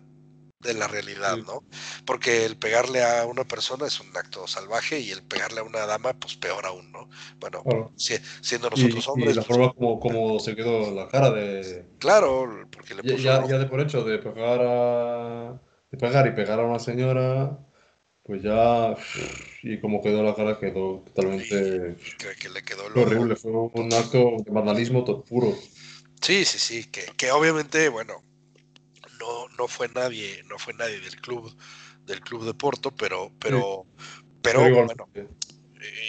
de 0.60 0.74
la 0.74 0.88
realidad, 0.88 1.38
¿no? 1.38 1.64
Porque 2.06 2.46
el 2.46 2.56
pegarle 2.56 3.04
a 3.04 3.26
una 3.26 3.44
persona 3.44 3.88
es 3.88 4.00
un 4.00 4.16
acto 4.16 4.48
salvaje 4.48 5.00
y 5.00 5.12
el 5.12 5.24
pegarle 5.24 5.60
a 5.60 5.64
una 5.64 5.86
dama, 5.86 6.14
pues 6.14 6.36
peor 6.36 6.66
aún, 6.66 6.92
¿no? 6.92 7.10
Bueno, 7.40 7.64
siendo 7.98 8.70
nosotros 8.70 9.08
hombres. 9.08 9.32
Y 9.32 9.36
la 9.36 9.42
pues 9.42 9.48
forma 9.48 9.74
como, 9.74 10.00
como, 10.00 10.40
se 10.40 10.56
quedó 10.56 10.92
la 10.94 11.08
cara 11.10 11.32
de. 11.32 11.86
Claro, 12.00 12.68
porque 12.72 12.94
le 12.94 13.02
puso. 13.04 13.18
Ya, 13.18 13.46
ya 13.48 13.58
de 13.58 13.66
por 13.66 13.82
hecho 13.82 14.04
de 14.04 14.20
pegar 14.20 14.62
a. 14.62 15.60
de 15.92 15.98
pegar 15.98 16.28
y 16.28 16.32
pegar 16.32 16.60
a 16.60 16.64
una 16.64 16.80
señora 16.80 17.60
pues 18.26 18.42
ya, 18.42 18.96
y 19.62 19.80
como 19.80 20.02
quedó 20.02 20.24
la 20.24 20.34
cara, 20.34 20.60
quedó 20.60 21.04
totalmente 21.06 21.96
que 22.40 22.50
le 22.50 22.64
quedó 22.64 22.86
horrible. 22.86 23.36
Fue 23.36 23.52
un 23.52 23.94
acto 23.94 24.38
de 24.44 24.52
vandalismo 24.52 25.06
puro. 25.24 25.56
Sí, 26.22 26.44
sí, 26.44 26.58
sí, 26.58 26.86
que, 26.86 27.06
que 27.18 27.32
obviamente, 27.32 27.88
bueno, 27.90 28.24
no, 29.20 29.48
no 29.58 29.68
fue 29.68 29.90
nadie, 29.90 30.42
no 30.50 30.58
fue 30.58 30.74
nadie 30.74 31.00
del 31.00 31.22
club, 31.22 31.56
del 32.06 32.22
club 32.22 32.46
de 32.46 32.56
Porto, 32.56 32.90
pero, 32.96 33.32
pero, 33.40 33.86
pero, 34.42 34.62
bueno, 34.62 35.08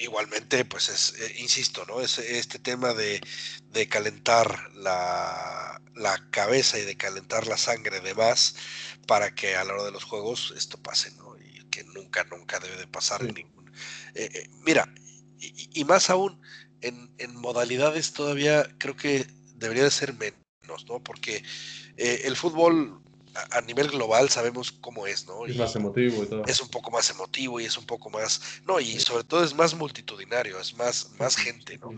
igualmente, 0.03 0.65
pues 0.65 0.89
es, 0.89 1.21
eh, 1.21 1.35
insisto, 1.41 1.85
¿no? 1.85 2.01
Es 2.01 2.19
este 2.19 2.59
tema 2.59 2.95
de, 2.95 3.21
de 3.73 3.89
calentar 3.89 4.73
la, 4.75 5.83
la, 5.95 6.31
cabeza 6.31 6.79
y 6.79 6.83
de 6.83 6.97
calentar 6.97 7.47
la 7.47 7.59
sangre 7.59 8.01
de 8.01 8.15
más 8.15 8.57
para 9.07 9.35
que 9.35 9.55
a 9.55 9.65
la 9.65 9.75
hora 9.75 9.85
de 9.85 9.93
los 9.93 10.05
juegos 10.05 10.55
esto 10.57 10.79
pase, 10.79 11.11
¿no? 11.19 11.26
Que 11.77 11.85
nunca, 11.85 12.25
nunca 12.25 12.59
debe 12.59 12.77
de 12.77 12.87
pasar 12.87 13.23
en 13.23 13.35
ningún. 13.35 13.71
Eh, 14.15 14.31
eh, 14.33 14.49
mira, 14.65 14.91
y, 15.39 15.85
más 15.85 16.09
aún, 16.09 16.41
en, 16.81 17.35
modalidades 17.35 18.15
todavía 18.15 18.67
creo 18.79 18.97
que 18.97 19.27
debería 19.57 19.85
de 19.85 19.91
ser 19.91 20.15
menos, 20.15 20.87
¿no? 20.89 21.03
Porque 21.03 21.43
eh, 21.99 22.23
el 22.25 22.35
fútbol 22.35 23.03
a, 23.51 23.61
nivel 23.61 23.89
global 23.89 24.31
sabemos 24.31 24.73
cómo 24.73 25.07
es, 25.07 25.27
¿no? 25.27 25.45
Es 25.45 25.57
más 25.57 25.77
emotivo 25.77 26.23
y 26.25 26.27
todo. 26.27 26.45
Es 26.47 26.63
un 26.63 26.69
poco 26.69 26.91
más 26.91 27.11
emotivo 27.11 27.61
y 27.61 27.67
es 27.67 27.77
un 27.77 27.85
poco 27.85 28.09
más, 28.09 28.41
no, 28.65 28.81
y 28.81 28.99
sobre 28.99 29.25
todo 29.25 29.45
es 29.45 29.55
más 29.55 29.75
multitudinario, 29.75 30.59
es 30.59 30.75
más, 30.79 31.11
más 31.19 31.37
gente, 31.37 31.77
¿no? 31.77 31.91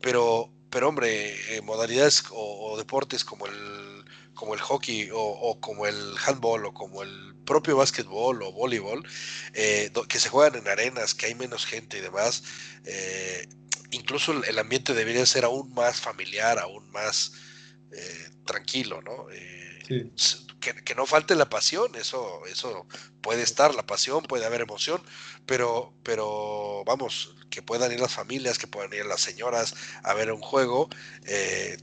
Pero, 0.00 0.52
pero 0.70 0.88
hombre, 0.88 1.36
modalidades 1.64 2.22
o, 2.30 2.76
deportes 2.78 3.24
como 3.24 3.46
el 3.46 4.04
como 4.34 4.54
el 4.54 4.60
hockey 4.60 5.10
o, 5.12 5.58
como 5.60 5.86
el 5.86 6.14
handball 6.26 6.66
o 6.66 6.74
como 6.74 7.02
el 7.02 7.34
propio 7.44 7.76
básquetbol 7.76 8.42
o 8.42 8.52
voleibol, 8.52 9.06
eh, 9.54 9.90
que 10.08 10.20
se 10.20 10.28
juegan 10.28 10.56
en 10.56 10.68
arenas, 10.68 11.14
que 11.14 11.26
hay 11.26 11.34
menos 11.34 11.66
gente 11.66 11.98
y 11.98 12.00
demás, 12.00 12.42
eh, 12.84 13.48
incluso 13.90 14.32
el, 14.44 14.58
ambiente 14.58 14.94
debería 14.94 15.24
ser 15.26 15.44
aún 15.44 15.72
más 15.74 16.00
familiar, 16.00 16.58
aún 16.58 16.90
más 16.90 17.32
eh, 17.92 18.30
tranquilo, 18.44 19.00
¿no? 19.02 19.26
Que, 20.60 20.94
no 20.94 21.04
falte 21.04 21.34
la 21.34 21.50
pasión, 21.50 21.94
eso, 21.94 22.46
eso 22.46 22.86
puede 23.20 23.42
estar, 23.42 23.74
la 23.74 23.84
pasión, 23.84 24.22
puede 24.22 24.46
haber 24.46 24.62
emoción, 24.62 25.02
pero, 25.44 25.92
pero 26.02 26.82
vamos, 26.86 27.36
que 27.50 27.60
puedan 27.60 27.92
ir 27.92 28.00
las 28.00 28.14
familias, 28.14 28.58
que 28.58 28.66
puedan 28.66 28.92
ir 28.94 29.04
las 29.04 29.20
señoras 29.20 29.74
a 30.02 30.14
ver 30.14 30.32
un 30.32 30.40
juego 30.40 30.88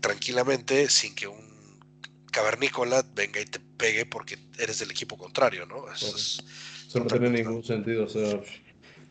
tranquilamente 0.02 0.89
sin 0.89 1.14
que 1.14 1.28
un 1.28 1.51
cavernícola 2.32 3.05
venga 3.13 3.39
y 3.39 3.45
te 3.45 3.59
pegue 3.59 4.05
porque 4.05 4.38
eres 4.57 4.79
del 4.79 4.91
equipo 4.91 5.17
contrario, 5.17 5.65
¿no? 5.65 5.91
Eso, 5.91 6.43
no 6.95 7.05
tiene 7.05 7.29
ningún 7.29 7.63
sentido, 7.63 8.05
o 8.05 8.09
sea. 8.09 8.41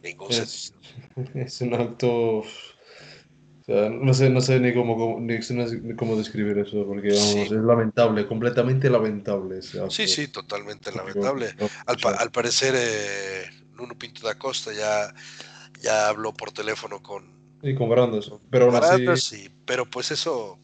Ningún 0.02 0.32
es, 0.32 0.72
sentido. 1.14 1.30
Es 1.34 1.60
un 1.60 1.74
acto. 1.74 2.38
O 2.38 2.44
sea, 3.64 3.88
no 3.88 4.12
sé, 4.14 4.30
no 4.30 4.40
sé 4.40 4.58
ni 4.58 4.74
cómo, 4.74 5.20
ni, 5.20 5.38
cómo 5.94 6.16
describir 6.16 6.58
eso, 6.58 6.84
porque 6.86 7.12
vamos, 7.12 7.34
es 7.36 7.50
lamentable, 7.52 8.26
completamente 8.26 8.90
lamentable. 8.90 9.60
sí, 9.62 10.08
sí, 10.08 10.28
totalmente 10.28 10.90
lamentable. 10.90 11.54
Al, 11.86 11.96
al 12.18 12.30
parecer, 12.32 12.74
eh, 12.76 13.44
Nuno 13.74 13.96
Pinto 13.96 14.26
da 14.26 14.36
Costa 14.36 14.72
ya, 14.72 15.14
ya 15.80 16.08
habló 16.08 16.32
por 16.32 16.52
teléfono 16.52 17.02
con. 17.02 17.38
Y 17.62 17.74
con 17.74 17.90
Brandos, 17.90 18.32
pero 18.50 18.70
aún 18.74 19.16
sí, 19.18 19.50
pero 19.66 19.84
pues 19.84 20.10
eso, 20.10 20.58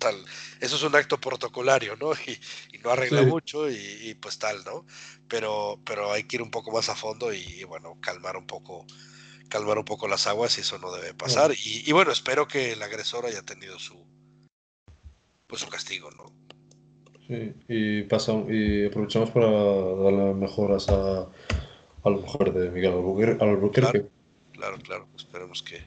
total, 0.00 0.24
eso 0.60 0.76
es 0.76 0.82
un 0.82 0.96
acto 0.96 1.18
protocolario, 1.18 1.96
¿no? 1.96 2.12
Y, 2.72 2.78
no 2.78 2.90
arregla 2.90 3.22
mucho 3.22 3.70
y, 3.70 4.16
pues 4.20 4.38
tal, 4.38 4.64
¿no? 4.64 4.86
Pero, 5.28 5.78
pero 5.84 6.12
hay 6.12 6.24
que 6.24 6.36
ir 6.36 6.42
un 6.42 6.50
poco 6.50 6.72
más 6.72 6.88
a 6.88 6.94
fondo 6.94 7.30
y, 7.32 7.62
bueno, 7.64 7.98
calmar 8.00 8.36
un 8.38 8.46
poco 8.46 8.86
calmar 9.50 9.78
un 9.78 9.84
poco 9.84 10.08
las 10.08 10.28
aguas 10.28 10.56
y 10.56 10.60
eso 10.62 10.78
no 10.78 10.92
debe 10.92 11.12
pasar. 11.12 11.50
Y, 11.52 11.92
bueno, 11.92 12.10
espero 12.10 12.48
que 12.48 12.72
el 12.72 12.82
agresor 12.82 13.26
haya 13.26 13.42
tenido 13.42 13.78
su 13.78 14.06
pues 15.46 15.60
su 15.60 15.68
castigo, 15.68 16.10
¿no? 16.12 16.32
Sí, 17.26 17.52
y, 17.68 17.98
y 18.02 18.86
aprovechamos 18.86 19.30
para 19.30 19.50
darle 19.50 20.34
mejoras 20.34 20.88
a, 20.88 21.22
a 21.22 22.10
la 22.10 22.16
mujer 22.16 22.52
de 22.52 22.70
Miguel 22.70 22.92
Albuquerque. 23.40 24.06
Claro, 24.52 24.78
claro, 24.78 25.08
Esperemos 25.16 25.62
que, 25.62 25.82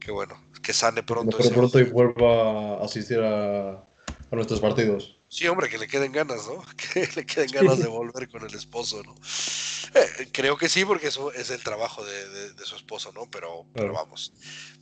que 0.00 0.10
bueno, 0.10 0.40
que 0.62 0.72
sane 0.72 1.02
pronto. 1.02 1.36
Que 1.36 1.48
pronto 1.50 1.78
y 1.78 1.84
vuelva 1.84 2.80
a 2.80 2.84
asistir 2.84 3.20
a, 3.20 3.72
a 3.72 4.36
nuestros 4.36 4.60
partidos. 4.60 5.18
Sí, 5.32 5.46
hombre, 5.46 5.70
que 5.70 5.78
le 5.78 5.86
queden 5.86 6.12
ganas, 6.12 6.46
¿no? 6.46 6.62
Que 6.76 7.08
le 7.16 7.24
queden 7.24 7.50
ganas 7.50 7.78
de 7.78 7.88
volver 7.88 8.28
con 8.28 8.42
el 8.42 8.54
esposo, 8.54 9.02
¿no? 9.02 9.14
Eh, 9.94 10.28
creo 10.30 10.58
que 10.58 10.68
sí, 10.68 10.84
porque 10.84 11.06
eso 11.06 11.32
es 11.32 11.50
el 11.50 11.62
trabajo 11.62 12.04
de, 12.04 12.64
su 12.64 12.76
esposo, 12.76 13.12
¿no? 13.12 13.22
Pero, 13.30 13.66
pero 13.72 13.94
vamos, 13.94 14.32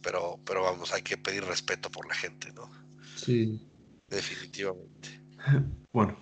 pero, 0.03 0.41
pero 0.45 0.63
vamos, 0.63 0.93
hay 0.93 1.03
que 1.03 1.17
pedir 1.17 1.45
respeto 1.45 1.89
por 1.91 2.09
la 2.09 2.15
gente, 2.15 2.53
¿no? 2.53 2.69
Sí. 3.17 3.61
Definitivamente. 4.09 5.21
Bueno, 5.93 6.17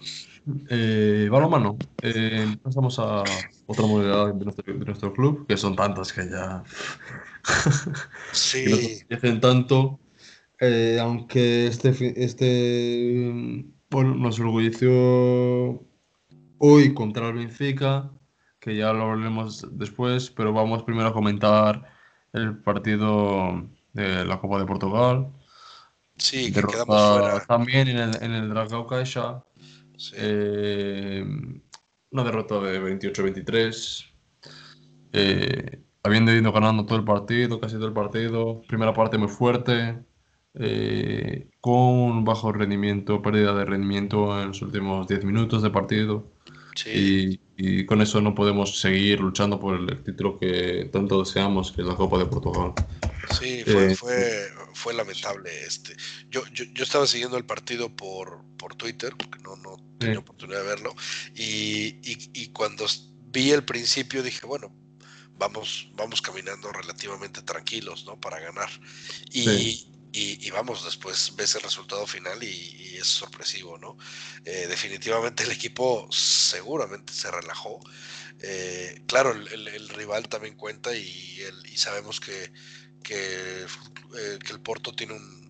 eh, 0.71 1.29
balonmano. 1.31 1.77
Eh, 2.01 2.57
pasamos 2.63 2.99
a 2.99 3.23
otra 3.67 3.87
modalidad 3.87 4.33
de 4.33 4.45
nuestro, 4.47 4.65
de 4.73 4.85
nuestro, 4.85 5.13
club, 5.13 5.47
que 5.47 5.59
son 5.59 5.77
tantas 5.77 6.11
que 6.11 6.27
ya. 6.27 6.63
Sí. 8.33 9.01
que 9.09 9.17
tanto. 9.17 10.01
Eh, 10.61 10.99
aunque 11.01 11.69
este, 11.69 11.91
este 12.25 13.65
bueno, 13.91 14.15
nos 14.15 14.41
orgulleció 14.41 15.85
hoy 16.59 16.95
contra 16.95 17.29
el 17.29 17.35
Benfica, 17.35 18.11
que 18.59 18.77
ya 18.77 18.93
lo 18.93 19.05
hablaremos 19.05 19.67
después, 19.79 20.31
pero 20.31 20.53
vamos 20.53 20.83
primero 20.83 21.09
a 21.09 21.13
comentar 21.13 21.85
el 22.33 22.59
partido 22.59 23.69
de 23.93 24.25
la 24.25 24.41
Copa 24.41 24.59
de 24.59 24.67
Portugal. 24.67 25.33
Sí, 26.17 26.53
que 26.53 26.63
quedamos 26.63 27.19
fuera. 27.19 27.47
También 27.47 27.89
en 27.89 27.99
el, 27.99 28.23
en 28.23 28.33
el 28.33 28.49
Dragao 28.49 28.87
Caixa. 28.87 29.45
Eh, 30.15 31.25
una 32.11 32.25
derrota 32.25 32.61
de 32.61 32.81
28-23. 32.81 34.05
Eh, 35.13 35.83
habiendo 36.09 36.33
ido 36.33 36.53
ganando 36.53 36.85
todo 36.85 36.99
el 36.99 37.05
partido, 37.05 37.61
casi 37.61 37.77
todo 37.77 37.87
el 37.87 37.93
partido. 37.93 38.63
Primera 38.67 38.93
parte 38.93 39.19
muy 39.19 39.29
fuerte. 39.29 39.99
Eh, 40.55 41.49
con 41.61 42.25
bajo 42.25 42.51
rendimiento, 42.53 43.23
pérdida 43.23 43.55
de 43.55 43.65
rendimiento 43.65 44.41
en 44.41 44.49
los 44.49 44.63
últimos 44.63 45.07
10 45.07 45.25
minutos 45.25 45.63
de 45.63 45.71
partido. 45.71 46.33
Y, 46.87 47.39
con 47.87 48.01
eso 48.03 48.21
no 48.21 48.35
podemos 48.37 48.81
seguir 48.81 49.19
luchando 49.21 49.59
por 49.59 49.77
el 49.77 50.03
título 50.05 50.39
que 50.39 50.89
tanto 50.93 51.21
deseamos, 51.21 51.73
que 51.73 51.83
es 51.83 51.89
la 51.89 51.97
Copa 51.97 52.19
de 52.19 52.27
Portugal. 52.27 52.73
Sí, 53.39 53.65
fue, 53.65 53.97
fue 54.75 54.95
lamentable. 54.95 55.51
Este, 55.67 55.95
yo, 56.31 56.43
yo, 56.53 56.65
yo 56.73 56.85
estaba 56.85 57.07
siguiendo 57.07 57.37
el 57.37 57.45
partido 57.45 57.95
por, 57.95 58.45
por 58.57 58.75
Twitter, 58.77 59.15
porque 59.19 59.39
no, 59.43 59.57
no 59.57 59.77
tenía 59.99 60.21
oportunidad 60.21 60.63
de 60.63 60.67
verlo, 60.67 60.95
y, 61.35 61.97
y, 62.03 62.47
cuando 62.49 62.87
vi 63.33 63.51
el 63.51 63.65
principio 63.65 64.23
dije, 64.23 64.47
bueno, 64.47 64.73
vamos, 65.39 65.89
vamos 65.95 66.21
caminando 66.21 66.73
relativamente 66.73 67.43
tranquilos, 67.43 68.05
¿no? 68.05 68.21
Para 68.21 68.41
ganar. 68.41 68.69
Y, 69.33 69.87
y, 70.13 70.51
vamos, 70.51 70.85
después 70.85 71.35
ves 71.37 71.55
el 71.55 71.63
resultado 71.63 72.07
final 72.07 72.43
y, 72.43 72.97
es 72.99 73.07
sorpresivo, 73.07 73.79
¿no? 73.79 73.97
Eh, 74.45 74.67
definitivamente 74.69 75.45
el 75.45 75.53
equipo 75.53 76.09
seguramente 76.11 77.13
se 77.13 77.31
relajó. 77.31 77.79
Eh, 78.41 79.03
claro, 79.07 79.33
el, 79.33 79.89
rival 79.91 80.29
también 80.29 80.57
cuenta 80.57 80.95
y, 80.97 81.41
el, 81.41 81.67
y 81.73 81.77
sabemos 81.77 82.21
que, 82.21 82.53
que, 83.03 83.63
eh, 83.65 84.39
que, 84.45 84.53
el 84.53 84.61
Porto 84.61 84.93
tiene 84.93 85.15
un... 85.15 85.48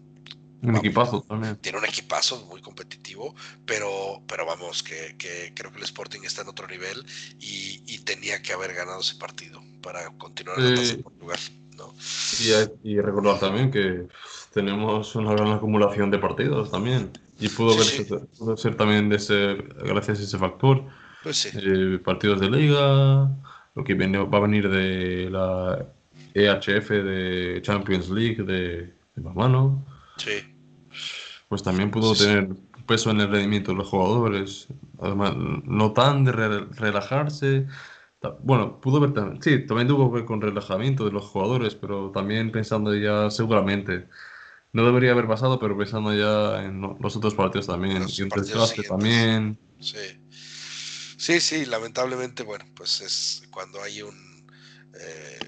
Un 0.61 0.77
equipazo 0.77 1.23
también. 1.23 1.57
Tiene 1.57 1.79
un 1.79 1.85
equipazo 1.85 2.45
muy 2.47 2.61
competitivo, 2.61 3.35
pero, 3.65 4.23
pero 4.27 4.45
vamos, 4.45 4.83
que, 4.83 5.15
que 5.17 5.53
creo 5.55 5.71
que 5.71 5.79
el 5.79 5.85
Sporting 5.85 6.21
está 6.25 6.43
en 6.43 6.49
otro 6.49 6.67
nivel 6.67 7.05
y, 7.39 7.83
y 7.87 7.99
tenía 8.01 8.43
que 8.43 8.53
haber 8.53 8.75
ganado 8.75 9.01
ese 9.01 9.17
partido 9.17 9.63
para 9.83 10.11
continuar 10.19 10.59
en 10.59 10.75
la 10.75 11.03
Portugal. 11.03 11.39
¿no? 11.77 11.95
Y, 12.83 12.91
y 12.91 13.01
recordar 13.01 13.39
también 13.39 13.71
que 13.71 14.09
tenemos 14.53 15.15
una 15.15 15.33
gran 15.33 15.53
acumulación 15.53 16.11
de 16.11 16.19
partidos 16.19 16.71
también. 16.71 17.13
Y 17.39 17.49
pudo, 17.49 17.75
ser 18.57 18.75
también 18.77 19.09
de 19.09 19.17
ese, 19.17 19.57
gracias 19.85 20.19
a 20.19 20.23
ese 20.23 20.39
factor. 20.39 20.85
Pues 21.23 21.53
eh, 21.55 22.01
partidos 22.05 22.41
de 22.41 22.51
liga, 22.51 23.31
lo 23.75 23.85
que 23.85 23.95
viene, 23.95 24.19
va 24.19 24.39
a 24.39 24.41
venir 24.41 24.69
de 24.69 25.31
la 25.31 25.87
EHF, 26.35 26.91
de 26.91 27.61
Champions 27.63 28.09
League, 28.11 28.43
de, 28.43 28.93
de 29.15 29.31
mano. 29.35 29.85
Sí. 30.19 30.55
Pues 31.49 31.62
también 31.62 31.91
pudo 31.91 32.14
tener 32.14 32.49
peso 32.87 33.11
en 33.11 33.21
el 33.21 33.31
rendimiento 33.31 33.73
de 33.73 33.79
los 33.79 33.89
jugadores. 33.89 34.69
Además, 35.01 35.35
no 35.37 35.93
tan 35.93 36.25
de 36.25 36.33
relajarse. 36.33 37.66
Bueno, 38.41 38.81
pudo 38.81 39.01
ver 39.01 39.14
también, 39.14 39.43
sí, 39.43 39.64
también 39.64 39.89
tuvo 39.89 40.11
que 40.11 40.16
ver 40.16 40.25
con 40.25 40.41
relajamiento 40.41 41.05
de 41.05 41.12
los 41.12 41.25
jugadores, 41.27 41.77
pero 41.77 42.11
también 42.11 42.51
pensando 42.51 42.95
ya 42.95 43.31
seguramente 43.31 44.09
no 44.73 44.85
debería 44.85 45.12
haber 45.12 45.29
pasado, 45.29 45.59
pero 45.59 45.79
pensando 45.79 46.12
ya 46.12 46.64
en 46.64 46.81
los 47.01 47.16
otros 47.16 47.35
partidos 47.35 47.69
también. 47.69 48.05
y 48.09 48.23
en 48.23 48.29
también. 48.89 49.59
Sí. 49.81 49.99
Sí, 51.16 51.41
sí, 51.41 51.66
lamentablemente, 51.66 52.43
bueno, 52.43 52.64
pues 52.75 53.01
es 53.01 53.43
cuando 53.51 53.83
hay 53.83 54.03
un. 54.03 54.47
Eh, 54.95 55.39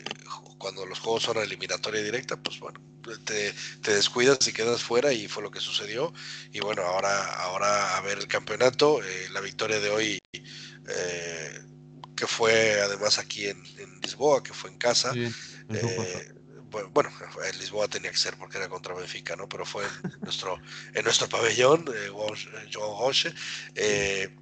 cuando 0.60 0.86
los 0.86 1.00
juegos 1.00 1.24
son 1.24 1.38
eliminatoria 1.38 2.02
directa, 2.02 2.36
pues 2.36 2.60
bueno, 2.60 2.80
te, 3.24 3.52
descuidas 3.82 4.46
y 4.46 4.52
quedas 4.52 4.82
fuera 4.82 5.12
y 5.12 5.26
fue 5.26 5.42
lo 5.42 5.50
que 5.50 5.58
sucedió. 5.58 6.12
Y 6.52 6.60
bueno, 6.60 6.82
ahora, 6.82 7.34
ahora 7.42 7.96
a 7.96 8.00
ver 8.02 8.18
el 8.18 8.28
campeonato, 8.28 9.02
eh, 9.02 9.28
la 9.32 9.40
victoria 9.40 9.80
de 9.80 9.90
hoy, 9.90 10.18
eh, 10.32 11.60
que 12.14 12.26
fue 12.28 12.80
además 12.80 13.18
aquí 13.18 13.48
en, 13.48 13.60
Lisboa, 14.00 14.42
que 14.42 14.54
fue 14.54 14.70
en 14.70 14.78
casa 14.78 15.12
bueno, 16.92 17.10
en 17.50 17.58
Lisboa 17.58 17.88
tenía 17.88 18.10
que 18.10 18.16
ser 18.16 18.36
porque 18.36 18.58
era 18.58 18.68
contra 18.68 18.94
Benfica, 18.94 19.36
¿no? 19.36 19.48
Pero 19.48 19.64
fue 19.64 19.84
en 19.84 20.20
nuestro, 20.20 20.58
en 20.94 21.04
nuestro 21.04 21.28
pabellón, 21.28 21.84
eh, 21.88 22.10
João 22.10 22.98
Roche. 22.98 23.32
Eh, 23.74 24.34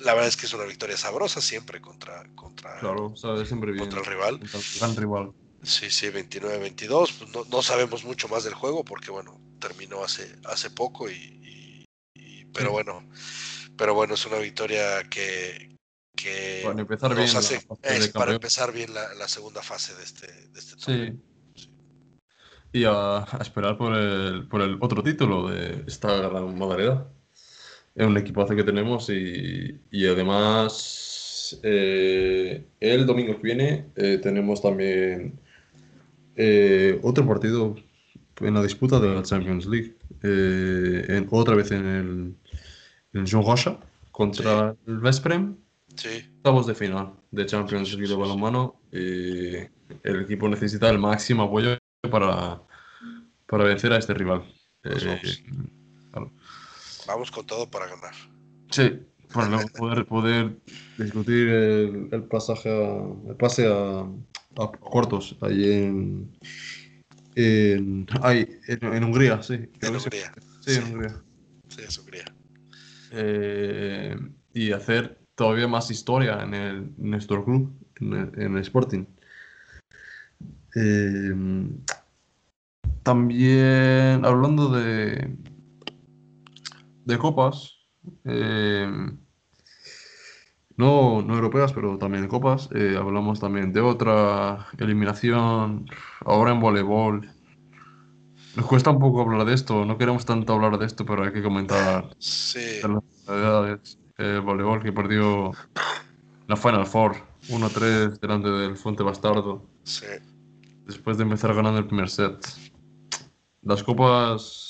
la 0.00 0.14
verdad 0.14 0.28
es 0.28 0.36
que 0.36 0.46
es 0.46 0.54
una 0.54 0.64
victoria 0.64 0.96
sabrosa 0.96 1.40
siempre 1.40 1.80
contra, 1.80 2.24
contra, 2.34 2.78
claro, 2.80 3.14
siempre 3.44 3.72
bien, 3.72 3.84
contra 3.84 4.00
el 4.00 4.06
rival. 4.06 4.40
gran 4.78 4.96
rival. 4.96 5.32
Sí, 5.64 5.90
sí, 5.90 6.06
29-22. 6.08 7.12
Pues 7.18 7.30
no, 7.30 7.44
no, 7.50 7.62
sabemos 7.62 8.04
mucho 8.04 8.28
más 8.28 8.44
del 8.44 8.54
juego 8.54 8.84
porque, 8.84 9.10
bueno, 9.10 9.40
terminó 9.58 10.04
hace, 10.04 10.36
hace 10.44 10.70
poco 10.70 11.10
y, 11.10 11.84
pero 12.52 12.70
bueno, 12.70 13.08
pero 13.76 13.94
bueno, 13.94 14.14
es 14.14 14.24
una 14.26 14.38
victoria 14.38 15.02
que, 15.10 15.76
que 16.14 16.62
para 16.64 16.80
empezar 16.80 17.14
bien 17.16 17.36
hace, 17.36 17.66
es 17.82 18.08
para 18.10 18.32
empezar 18.32 18.72
bien 18.72 18.94
la, 18.94 19.12
la, 19.14 19.26
segunda 19.26 19.60
fase 19.60 19.94
de 19.94 20.04
este, 20.04 20.26
de 20.48 20.58
este 20.60 20.76
torneo. 20.76 21.12
Sí 21.12 21.20
y 22.74 22.84
a, 22.84 23.24
esperar 23.40 23.78
por 23.78 23.94
el, 23.96 24.48
por 24.48 24.60
el 24.60 24.76
otro 24.80 25.02
título 25.02 25.48
de 25.48 25.84
esta 25.86 26.16
gran 26.16 26.56
modalidad. 26.56 27.06
Es 27.94 28.04
un 28.04 28.16
equipazo 28.18 28.56
que 28.56 28.64
tenemos 28.64 29.08
y, 29.10 29.80
y 29.92 30.06
además 30.06 31.58
eh, 31.62 32.66
el 32.80 33.06
domingo 33.06 33.36
que 33.36 33.42
viene 33.42 33.86
eh, 33.94 34.18
tenemos 34.20 34.60
también 34.60 35.38
eh, 36.36 36.98
otro 37.02 37.26
partido 37.26 37.76
en 38.40 38.54
la 38.54 38.62
disputa 38.62 39.00
de 39.00 39.14
la 39.14 39.22
Champions 39.22 39.66
League. 39.66 39.96
En, 40.22 41.28
otra 41.30 41.54
vez 41.54 41.70
en 41.70 41.86
el, 41.86 42.34
en 43.12 43.26
Rocha 43.26 43.78
contra 44.10 44.74
el 44.86 44.98
Vesprem. 44.98 45.56
Sí. 45.96 46.08
Estamos 46.36 46.66
de 46.66 46.74
final 46.74 47.12
de 47.30 47.46
Champions 47.46 47.92
League 47.92 48.08
de 48.08 48.16
balonmano. 48.16 48.80
el 48.90 49.70
equipo 50.22 50.48
necesita 50.48 50.88
el 50.90 50.98
máximo 50.98 51.44
apoyo 51.44 51.76
para, 52.10 52.60
para 53.46 53.64
vencer 53.64 53.92
a 53.92 53.98
este 53.98 54.14
rival. 54.14 54.44
Pues 54.82 55.04
eh, 55.04 55.20
vamos. 57.06 57.30
con 57.30 57.46
todo 57.46 57.70
para 57.70 57.86
ganar. 57.86 58.12
Sí, 58.70 59.00
para 59.32 59.58
poder, 59.78 60.04
poder 60.04 60.56
discutir 60.98 61.48
el, 61.48 62.24
pasaje 62.24 62.70
el 62.70 63.36
pase 63.36 63.66
a, 63.66 64.06
cortos 64.80 65.36
ahí 65.40 65.72
en, 65.72 66.36
en, 67.34 68.06
en, 68.66 69.04
Hungría, 69.04 69.42
sí. 69.42 69.54
En 69.54 69.96
Hungría. 69.96 70.32
Sí, 70.60 70.74
en 70.76 70.84
Hungría. 70.84 71.22
Sí, 71.68 71.82
es 71.86 71.98
Hungría. 71.98 72.24
Eh, 73.12 74.16
y 74.52 74.72
hacer 74.72 75.18
todavía 75.34 75.68
más 75.68 75.90
historia 75.90 76.42
en, 76.42 76.54
el, 76.54 76.90
nuestro 76.96 77.44
club, 77.44 77.72
en 78.00 78.56
el, 78.56 78.58
Sporting. 78.58 79.04
Eh, 80.76 81.34
también 83.02 84.24
hablando 84.24 84.68
de, 84.70 85.36
de 87.04 87.18
copas, 87.18 87.72
eh, 88.24 88.90
no, 90.76 91.22
no 91.22 91.34
europeas, 91.34 91.72
pero 91.72 91.98
también 91.98 92.22
de 92.22 92.28
copas, 92.28 92.68
eh, 92.74 92.96
hablamos 92.98 93.40
también 93.40 93.72
de 93.72 93.80
otra 93.80 94.66
eliminación, 94.78 95.86
ahora 96.24 96.52
en 96.52 96.60
voleibol. 96.60 97.30
Nos 98.56 98.66
cuesta 98.66 98.90
un 98.90 98.98
poco 98.98 99.20
hablar 99.20 99.44
de 99.44 99.54
esto, 99.54 99.84
no 99.84 99.98
queremos 99.98 100.24
tanto 100.24 100.52
hablar 100.52 100.78
de 100.78 100.86
esto, 100.86 101.04
pero 101.04 101.24
hay 101.24 101.32
que 101.32 101.42
comentar 101.42 102.10
sí. 102.18 102.80
las 103.26 103.98
El 104.16 104.40
voleibol 104.40 104.82
que 104.82 104.92
perdió 104.92 105.52
la 106.46 106.56
Final 106.56 106.86
Four 106.86 107.16
1-3 107.48 108.20
delante 108.20 108.48
del 108.48 108.76
Fuente 108.76 109.02
Bastardo. 109.02 109.66
Sí. 109.84 110.06
Después 110.86 111.16
de 111.16 111.24
empezar 111.24 111.54
ganando 111.54 111.78
el 111.78 111.86
primer 111.86 112.10
set. 112.10 112.36
Las 113.62 113.82
copas 113.82 114.63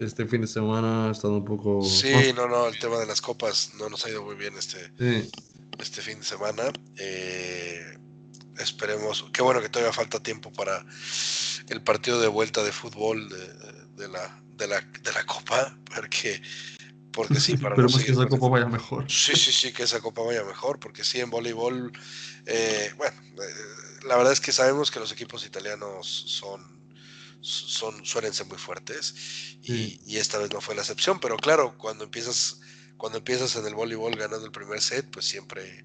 este 0.00 0.26
fin 0.26 0.40
de 0.40 0.46
semana 0.46 1.08
ha 1.08 1.12
estado 1.12 1.36
un 1.36 1.44
poco... 1.44 1.82
Sí, 1.82 2.32
no, 2.34 2.48
no, 2.48 2.66
el 2.66 2.78
tema 2.78 2.98
de 2.98 3.06
las 3.06 3.20
copas 3.20 3.72
no 3.78 3.88
nos 3.88 4.04
ha 4.04 4.10
ido 4.10 4.24
muy 4.24 4.34
bien 4.34 4.54
este, 4.56 4.92
este 5.78 6.02
fin 6.02 6.18
de 6.18 6.24
semana. 6.24 6.72
Eh, 6.96 7.98
esperemos, 8.58 9.26
qué 9.32 9.42
bueno 9.42 9.60
que 9.60 9.68
todavía 9.68 9.92
falta 9.92 10.22
tiempo 10.22 10.52
para 10.52 10.84
el 11.68 11.82
partido 11.82 12.20
de 12.20 12.28
vuelta 12.28 12.62
de 12.62 12.72
fútbol 12.72 13.28
de, 13.96 14.08
la, 14.08 14.42
de, 14.56 14.66
la, 14.66 14.80
de 14.80 15.12
la 15.12 15.24
copa, 15.24 15.76
porque 15.94 16.40
porque 17.12 17.40
sí, 17.40 17.56
para 17.56 17.74
Esperemos 17.74 18.04
que 18.04 18.12
esa 18.12 18.26
copa 18.26 18.48
vaya 18.48 18.66
mejor. 18.66 19.10
Sí, 19.10 19.32
sí, 19.34 19.52
sí, 19.52 19.72
que 19.72 19.82
esa 19.82 20.00
copa 20.00 20.22
vaya 20.22 20.44
mejor, 20.44 20.78
porque 20.78 21.04
sí, 21.04 21.20
en 21.20 21.30
voleibol, 21.30 21.92
eh, 22.46 22.92
bueno, 22.96 23.20
eh, 23.42 24.04
la 24.06 24.16
verdad 24.16 24.32
es 24.32 24.40
que 24.40 24.52
sabemos 24.52 24.90
que 24.90 25.00
los 25.00 25.12
equipos 25.12 25.44
italianos 25.44 26.06
son 26.06 26.79
son, 27.40 28.04
suelen 28.04 28.32
ser 28.32 28.46
muy 28.46 28.58
fuertes 28.58 29.58
y, 29.62 30.16
esta 30.16 30.38
vez 30.38 30.52
no 30.52 30.60
fue 30.60 30.74
la 30.74 30.82
excepción, 30.82 31.18
pero 31.20 31.36
claro, 31.36 31.76
cuando 31.78 32.04
empiezas, 32.04 32.60
cuando 32.96 33.18
empiezas 33.18 33.56
en 33.56 33.66
el 33.66 33.74
voleibol 33.74 34.14
ganando 34.14 34.44
el 34.44 34.52
primer 34.52 34.80
set, 34.80 35.10
pues 35.10 35.26
siempre, 35.26 35.84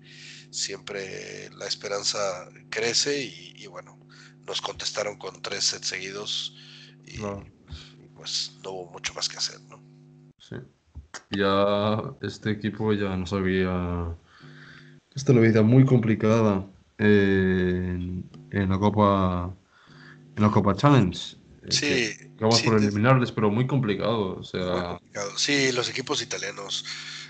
siempre 0.51 1.49
la 1.51 1.65
esperanza 1.65 2.49
crece 2.69 3.21
y, 3.23 3.65
bueno, 3.67 3.99
nos 4.45 4.61
contestaron 4.61 5.17
con 5.17 5.41
tres 5.41 5.63
sets 5.65 5.87
seguidos 5.87 6.55
y, 7.05 7.19
pues 8.15 8.53
no 8.63 8.71
hubo 8.71 8.91
mucho 8.91 9.13
más 9.13 9.29
que 9.29 9.37
hacer, 9.37 9.59
¿no? 9.61 9.83
Sí. 10.39 10.55
Ya 11.31 12.01
este 12.21 12.51
equipo 12.51 12.93
ya 12.93 13.15
no 13.15 13.25
sabía. 13.25 14.15
Esta 15.13 15.31
la 15.33 15.41
vida 15.41 15.61
muy 15.61 15.85
complicada 15.85 16.67
en, 16.97 18.29
en 18.51 18.69
la 18.69 18.77
Copa 18.77 19.55
en 20.35 20.43
la 20.43 20.51
Copa 20.51 20.75
Challenge. 20.75 21.37
Sí. 21.69 22.13
Vamos 22.39 22.61
por 22.61 22.77
eliminarles, 22.77 23.31
pero 23.31 23.49
muy 23.49 23.67
complicado. 23.67 24.37
O 24.37 24.43
sea... 24.43 24.99
Sí, 25.37 25.71
los 25.71 25.89
equipos 25.89 26.21
italianos 26.21 26.85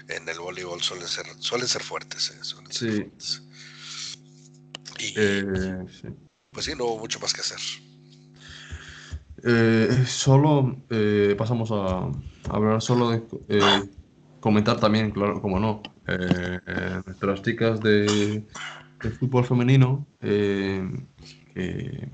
en 0.07 0.27
el 0.27 0.39
voleibol 0.39 0.81
suelen 0.81 1.07
ser, 1.07 1.25
suelen 1.39 1.67
ser 1.67 1.83
fuertes. 1.83 2.31
Eh, 2.31 3.09
sí. 3.17 3.41
Y, 4.99 5.13
eh, 5.17 5.85
Pues 6.51 6.65
sí, 6.65 6.73
no 6.75 6.85
hubo 6.85 6.99
mucho 6.99 7.19
más 7.19 7.33
que 7.33 7.41
hacer. 7.41 7.59
eh, 9.43 10.03
solo 10.05 10.75
eh, 10.89 11.35
pasamos 11.37 11.71
a, 11.71 12.09
hablar 12.49 12.81
solo 12.81 13.11
de 13.11 13.23
eh, 13.49 13.89
comentar 14.39 14.79
también, 14.79 15.11
claro, 15.11 15.41
como 15.41 15.59
no, 15.59 15.81
nuestras 17.05 17.41
chicas 17.41 17.81
de, 17.81 18.43
fútbol 19.19 19.45
femenino 19.45 20.07
que 20.19 22.09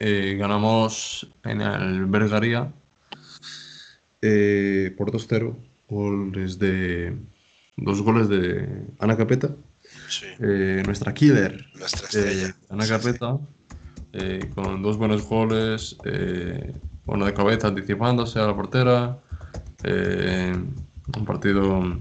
ganamos 0.00 1.28
en 1.44 1.60
el 1.60 2.06
Bergaría 2.06 2.72
por 4.20 5.12
2-0, 5.12 5.56
goles 5.88 6.58
de 6.58 7.16
dos 7.76 8.02
goles 8.02 8.28
de 8.28 8.86
Ana 8.98 9.16
Capeta, 9.16 9.50
nuestra 10.84 11.14
killer, 11.14 11.66
nuestra 11.74 12.06
estrella, 12.06 12.56
Ana 12.70 12.86
Capeta. 12.86 13.38
Eh, 14.12 14.50
con 14.54 14.82
dos 14.82 14.96
buenos 14.96 15.28
goles, 15.28 15.96
eh, 16.04 16.72
uno 17.06 17.26
de 17.26 17.34
cabeza 17.34 17.68
anticipándose 17.68 18.38
a 18.38 18.46
la 18.46 18.56
portera. 18.56 19.18
Eh, 19.84 20.56
un 21.16 21.24
partido, 21.24 21.98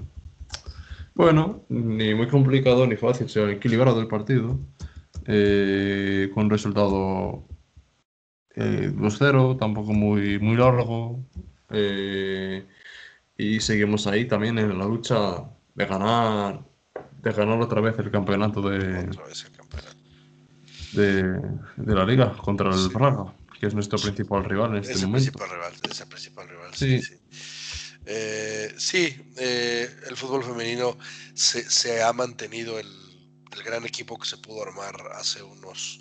bueno, 1.14 1.64
ni 1.70 2.14
muy 2.16 2.28
complicado 2.28 2.88
ni 2.88 2.96
fácil, 2.96 3.30
se 3.30 3.42
ha 3.42 3.52
equilibrado 3.52 4.00
el 4.02 4.08
partido. 4.08 4.58
con 6.34 6.44
un 6.46 7.47
resultado 8.58 9.54
2-0, 9.54 9.60
tampoco 9.60 9.94
muy, 9.94 10.40
muy 10.40 10.58
largo. 10.58 11.24
y 13.38 13.60
seguimos 13.60 14.08
ahí 14.08 14.26
también 14.26 14.58
en 14.60 14.78
la 14.78 14.86
lucha 14.86 15.44
de 15.76 15.86
ganar, 15.86 16.66
de 17.22 17.32
ganar 17.32 17.62
otra 17.62 17.82
vez 17.82 17.98
el 18.00 18.10
campeonato 18.12 18.62
de, 18.62 19.10
de, 20.94 21.96
la 21.96 22.06
liga 22.06 22.36
contra 22.38 22.74
el 22.74 22.90
Braga, 22.90 23.34
que 23.60 23.68
es 23.68 23.74
nuestro 23.74 24.00
principal 24.00 24.44
rival 24.44 24.72
en 24.72 24.82
este 24.82 24.94
es 24.94 25.02
momento. 25.02 25.32
Principal 25.32 25.50
rival, 25.50 25.74
es 25.90 26.02
el 26.02 26.08
principal 26.08 26.50
rival, 26.50 26.74
sí. 26.74 27.02
Sí, 27.02 27.18
eh, 28.06 28.74
eh, 29.38 29.90
el 30.08 30.16
fútbol 30.16 30.44
femenino 30.44 30.98
se, 31.34 32.02
ha 32.02 32.14
mantenido 32.14 32.80
el, 32.80 32.88
gran 33.66 33.86
equipo 33.86 34.18
que 34.18 34.28
se 34.28 34.38
pudo 34.38 34.64
armar 34.64 34.96
hace 35.16 35.42
unos, 35.42 36.00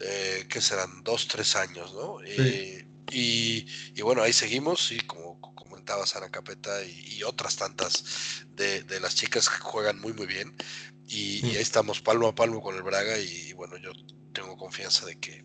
eh, 0.00 0.46
¿qué 0.48 0.60
serán? 0.60 1.02
Dos, 1.04 1.28
tres 1.28 1.56
años, 1.56 1.94
¿no? 1.94 2.18
Eh, 2.24 2.86
y, 3.12 3.66
y, 3.94 4.02
bueno, 4.02 4.22
ahí 4.22 4.32
seguimos, 4.32 4.92
y 4.92 5.00
como 5.00 5.40
comentaba 5.40 6.06
Sara 6.06 6.30
Capeta 6.30 6.84
y, 6.84 7.22
otras 7.22 7.56
tantas 7.56 8.46
de, 8.54 8.82
de, 8.82 8.98
las 8.98 9.14
chicas 9.14 9.48
que 9.48 9.58
juegan 9.60 10.00
muy, 10.00 10.12
muy 10.12 10.26
bien. 10.26 10.54
Y, 11.06 11.44
ahí 11.44 11.56
estamos 11.56 12.00
palmo 12.00 12.28
a 12.28 12.34
palmo 12.34 12.60
con 12.60 12.76
el 12.76 12.82
Braga 12.82 13.18
y 13.18 13.52
bueno, 13.52 13.76
yo 13.76 13.90
tengo 14.32 14.56
confianza 14.56 15.06
de 15.06 15.18
que... 15.18 15.44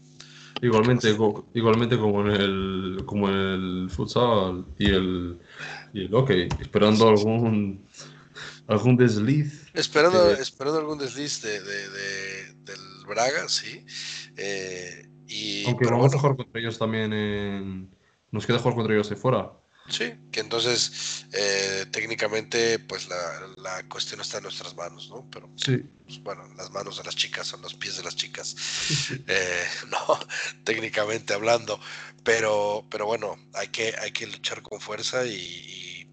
Igualmente, 0.62 1.10
igualmente 1.54 1.98
como 1.98 2.22
en 2.22 2.32
el 2.32 3.04
como 3.06 3.28
en 3.28 3.36
el 3.36 3.90
futsal 3.90 4.66
y 4.80 4.90
el, 4.90 5.38
y 5.94 6.06
el 6.06 6.12
hockey, 6.12 6.48
esperando 6.62 7.10
algún 7.10 7.86
algún 8.68 8.98
desliz. 8.98 9.68
Esperando, 9.74 10.32
esperando 10.32 10.80
algún 10.80 10.98
desliz 10.98 11.42
de, 11.42 11.62
de, 11.62 12.54
del 12.54 13.06
Braga, 13.08 13.48
sí. 13.50 13.86
Eh, 14.38 15.08
y, 15.28 15.66
Aunque 15.66 15.86
vamos 15.86 16.14
a 16.14 16.20
jugar 16.20 16.36
contra 16.36 16.60
ellos 16.60 16.78
también 16.78 17.14
en... 17.14 17.96
Nos 18.32 18.46
queda 18.46 18.60
jugar 18.60 18.76
contra 18.76 18.94
ellos 18.94 19.10
de 19.10 19.16
fuera. 19.16 19.52
Sí, 19.88 20.14
que 20.32 20.40
entonces 20.40 21.28
eh, 21.32 21.86
técnicamente 21.92 22.80
pues 22.80 23.08
la, 23.08 23.84
cuestión 23.88 24.20
está 24.20 24.38
en 24.38 24.44
nuestras 24.44 24.76
manos, 24.76 25.10
¿no? 25.10 25.30
Pero 25.32 25.48
sí. 25.56 25.84
Pues, 26.06 26.24
bueno, 26.24 26.44
las 26.58 26.72
manos 26.72 26.98
de 26.98 27.04
las 27.04 27.16
chicas 27.16 27.48
son 27.48 27.62
los 27.62 27.76
pies 27.76 27.98
de 27.98 28.04
las 28.04 28.16
chicas, 28.16 28.56
eh, 29.28 29.66
no, 29.90 30.20
técnicamente 30.64 31.36
hablando, 31.36 31.80
pero, 32.24 32.86
pero 32.90 33.06
bueno, 33.06 33.38
hay 33.54 33.68
que, 33.68 33.94
hay 34.02 34.12
que 34.12 34.26
luchar 34.26 34.64
con 34.64 34.82
fuerza 34.82 35.26
y, 35.26 36.05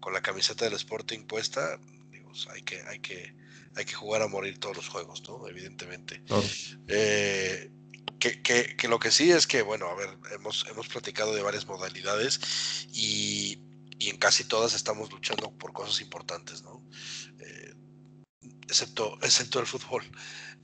con 0.00 0.12
la 0.12 0.22
camiseta 0.22 0.64
del 0.64 0.74
Sporting 0.74 1.26
puesta, 1.26 1.78
digo, 2.10 2.32
hay 2.52 2.62
que, 2.62 2.82
hay 2.82 2.98
que, 3.00 3.34
hay 3.76 3.84
que 3.84 3.94
jugar 3.94 4.22
a 4.22 4.28
morir 4.28 4.58
todos 4.58 4.76
los 4.76 4.88
juegos, 4.88 5.22
¿no? 5.28 5.46
Evidentemente. 5.48 6.22
Eh, 6.88 7.70
que, 8.18 8.88
lo 8.88 8.98
que 8.98 9.10
sí 9.10 9.30
es 9.30 9.46
que, 9.46 9.62
bueno, 9.62 9.86
a 9.88 9.94
ver, 9.94 10.10
hemos, 10.32 10.66
hemos 10.68 10.88
platicado 10.88 11.34
de 11.34 11.42
varias 11.42 11.66
modalidades 11.66 12.88
y, 12.92 13.62
en 14.00 14.16
casi 14.16 14.44
todas 14.44 14.74
estamos 14.74 15.12
luchando 15.12 15.52
por 15.52 15.72
cosas 15.72 16.00
importantes, 16.00 16.62
¿no? 16.62 16.82
Eh, 17.38 17.74
excepto, 18.66 19.18
excepto 19.22 19.60
el 19.60 19.66
fútbol. 19.66 20.04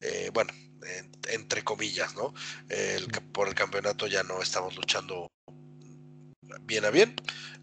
Eh, 0.01 0.31
bueno, 0.33 0.53
entre 1.29 1.65
comillas, 1.65 2.15
¿no? 2.15 2.33
por 3.33 3.49
el 3.49 3.55
campeonato 3.55 4.07
ya 4.07 4.23
no 4.23 4.41
estamos 4.41 4.77
luchando 4.77 5.29
bien 6.63 6.85
a 6.85 6.91
bien, 6.91 7.15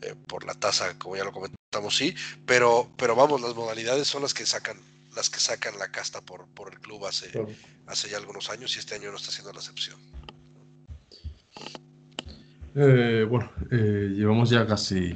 eh, 0.02 0.16
por 0.28 0.46
la 0.46 0.54
tasa, 0.54 0.98
como 0.98 1.16
ya 1.16 1.24
lo 1.24 1.32
comentamos, 1.32 1.63
sí, 1.90 2.16
pero, 2.46 2.90
pero 2.98 3.16
vamos, 3.16 3.42
las 3.42 3.56
modalidades 3.56 4.08
son 4.08 4.22
las 4.22 4.34
que 4.34 4.46
sacan 4.46 4.78
las 5.16 5.30
que 5.30 5.40
sacan 5.40 5.78
la 5.78 5.90
casta 5.90 6.22
por, 6.22 6.48
por 6.48 6.74
el 6.74 6.80
club 6.80 7.06
hace, 7.06 7.32
hace 7.88 8.10
ya 8.10 8.18
algunos 8.18 8.50
años 8.50 8.76
y 8.76 8.80
este 8.80 8.96
año 8.96 9.12
no 9.12 9.18
está 9.18 9.32
siendo 9.32 9.54
la 9.54 9.60
excepción. 9.60 10.00
Eh, 12.76 13.26
bueno, 13.30 13.52
eh, 13.72 14.12
llevamos 14.16 14.50
ya 14.50 14.66
casi, 14.66 15.16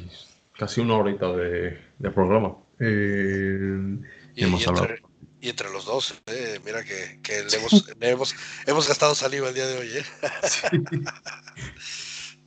casi 0.57 0.81
una 0.81 0.95
horita 0.95 1.31
de, 1.33 1.79
programa. 2.13 2.55
Eh, 2.79 3.97
y, 4.35 4.43
hemos 4.43 4.67
entre, 4.67 5.01
y, 5.41 5.49
entre, 5.49 5.71
los 5.71 5.85
dos, 5.85 6.21
mira 6.63 6.83
que, 6.83 7.19
que 7.23 7.39
hemos, 7.39 7.89
hemos, 7.99 8.35
hemos, 8.67 8.87
gastado 8.87 9.15
saliva 9.15 9.49
el 9.49 9.55
día 9.55 9.65
de 9.65 9.77
hoy. 9.79 9.89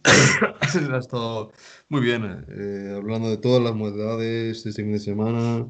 ha 0.93 0.99
estado 0.99 1.53
muy 1.89 2.01
bien, 2.01 2.23
hablando 2.97 3.31
de 3.31 3.37
todas 3.37 3.63
las 3.63 3.75
modalidades 3.75 4.65
de 4.65 4.71
este 4.71 4.83
fin 4.83 4.93
de 4.93 4.99
semana 4.99 5.67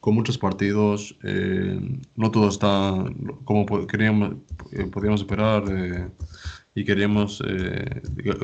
con 0.00 0.14
muchos 0.14 0.38
partidos, 0.38 1.16
eh, 1.24 1.78
no 2.16 2.30
todo 2.30 2.48
está 2.48 2.94
como 3.44 3.86
queríamos, 3.86 4.36
eh, 4.72 4.86
podíamos 4.86 5.20
esperar 5.20 5.64
eh, 5.68 6.08
y 6.74 6.84
queríamos 6.84 7.42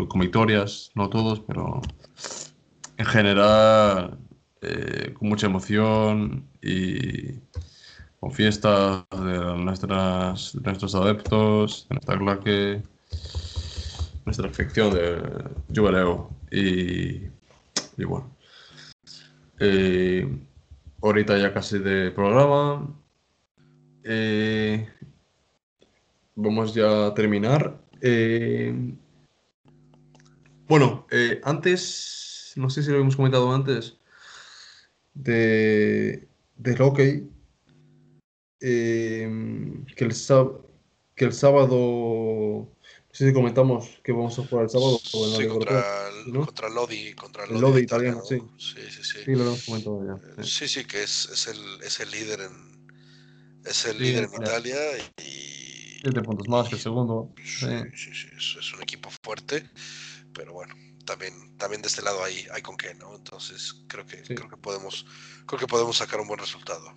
con 0.09 0.21
victorias, 0.21 0.91
no 0.95 1.09
todos, 1.09 1.41
pero 1.41 1.81
en 2.97 3.07
general 3.07 4.19
con 5.15 5.29
mucha 5.29 5.47
emoción 5.47 6.45
y 6.61 7.35
con 8.19 8.33
fiestas 8.33 9.05
de, 9.13 9.57
nuestras, 9.59 10.57
nuestros 10.57 10.95
adeptos, 10.97 11.87
de 11.89 11.95
nuestra 11.95 12.19
claque, 12.19 12.83
nuestra 14.27 14.49
afección 14.49 14.93
de 14.93 15.23
jubileo 15.75 16.31
y, 16.51 17.23
y 17.97 18.05
bueno 18.05 18.31
ahorita 21.07 21.39
ya 21.39 21.53
casi 21.53 21.79
de 21.79 22.11
programa. 22.11 22.95
Eh, 24.05 24.89
vamos 26.35 26.75
ya 26.75 27.07
a 27.07 27.15
terminar. 27.15 27.81
Eh, 28.01 28.75
bueno, 30.69 31.07
eh, 31.11 31.41
antes, 31.45 32.53
no 32.57 32.71
sé 32.71 32.83
si 32.83 32.91
lo 32.91 32.99
hemos 32.99 33.17
comentado 33.17 33.53
antes, 33.55 33.99
de, 35.15 36.29
del 36.57 36.77
hockey, 36.79 37.31
que, 38.59 39.25
el, 39.25 40.13
que 41.15 41.25
el 41.25 41.33
sábado 41.33 42.69
Sí, 43.17 43.27
sí, 43.27 43.33
comentamos 43.33 43.89
que 44.05 44.13
vamos 44.13 44.39
a 44.39 44.47
jugar 44.47 44.65
el 44.65 44.71
sábado. 44.71 45.01
Sí, 45.03 45.49
contra, 45.49 46.09
el, 46.11 46.33
contra 46.35 46.69
Lodi. 46.69 47.15
Contra 47.15 47.45
el 47.45 47.59
Lodi, 47.59 47.81
italiano, 47.81 48.21
sí. 48.23 48.43
Sí, 48.59 48.83
sí, 48.91 49.03
sí. 49.03 49.19
Sí, 49.25 49.35
lo 49.35 49.45
hemos 49.45 49.65
comentado 49.65 50.21
ya. 50.37 50.45
Sí, 50.45 50.69
sí, 50.69 50.85
que 50.85 51.03
es, 51.03 51.27
es, 51.33 51.47
el, 51.47 51.83
es 51.83 51.99
el 52.01 52.11
líder 52.11 52.41
en, 52.41 52.87
es 53.65 53.87
el 53.87 53.99
líder 53.99 54.25
en 54.25 54.43
Italia 54.43 54.77
y... 55.17 55.99
Siete 56.03 56.21
puntos 56.21 56.47
más 56.47 56.69
que 56.69 56.75
el 56.75 56.81
segundo. 56.83 57.33
Sí, 57.43 57.67
sí, 57.95 58.11
sí, 58.13 58.29
es, 58.37 58.75
un 58.75 58.83
equipo 58.83 59.09
fuerte, 59.25 59.67
pero 60.35 60.53
bueno, 60.53 60.75
también, 61.07 61.57
también 61.57 61.81
de 61.81 61.89
este 61.89 62.03
lado 62.03 62.23
hay, 62.23 62.47
hay 62.53 62.61
con 62.61 62.77
qué, 62.77 62.95
¿no? 62.97 63.17
Entonces 63.17 63.83
creo 63.89 64.05
que, 64.05 64.21
creo 64.25 64.51
que 64.51 64.59
podemos, 64.59 65.07
creo 65.47 65.59
que 65.59 65.67
podemos 65.67 65.97
sacar 65.97 66.21
un 66.21 66.29
buen 66.29 66.39
resultado. 66.39 66.93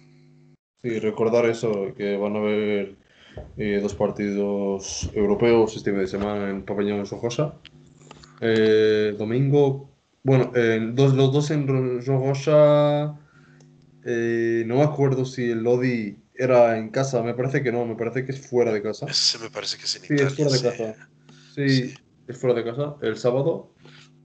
Sí, 0.81 0.99
recordar 0.99 1.45
eso, 1.45 1.93
que 1.95 2.17
van 2.17 2.35
a 2.35 2.39
haber 2.39 2.97
eh, 3.57 3.79
dos 3.81 3.93
partidos 3.95 5.09
europeos 5.13 5.75
este 5.75 5.91
fin 5.91 5.99
de 5.99 6.07
semana 6.07 6.49
en 6.49 6.63
Pabellón 6.63 7.05
Sojosa. 7.05 7.55
Eh, 8.41 9.15
domingo, 9.17 9.89
bueno, 10.23 10.51
dos, 10.93 11.13
los 11.13 11.33
dos 11.33 11.51
en 11.51 12.01
Sojosa, 12.03 13.17
eh, 14.05 14.63
no 14.65 14.77
me 14.77 14.83
acuerdo 14.83 15.25
si 15.25 15.51
el 15.51 15.63
Lodi 15.63 16.17
era 16.33 16.77
en 16.77 16.89
casa, 16.89 17.21
me 17.21 17.33
parece 17.33 17.61
que 17.61 17.71
no, 17.71 17.85
me 17.85 17.95
parece 17.95 18.25
que 18.25 18.31
es 18.31 18.47
fuera 18.47 18.71
de 18.71 18.81
casa. 18.81 19.05
Ese 19.07 19.37
me 19.39 19.49
parece 19.49 19.77
que 19.77 19.83
es 19.83 19.95
en 19.97 20.01
sí, 20.03 20.15
es 20.15 20.35
fuera 20.35 20.51
de 20.51 20.61
casa. 20.61 21.09
Sí, 21.53 21.93
es 22.27 22.37
fuera 22.37 22.55
de 22.55 22.63
casa, 22.63 22.95
el 23.01 23.17
sábado, 23.17 23.73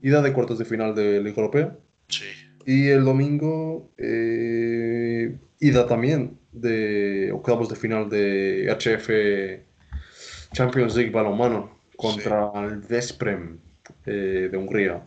ida 0.01 0.21
de 0.21 0.31
cuartos 0.31 0.57
de 0.57 0.65
final 0.65 0.95
de 0.95 1.21
Liga 1.21 1.41
Europea. 1.41 1.77
Sí. 2.07 2.25
Y 2.65 2.87
el 2.87 3.03
domingo, 3.05 3.91
eh, 3.97 5.37
ida 5.59 5.87
también 5.87 6.39
de 6.51 7.31
octavos 7.31 7.69
de 7.69 7.75
final 7.75 8.09
de 8.09 8.67
HF 8.71 10.53
Champions 10.53 10.95
League 10.95 11.11
balonmano, 11.11 11.79
contra 11.95 12.51
el 12.65 12.79
Vesprem 12.81 13.59
eh, 14.05 14.49
de 14.51 14.57
Hungría. 14.57 15.05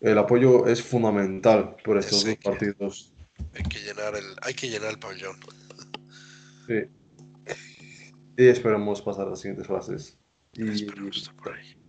El 0.00 0.18
apoyo 0.18 0.66
es 0.66 0.82
fundamental 0.82 1.76
por 1.84 1.98
estos 1.98 2.24
dos 2.24 2.36
partidos. 2.36 3.12
Hay 3.54 3.62
que 3.64 3.78
llenar 3.78 4.14
el, 4.14 4.24
hay 4.42 4.54
que 4.54 4.68
llenar 4.68 4.90
el 4.90 4.98
pabellón. 4.98 5.36
Sí. 6.66 6.84
Y 8.36 8.46
esperamos 8.48 9.02
pasar 9.02 9.26
a 9.26 9.30
las 9.30 9.40
siguientes 9.40 9.66
fases. 9.66 10.18
Y, 10.54 10.84
por 10.84 11.54
ahí. 11.54 11.79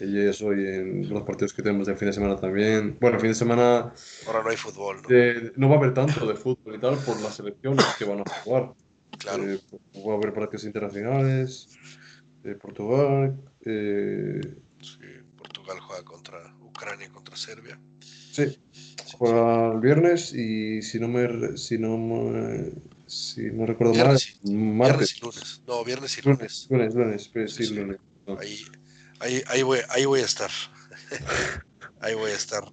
Y 0.00 0.20
eso 0.20 0.52
y 0.54 0.66
en 0.66 1.08
los 1.08 1.22
partidos 1.22 1.52
que 1.52 1.62
tenemos 1.62 1.86
de 1.86 1.96
fin 1.96 2.06
de 2.06 2.12
semana 2.14 2.36
también. 2.36 2.96
Bueno, 3.00 3.18
fin 3.20 3.30
de 3.30 3.34
semana. 3.34 3.92
Ahora 4.26 4.42
no 4.42 4.50
hay 4.50 4.56
fútbol. 4.56 5.02
¿no? 5.02 5.50
no 5.56 5.68
va 5.68 5.74
a 5.76 5.78
haber 5.78 5.94
tanto 5.94 6.26
de 6.26 6.34
fútbol 6.34 6.74
y 6.76 6.80
tal 6.80 6.96
por 6.98 7.20
las 7.20 7.36
selecciones 7.36 7.84
que 7.98 8.04
van 8.04 8.20
a 8.20 8.24
jugar. 8.42 8.72
Claro. 9.18 9.44
Eh, 9.44 9.60
va 10.06 10.12
a 10.12 10.16
haber 10.16 10.32
partidos 10.32 10.64
internacionales. 10.64 11.68
de 12.42 12.54
Portugal. 12.56 13.40
Eh... 13.64 14.40
Sí, 14.80 14.98
Portugal 15.36 15.78
juega 15.80 16.04
contra 16.04 16.56
Ucrania 16.60 17.08
contra 17.10 17.36
Serbia. 17.36 17.80
Sí. 18.00 18.58
Juega 19.16 19.72
el 19.72 19.80
viernes 19.80 20.34
y 20.34 20.82
si 20.82 20.98
no 20.98 21.08
me. 21.08 21.56
Si 21.56 21.78
no 21.78 21.96
me 21.96 22.72
si 23.06 23.42
no 23.50 23.66
recuerdo 23.66 23.92
viernes, 23.92 24.40
mal, 24.44 24.88
martes. 24.88 25.14
Viernes 25.14 25.16
y 25.16 25.20
lunes. 25.20 25.62
No, 25.66 25.84
viernes 25.84 26.18
y 26.18 26.22
lunes. 26.22 26.66
Lunes, 26.68 26.94
lunes, 26.94 27.30
lunes, 27.34 27.54
sí, 27.54 27.66
sí, 27.66 27.74
lunes. 27.74 27.98
Ahí, 28.38 28.64
ahí, 29.24 29.42
ahí, 29.48 29.62
voy, 29.62 29.80
ahí 29.88 30.04
voy 30.04 30.20
a 30.20 30.24
estar. 30.24 30.50
ahí 32.00 32.14
voy 32.14 32.30
a 32.30 32.34
estar. 32.34 32.64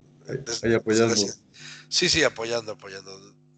ahí 0.63 0.73
apoyando. 0.73 1.15
Sí, 1.89 2.09
sí, 2.09 2.23
apoyando, 2.23 2.73
apoyando. 2.73 3.11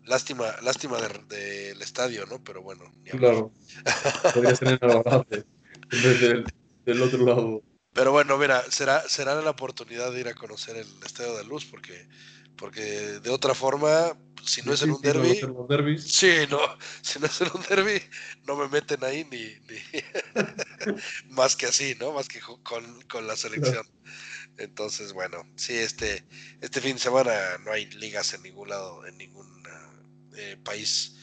Lástima, 0.05 0.55
lástima 0.61 0.99
del 1.01 1.27
de, 1.27 1.71
estadio, 1.83 2.25
¿no? 2.25 2.43
Pero 2.43 2.61
bueno. 2.61 2.91
claro. 3.11 3.51
Podrías 4.33 4.59
tener 4.59 4.79
el 4.81 5.45
en 5.91 6.19
del, 6.19 6.45
del 6.85 7.01
otro 7.01 7.25
lado. 7.25 7.63
Pero 7.93 8.11
bueno, 8.11 8.37
mira, 8.37 8.63
será, 8.71 9.07
será 9.07 9.39
la 9.41 9.51
oportunidad 9.51 10.11
de 10.11 10.21
ir 10.21 10.27
a 10.27 10.33
conocer 10.33 10.75
el 10.75 10.87
Estadio 11.05 11.37
de 11.37 11.45
Luz, 11.45 11.65
porque, 11.65 12.07
porque 12.57 12.81
de 12.81 13.29
otra 13.29 13.53
forma, 13.53 14.17
si 14.45 14.61
no 14.61 14.73
es 14.73 14.81
en 14.81 14.91
un 14.91 15.01
derby. 15.01 15.99
sí, 15.99 16.31
no, 16.49 16.59
si 17.01 17.19
no 17.19 17.25
es 17.27 17.41
en 17.41 17.49
un 17.53 17.61
derby, 17.67 18.01
no 18.45 18.55
me 18.55 18.67
meten 18.67 19.03
ahí 19.03 19.25
ni, 19.29 19.53
más 21.29 21.55
que 21.55 21.67
así, 21.67 21.95
¿no? 21.99 22.13
Más 22.13 22.27
que 22.27 22.39
con, 22.39 23.01
con 23.03 23.27
la 23.27 23.35
selección. 23.35 23.85
Entonces, 24.57 25.13
bueno, 25.13 25.43
sí, 25.55 25.73
este, 25.73 26.23
este 26.61 26.79
fin 26.79 26.93
de 26.93 26.99
semana 26.99 27.33
no 27.65 27.71
hay 27.71 27.87
ligas 27.91 28.33
en 28.33 28.43
ningún 28.43 28.69
lado, 28.69 29.05
en 29.05 29.17
ningún 29.17 29.63
eh, 30.35 30.57
país 30.63 31.15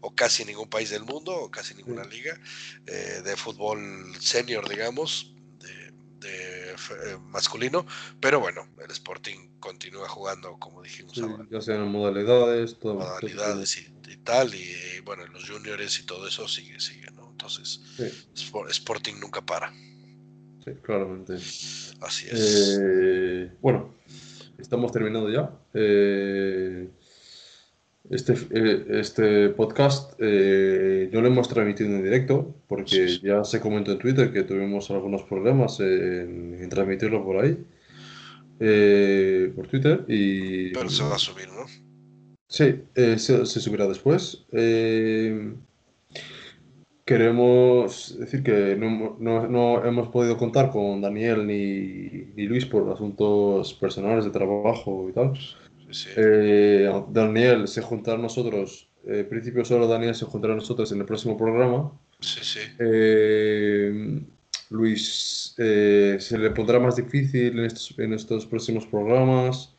o 0.00 0.14
casi 0.14 0.44
ningún 0.44 0.68
país 0.68 0.90
del 0.90 1.04
mundo, 1.04 1.34
o 1.34 1.50
casi 1.50 1.74
ninguna 1.74 2.04
liga 2.04 2.38
eh, 2.86 3.22
de 3.24 3.36
fútbol 3.36 4.14
senior, 4.20 4.68
digamos 4.68 5.35
eh, 6.24 6.74
masculino, 7.20 7.86
pero 8.20 8.40
bueno, 8.40 8.68
el 8.82 8.90
Sporting 8.90 9.48
continúa 9.60 10.08
jugando, 10.08 10.58
como 10.58 10.82
dijimos 10.82 11.20
Ya 11.50 11.60
sean 11.60 11.88
modalidades, 11.88 12.78
todo, 12.78 12.94
modalidades 12.94 13.78
y, 13.78 14.16
tal, 14.18 14.54
y, 14.54 15.00
bueno, 15.04 15.26
los 15.26 15.48
juniors 15.48 16.00
y 16.00 16.06
todo 16.06 16.26
eso 16.26 16.48
sigue, 16.48 16.80
sigue, 16.80 17.10
¿no? 17.12 17.30
Entonces, 17.30 17.80
Sporting 18.34 19.14
nunca 19.20 19.40
para. 19.44 19.72
Sí, 20.64 20.72
claramente. 20.82 21.34
Así 22.00 22.26
es. 22.28 22.78
Eh, 22.80 23.52
bueno, 23.60 23.94
estamos 24.58 24.90
terminando 24.90 25.30
ya. 25.30 25.50
Eh, 25.74 26.90
este, 28.10 28.34
eh, 28.50 28.86
este 29.00 29.48
podcast 29.50 30.14
eh, 30.18 31.10
no 31.12 31.20
lo 31.20 31.26
hemos 31.28 31.48
transmitido 31.48 31.90
en 31.90 32.04
directo 32.04 32.54
porque 32.68 33.18
ya 33.22 33.42
se 33.44 33.60
comentó 33.60 33.92
en 33.92 33.98
Twitter 33.98 34.32
que 34.32 34.44
tuvimos 34.44 34.90
algunos 34.90 35.22
problemas 35.22 35.80
en, 35.80 36.68
transmitirlo 36.70 37.24
por 37.24 37.44
ahí, 37.44 37.58
eh, 38.60 39.52
por 39.54 39.66
Twitter. 39.66 40.04
Y, 40.08 40.72
Pero 40.72 40.88
se 40.88 41.02
va 41.02 41.16
a 41.16 41.18
subir, 41.18 41.48
¿no? 41.48 41.66
Sí, 42.48 42.82
se, 42.94 43.44
subirá 43.46 43.88
después. 43.88 44.46
queremos 47.04 48.16
decir 48.18 48.42
que 48.42 48.76
no, 48.76 49.16
no, 49.18 49.48
no, 49.48 49.84
hemos 49.84 50.08
podido 50.08 50.36
contar 50.36 50.70
con 50.70 51.00
Daniel 51.00 51.46
ni, 51.46 52.32
ni 52.36 52.46
Luis 52.46 52.66
por 52.66 52.88
asuntos 52.90 53.74
personales 53.74 54.24
de 54.24 54.30
trabajo 54.30 55.08
y 55.08 55.12
tal. 55.12 55.32
Eh, 56.16 56.90
Daniel 57.10 57.68
se 57.68 57.82
juntará 57.82 58.18
a 58.18 58.22
nosotros, 58.22 58.88
eh, 59.06 59.24
principio 59.24 59.64
solo 59.64 59.86
Daniel 59.86 60.14
se 60.14 60.24
juntará 60.24 60.54
a 60.54 60.56
nosotros 60.56 60.90
en 60.92 61.00
el 61.00 61.06
próximo 61.06 61.36
programa. 61.36 61.92
Sí, 62.20 62.40
sí. 62.42 62.60
Eh, 62.78 64.20
Luis 64.70 65.54
se 65.56 66.38
le 66.38 66.50
pondrá 66.50 66.80
más 66.80 66.96
difícil 66.96 67.58
en 67.58 68.12
estos, 68.12 68.46
próximos 68.46 68.86
programas. 68.86 69.74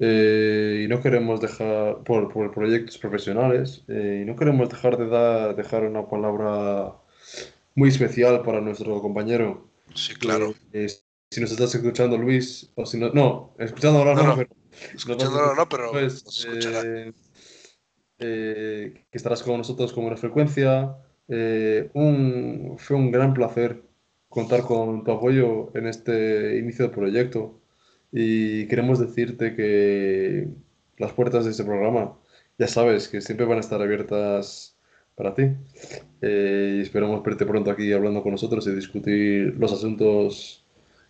y 0.00 0.86
no 0.88 1.00
queremos 1.00 1.40
dejar, 1.40 2.02
por, 2.04 2.32
por 2.32 2.50
proyectos 2.52 2.98
profesionales, 2.98 3.84
y 3.88 4.24
no 4.24 4.34
queremos 4.34 4.68
dejar 4.68 4.96
de 4.96 5.06
dar, 5.08 5.54
dejar 5.54 5.84
una 5.84 6.08
palabra 6.08 6.94
muy 7.76 7.88
especial 7.90 8.42
para 8.42 8.60
nuestro 8.60 9.00
compañero. 9.00 9.68
Sí, 9.94 10.14
claro. 10.14 10.54
si 11.30 11.40
nos 11.40 11.52
estás 11.52 11.74
escuchando, 11.74 12.16
Luis, 12.18 12.70
o 12.74 12.84
si 12.84 12.98
no, 12.98 13.10
no, 13.10 13.54
escuchando 13.58 14.00
ahora 14.00 14.14
no, 14.14 14.36
pero 14.36 14.59
Escuchándolo 14.94 15.54
no, 15.54 15.68
pero 15.68 15.90
pues, 15.92 16.46
eh, 16.48 17.12
eh, 18.18 19.04
que 19.10 19.18
estarás 19.18 19.42
con 19.42 19.58
nosotros 19.58 19.92
con 19.92 20.04
una 20.04 20.16
frecuencia. 20.16 20.96
Eh, 21.28 21.90
un, 21.94 22.76
fue 22.78 22.96
un 22.96 23.10
gran 23.10 23.34
placer 23.34 23.82
contar 24.28 24.62
con 24.62 25.04
tu 25.04 25.12
apoyo 25.12 25.76
en 25.76 25.86
este 25.86 26.58
inicio 26.58 26.86
del 26.86 26.94
proyecto 26.94 27.60
y 28.12 28.66
queremos 28.66 28.98
decirte 28.98 29.54
que 29.54 30.48
las 30.98 31.12
puertas 31.12 31.44
de 31.44 31.52
este 31.52 31.64
programa, 31.64 32.18
ya 32.58 32.66
sabes, 32.66 33.08
que 33.08 33.20
siempre 33.20 33.46
van 33.46 33.58
a 33.58 33.60
estar 33.60 33.80
abiertas 33.80 34.76
para 35.14 35.34
ti. 35.34 35.42
y 36.22 36.80
esperamos 36.80 37.22
verte 37.22 37.46
pronto 37.46 37.70
aquí 37.70 37.92
hablando 37.92 38.22
con 38.22 38.32
nosotros 38.32 38.66
y 38.66 38.74
discutir 38.74 39.56
los 39.58 39.72
asuntos 39.72 40.64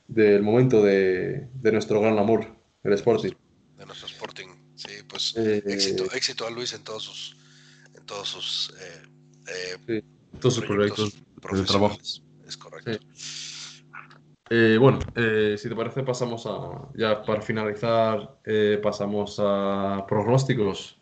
del 0.09 0.43
momento 0.43 0.83
de, 0.83 1.49
de 1.55 1.73
nuestro 1.73 2.01
gran 2.01 2.19
amor, 2.19 2.47
el 2.83 2.93
Sporting 2.95 3.33
de 3.81 3.87
nuestro 3.87 4.07
Sporting. 4.09 4.49
Sí, 4.77 5.03
pues 5.09 5.35
eh, 5.37 5.63
éxito, 5.67 6.05
éxito 6.13 6.47
a 6.47 6.51
Luis 6.51 6.75
en 6.75 6.85
todos 6.85 7.03
sus, 7.03 7.37
en 7.95 8.05
todos 8.05 8.29
sus, 8.29 8.75
eh, 8.79 9.03
eh, 9.89 10.03
todos 10.39 10.57
sus 10.57 10.67
proyectos, 10.67 11.15
de 11.15 11.65
trabajo. 11.65 11.97
Es 12.47 12.59
correcto. 12.59 12.99
bueno, 14.79 14.99
si 15.57 15.69
te 15.69 15.75
parece, 15.75 16.03
pasamos 16.03 16.45
a, 16.47 16.91
ya 16.95 17.23
para 17.23 17.41
finalizar, 17.41 18.39
pasamos 18.83 19.39
a 19.41 20.05
pronósticos. 20.07 21.01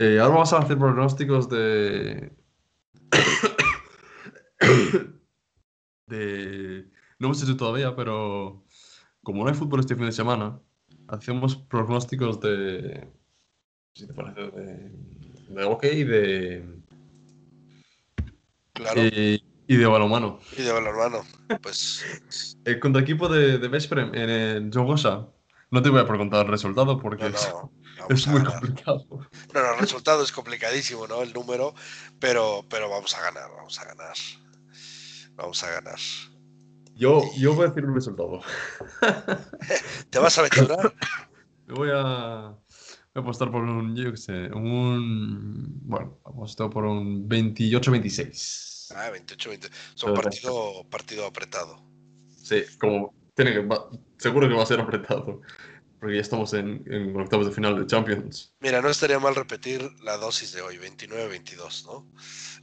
ahora 0.00 0.28
vamos 0.28 0.52
a 0.54 0.58
hacer 0.58 0.78
pronósticos 0.78 1.48
de... 1.50 2.32
de... 6.06 6.90
No 7.18 7.26
hemos 7.28 7.42
hecho 7.42 7.56
todavía, 7.56 7.94
pero 7.94 8.64
como 9.22 9.44
no 9.44 9.50
hay 9.50 9.54
fútbol 9.54 9.80
este 9.80 9.94
fin 9.94 10.06
de 10.06 10.12
semana, 10.12 10.58
hacemos 11.12 11.56
pronósticos 11.56 12.40
de. 12.40 13.08
Si 13.94 14.06
te 14.06 14.14
parece, 14.14 14.40
de, 14.40 14.90
de 15.48 15.64
hockey 15.64 16.00
y 16.00 16.04
de. 16.04 16.82
Claro. 18.72 19.02
Y, 19.02 19.44
y 19.66 19.76
de 19.76 19.86
balonmano. 19.86 20.40
Y 20.56 20.62
de 20.62 20.72
balonmano. 20.72 21.24
Pues. 21.62 22.04
el 22.64 22.80
contra 22.80 23.02
equipo 23.02 23.28
de, 23.28 23.58
de 23.58 23.68
Vesprem 23.68 24.14
en 24.14 24.30
el 24.30 24.70
Jogosa. 24.72 25.28
No 25.70 25.80
te 25.80 25.88
voy 25.88 26.00
a 26.00 26.06
preguntar 26.06 26.44
el 26.44 26.50
resultado 26.50 26.98
porque 26.98 27.32
es, 28.10 28.26
muy 28.26 28.44
complicado. 28.44 29.06
No, 29.54 29.62
no, 29.62 29.72
el 29.72 29.78
resultado 29.78 30.22
es 30.22 30.30
complicadísimo, 30.30 31.06
¿no? 31.06 31.22
El 31.22 31.32
número, 31.32 31.74
pero, 32.18 32.62
pero 32.68 32.90
vamos 32.90 33.14
a 33.14 33.22
ganar, 33.22 33.50
vamos 33.56 33.78
a 33.78 33.84
ganar. 33.86 34.14
Vamos 35.34 35.64
a 35.64 35.70
ganar. 35.70 35.98
Yo, 36.94 37.22
yo 37.36 37.54
voy 37.54 37.64
a 37.64 37.68
decir 37.68 37.84
un 37.84 37.94
resultado. 37.94 38.40
¿Te 40.10 40.18
vas 40.18 40.36
a 40.36 40.42
aventurar? 40.42 40.94
Me 41.66 41.74
voy 41.74 41.90
a, 41.92 42.54
voy 42.54 43.14
a 43.14 43.20
apostar 43.20 43.50
por 43.50 43.62
un, 43.62 43.96
yo 43.96 44.10
qué 44.10 44.16
sé, 44.16 44.32
un. 44.52 45.80
Bueno, 45.84 46.18
apuesto 46.24 46.68
por 46.68 46.84
un 46.84 47.28
28-26. 47.28 48.92
Ah, 48.94 49.10
28-26. 49.10 49.70
Es 49.96 50.02
un 50.02 50.14
partido, 50.14 50.84
partido 50.90 51.26
apretado. 51.26 51.82
Sí, 52.36 52.62
como. 52.78 53.14
Tiene 53.34 53.52
que, 53.54 53.66
seguro 54.18 54.46
que 54.46 54.54
va 54.54 54.62
a 54.62 54.66
ser 54.66 54.80
apretado. 54.80 55.40
Porque 56.02 56.16
ya 56.16 56.22
estamos 56.22 56.52
en, 56.52 56.82
en 56.90 57.16
octavos 57.16 57.46
de 57.46 57.52
final 57.52 57.78
de 57.78 57.86
Champions. 57.86 58.52
Mira, 58.58 58.82
no 58.82 58.88
estaría 58.88 59.20
mal 59.20 59.36
repetir 59.36 59.88
la 60.02 60.16
dosis 60.16 60.50
de 60.50 60.60
hoy, 60.60 60.76
29-22, 60.78 61.84
¿no? 61.84 62.10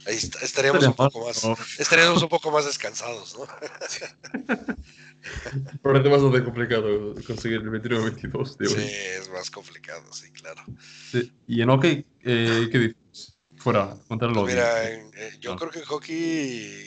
Ahí 0.06 0.16
estaríamos, 0.16 0.86
un 0.86 0.92
poco 0.92 1.26
más, 1.26 1.42
estaríamos 1.78 2.22
un 2.22 2.28
poco 2.28 2.50
más 2.50 2.66
descansados, 2.66 3.38
¿no? 3.38 3.46
Pero 5.82 5.98
es 5.98 6.10
bastante 6.10 6.44
complicado 6.44 7.14
conseguir 7.26 7.62
el 7.62 7.70
29-22. 7.70 8.68
Sí, 8.68 8.90
es 9.18 9.30
más 9.30 9.50
complicado, 9.50 10.04
sí, 10.12 10.30
claro. 10.32 10.62
¿Y 11.46 11.62
en 11.62 11.70
hockey 11.70 12.06
eh, 12.20 12.68
qué 12.70 12.78
dices? 12.78 13.38
Fuera, 13.56 13.96
contarlo. 14.06 14.42
Pues 14.42 14.54
mira, 14.54 14.86
eh, 14.86 15.38
yo 15.40 15.54
ah. 15.54 15.56
creo 15.56 15.70
que 15.70 15.78
en 15.78 15.86
hockey 15.86 16.84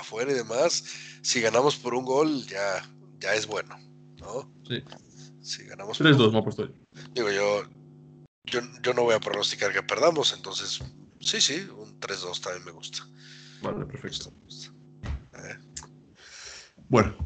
afuera 0.00 0.32
y 0.32 0.36
demás, 0.36 0.84
si 1.20 1.42
ganamos 1.42 1.76
por 1.76 1.94
un 1.94 2.06
gol 2.06 2.46
ya, 2.46 2.82
ya 3.18 3.34
es 3.34 3.46
bueno, 3.46 3.78
¿no? 4.16 4.50
Sí. 4.66 4.82
Si 5.42 5.64
ganamos 5.64 6.00
3-2 6.00 6.32
me 6.32 6.38
ha 6.38 6.42
puesto 6.42 6.62
ahí. 6.62 6.74
Digo, 7.12 7.30
yo, 7.30 7.64
yo, 8.44 8.60
yo 8.82 8.94
no 8.94 9.02
voy 9.02 9.14
a 9.14 9.20
pronosticar 9.20 9.72
que 9.72 9.82
perdamos, 9.82 10.32
entonces 10.32 10.80
sí, 11.20 11.40
sí, 11.40 11.68
un 11.76 11.98
3-2 12.00 12.40
también 12.40 12.64
me 12.64 12.72
gusta. 12.72 13.06
Vale, 13.62 13.84
perfecto. 13.86 14.32
Eh, 15.34 15.58
Bueno. 16.88 17.16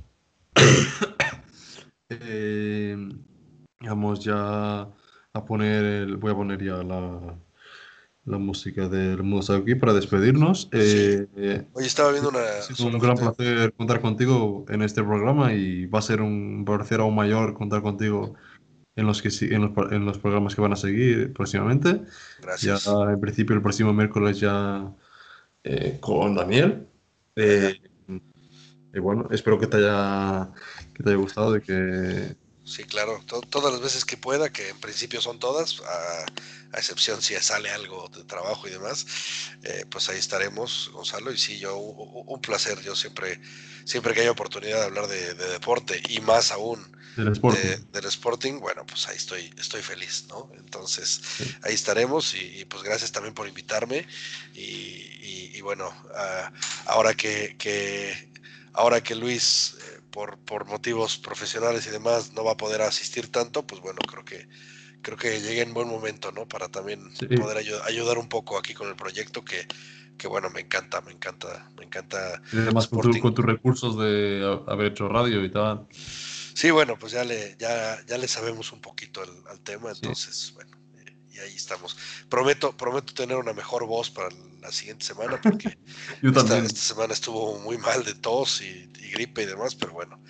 Eh, 2.09 2.97
vamos 3.81 4.21
ya 4.21 4.83
a 4.83 5.45
poner 5.45 5.85
el, 5.85 6.17
voy 6.19 6.31
a 6.31 6.37
poner 6.37 6.63
ya 6.63 6.77
la, 6.85 7.37
la 8.27 8.39
música 8.39 8.89
del 8.89 9.23
mundo 9.23 9.55
aquí 9.55 9.77
para 9.77 9.95
despedirnos. 9.95 10.69
Eh, 10.73 11.27
eh, 11.37 11.65
Oye, 11.73 11.87
estaba 11.87 12.11
viendo 12.11 12.29
una... 12.29 12.41
ha 12.41 12.63
sido 12.63 12.89
un 12.89 12.99
gran 12.99 13.17
placer 13.17 13.73
contar 13.75 14.01
contigo 14.01 14.67
en 14.69 14.83
este 14.83 15.03
programa 15.03 15.55
y 15.55 15.87
va 15.87 16.01
a 16.01 16.03
ser 16.03 16.21
un 16.21 16.65
placer 16.65 17.01
aún 17.01 17.15
mayor 17.15 17.55
contar 17.55 17.83
contigo 17.83 18.35
en 18.97 19.07
los 19.07 19.23
que 19.23 19.29
en 19.55 19.63
los, 19.63 19.93
en 19.93 20.05
los 20.05 20.19
programas 20.19 20.55
que 20.55 20.61
van 20.61 20.73
a 20.73 20.77
seguir 20.77 21.33
próximamente. 21.33 21.91
Ya 21.91 22.43
Gracias. 22.43 22.87
en 22.87 23.21
principio 23.21 23.55
el 23.55 23.63
próximo 23.63 23.93
miércoles 23.93 24.41
ya 24.41 24.93
eh, 25.63 25.99
con 26.01 26.35
Daniel. 26.35 26.87
Eh, 27.37 27.81
y 28.93 28.99
bueno, 28.99 29.29
espero 29.31 29.59
que 29.59 29.67
te 29.67 29.77
haya, 29.77 30.51
que 30.95 31.03
te 31.03 31.11
haya 31.11 31.19
gustado 31.19 31.57
y 31.57 31.61
que 31.61 32.37
Sí, 32.69 32.85
claro, 32.85 33.23
to- 33.27 33.43
todas 33.43 33.73
las 33.73 33.81
veces 33.81 34.05
que 34.05 34.17
pueda, 34.17 34.51
que 34.51 34.71
en 34.71 34.81
principio 34.81 35.21
son 35.21 35.39
todas, 35.39 35.81
a, 35.83 36.25
a 36.73 36.79
excepción 36.79 37.23
si 37.23 37.35
sale 37.37 37.71
algo 37.71 38.09
de 38.09 38.25
trabajo 38.25 38.67
y 38.67 38.73
demás, 38.73 39.07
eh, 39.63 39.85
pues 39.89 40.09
ahí 40.09 40.19
estaremos, 40.19 40.91
Gonzalo. 40.93 41.31
Y 41.33 41.39
sí, 41.39 41.59
yo, 41.61 41.77
un 41.79 42.41
placer, 42.41 42.81
yo 42.83 42.97
siempre, 42.97 43.41
siempre 43.85 44.15
que 44.15 44.23
haya 44.23 44.33
oportunidad 44.33 44.79
de 44.81 44.85
hablar 44.85 45.07
de, 45.07 45.35
de 45.35 45.49
deporte 45.49 46.03
y 46.09 46.21
más 46.21 46.51
aún 46.51 46.85
del 47.15 47.29
Sporting. 47.33 47.61
de- 47.61 47.77
del 47.93 48.05
Sporting, 48.07 48.59
bueno, 48.59 48.85
pues 48.85 49.07
ahí 49.09 49.17
estoy, 49.17 49.55
estoy 49.59 49.83
feliz, 49.83 50.25
¿no? 50.29 50.51
Entonces, 50.59 51.21
Sí. 51.39 51.45
ahí 51.63 51.75
estaremos 51.75 52.35
y, 52.35 52.61
y, 52.63 52.65
pues 52.65 52.83
gracias 52.83 53.13
también 53.13 53.33
por 53.35 53.47
invitarme 53.47 54.07
y, 54.55 54.61
y- 54.63 55.51
y 55.57 55.61
bueno, 55.61 55.95
ah, 56.17 56.53
ahora 56.87 57.15
que, 57.15 57.55
que- 57.59 58.33
ahora 58.73 59.01
que 59.03 59.15
Luis 59.15 59.75
eh, 59.81 59.96
por, 60.17 60.39
por 60.51 60.65
motivos 60.67 61.19
profesionales 61.19 61.87
y 61.87 61.91
demás 61.91 62.33
no 62.33 62.43
va 62.43 62.53
a 62.53 62.57
poder 62.65 62.81
asistir 62.81 63.31
tanto, 63.31 63.67
pues 63.67 63.83
bueno, 63.83 63.99
creo 64.11 64.25
que 64.25 64.49
creo 65.03 65.17
que 65.19 65.41
llegué 65.41 65.63
en 65.63 65.75
buen 65.75 65.89
momento, 65.89 66.33
¿no? 66.33 66.49
Para 66.49 66.69
también 66.69 67.01
Sí. 67.15 67.27
poder 67.27 67.59
ayu- 67.59 67.83
ayudar 67.85 68.17
un 68.19 68.29
poco 68.29 68.59
aquí 68.59 68.73
con 68.75 68.89
el 68.89 68.97
proyecto 68.97 69.45
que, 69.45 69.67
que 70.19 70.27
bueno, 70.27 70.49
me 70.51 70.61
encanta, 70.63 71.01
me 71.03 71.13
encanta, 71.13 71.71
me 71.79 71.85
encanta 71.85 72.41
Y 72.51 72.57
además 72.59 72.89
con, 72.89 73.01
tu- 73.03 73.09
Sporting. 73.09 73.23
con 73.23 73.35
tus 73.35 73.45
recursos 73.45 73.99
de 73.99 74.43
ha- 74.45 74.73
haber 74.73 74.87
hecho 74.93 75.09
radio 75.09 75.45
y 75.45 75.51
tal. 75.53 75.87
Sí, 75.91 76.71
bueno, 76.71 76.99
pues 76.99 77.13
ya 77.13 77.25
le, 77.25 77.57
ya, 77.59 77.99
ya 78.07 78.17
le 78.19 78.27
sabemos 78.29 78.73
un 78.73 78.81
poquito 78.81 79.21
al, 79.23 79.31
al 79.51 79.61
tema, 79.61 79.91
entonces, 79.93 80.53
bueno, 80.55 80.76
y 81.37 81.41
ahí 81.41 81.55
estamos. 81.55 81.97
Prometo, 82.29 82.77
prometo 82.77 83.13
tener 83.15 83.37
una 83.37 83.53
mejor 83.53 83.87
voz 83.87 84.11
para 84.11 84.29
la 84.61 84.73
siguiente 84.73 85.05
semana, 85.05 85.41
porque 85.41 85.79
Yo 86.23 86.31
esta, 86.31 86.69
semana 86.69 87.13
estuvo 87.15 87.59
muy 87.59 87.79
mal 87.79 88.05
de 88.05 88.15
tos 88.15 88.61
y, 88.63 88.91
y 88.99 89.11
gripe 89.11 89.43
y 89.43 89.47
demás, 89.47 89.75
pero 89.75 89.93
bueno, 89.93 90.21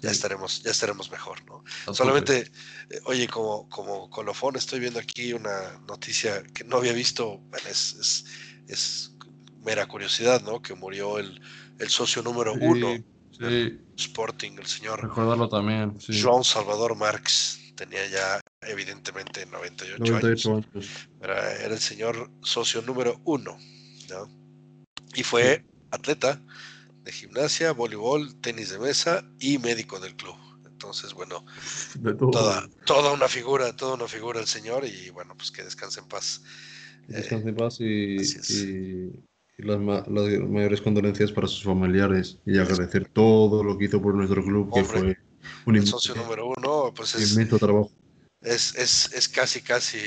ya 0.00 0.10
Sí. 0.10 0.16
estaremos, 0.16 0.62
ya 0.62 0.70
estaremos 0.70 1.10
mejor, 1.10 1.44
¿no? 1.46 1.64
Solamente, 1.94 2.50
eh, 2.90 3.00
oye, 3.04 3.28
como, 3.28 3.68
como 3.68 4.10
colofón, 4.10 4.56
estoy 4.56 4.80
viendo 4.80 4.98
aquí 5.00 5.32
una 5.32 5.78
noticia 5.86 6.42
que 6.54 6.64
no 6.64 6.76
había 6.76 6.92
visto, 6.92 7.38
bueno, 7.38 7.68
es, 7.68 7.94
es, 7.94 8.24
es 8.68 9.12
mera 9.64 9.86
curiosidad, 9.86 10.42
¿no? 10.42 10.60
Que 10.62 10.74
murió 10.74 11.18
el, 11.18 11.40
el 11.78 11.88
socio 11.88 12.22
número 12.22 12.54
Sí, 12.54 12.60
uno 12.62 12.96
Sí, 13.38 13.78
Sporting, 13.96 14.52
el 14.58 14.66
señor 14.66 15.00
recordarlo 15.00 15.48
también. 15.48 16.00
Sí. 16.00 16.20
Joan 16.20 16.42
Salvador 16.42 16.96
Marx 16.96 17.60
tenía 17.76 18.04
ya 18.08 18.40
evidentemente 18.68 19.46
98, 19.46 19.98
98 19.98 20.52
años. 20.52 20.66
años. 20.74 21.08
Era, 21.20 21.54
era 21.56 21.74
el 21.74 21.80
señor 21.80 22.30
socio 22.42 22.82
número 22.82 23.20
uno, 23.24 23.56
¿no? 24.10 24.28
Y 25.14 25.22
fue 25.22 25.64
atleta 25.90 26.40
de 27.02 27.12
gimnasia, 27.12 27.72
voleibol, 27.72 28.40
tenis 28.40 28.70
de 28.70 28.78
mesa 28.78 29.24
y 29.40 29.58
médico 29.58 29.98
del 29.98 30.14
club. 30.14 30.36
Entonces, 30.66 31.12
bueno, 31.12 31.44
toda, 32.30 32.68
toda 32.84 33.12
una 33.12 33.26
figura, 33.26 33.74
toda 33.74 33.94
una 33.94 34.06
figura 34.06 34.38
el 34.40 34.46
señor 34.46 34.84
y 34.84 35.10
bueno, 35.10 35.34
pues 35.36 35.50
que 35.50 35.64
descanse 35.64 36.00
en 36.00 36.06
paz. 36.06 36.42
Descanse 37.08 37.48
en 37.48 37.56
paz 37.56 37.80
y, 37.80 39.10
las, 39.58 39.80
ma- 39.80 40.04
las 40.06 40.28
mayores 40.48 40.80
condolencias 40.80 41.32
para 41.32 41.48
sus 41.48 41.64
familiares 41.64 42.38
y 42.46 42.58
agradecer 42.58 43.08
todo 43.08 43.64
lo 43.64 43.76
que 43.76 43.86
hizo 43.86 44.00
por 44.00 44.14
nuestro 44.14 44.44
club, 44.44 44.72
que 44.72 44.84
fue 44.84 45.16
un 45.66 45.76
El 45.76 45.86
socio 45.86 46.14
número 46.14 46.46
uno, 46.46 46.92
pues 46.94 47.14
es, 47.16 47.36
trabajo. 47.58 47.90
Es, 48.48 48.74
es, 48.76 49.12
es 49.12 49.28
casi, 49.28 49.60
casi, 49.62 49.98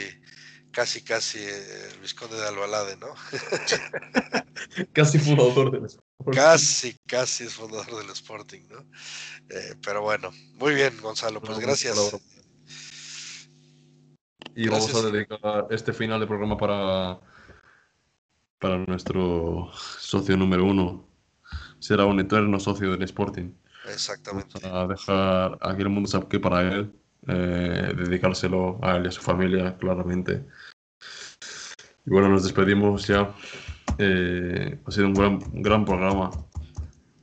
casi, 0.72 1.04
casi 1.04 1.40
eh, 1.40 1.90
el 1.92 2.00
Visconde 2.00 2.38
de 2.38 2.48
Albalade, 2.48 2.98
¿no? 2.98 3.08
Casi 4.94 5.20
fundador 5.20 5.72
del 5.72 5.86
Sporting. 5.86 6.32
Casi, 6.34 6.98
casi 7.08 7.46
es 7.46 7.54
fundador 7.54 7.98
del 7.98 8.10
Sporting, 8.12 8.62
¿no? 8.70 8.82
Eh, 9.50 9.76
pero 9.84 10.02
bueno, 10.02 10.32
muy 10.56 10.76
bien, 10.76 11.00
Gonzalo, 11.02 11.42
pues 11.42 11.60
gracias. 11.60 11.98
Y 14.56 14.68
vamos 14.68 14.94
a 14.94 15.10
dedicar 15.10 15.68
este 15.70 15.94
final 15.94 16.20
de 16.20 16.28
programa 16.28 16.58
para, 16.58 17.20
para 18.60 18.78
nuestro 18.78 19.72
socio 20.00 20.38
número 20.38 20.66
uno. 20.66 21.08
Será 21.80 22.06
un 22.06 22.20
eterno 22.20 22.60
socio 22.60 22.92
del 22.92 23.04
Sporting. 23.04 23.54
Exactamente. 23.88 24.60
Vamos 24.62 24.74
a 24.74 24.88
dejar 24.88 25.58
aquí 25.62 25.82
el 25.82 25.90
mundo 25.90 26.10
sabe 26.10 26.28
que 26.28 26.40
para 26.40 26.62
él, 26.62 26.94
eh, 27.28 27.94
dedicárselo 27.96 28.80
a 28.82 28.98
él 28.98 29.06
y 29.06 29.08
a 29.08 29.12
su 29.12 29.22
familia, 29.22 29.78
claramente. 29.78 30.46
Y 32.06 32.10
bueno, 32.10 32.30
nos 32.30 32.44
despedimos 32.44 33.08
ya. 33.08 33.34
Eh, 33.98 34.80
ha 34.86 34.92
sido 34.92 35.08
un 35.08 35.14
gran, 35.14 35.40
un 35.54 35.62
gran 35.62 35.86
programa, 35.86 36.32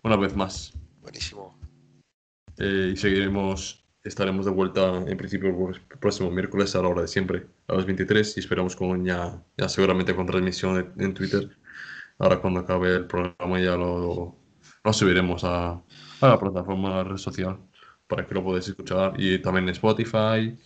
una 0.03 0.17
vez 0.17 0.37
más. 0.37 0.73
Buenísimo. 1.01 1.59
Eh, 2.59 2.91
y 2.93 2.97
seguiremos, 2.97 3.85
estaremos 4.05 4.45
de 4.47 4.53
vuelta 4.53 4.97
en 4.97 5.17
principio 5.17 5.49
el 5.71 5.99
próximo 5.99 6.31
miércoles 6.31 6.75
a 6.75 6.83
la 6.83 6.89
hora 6.89 7.03
de 7.03 7.09
siempre, 7.09 7.47
a 7.69 7.75
las 7.75 7.87
23, 7.87 8.37
y 8.37 8.41
esperamos 8.41 8.77
con 8.77 9.05
ya, 9.05 9.43
ya 9.57 9.69
seguramente 9.69 10.15
con 10.15 10.27
transmisión 10.27 10.93
en, 10.99 11.15
Twitter. 11.15 11.51
Ahora 12.19 12.41
cuando 12.41 12.61
acabe 12.61 12.95
el 12.97 13.07
programa 13.07 13.61
ya 13.61 13.77
lo, 13.77 14.37
lo 14.85 14.93
subiremos 14.93 15.45
a, 15.45 15.71
a 16.21 16.29
la 16.29 16.39
plataforma, 16.39 16.89
a 16.89 16.97
la 16.97 17.05
red 17.05 17.17
social, 17.17 17.59
para 18.09 18.27
que 18.27 18.35
lo 18.35 18.43
podáis 18.43 18.69
escuchar. 18.69 19.15
Y 19.19 19.39
también 19.39 19.69
Spotify, 19.69 20.57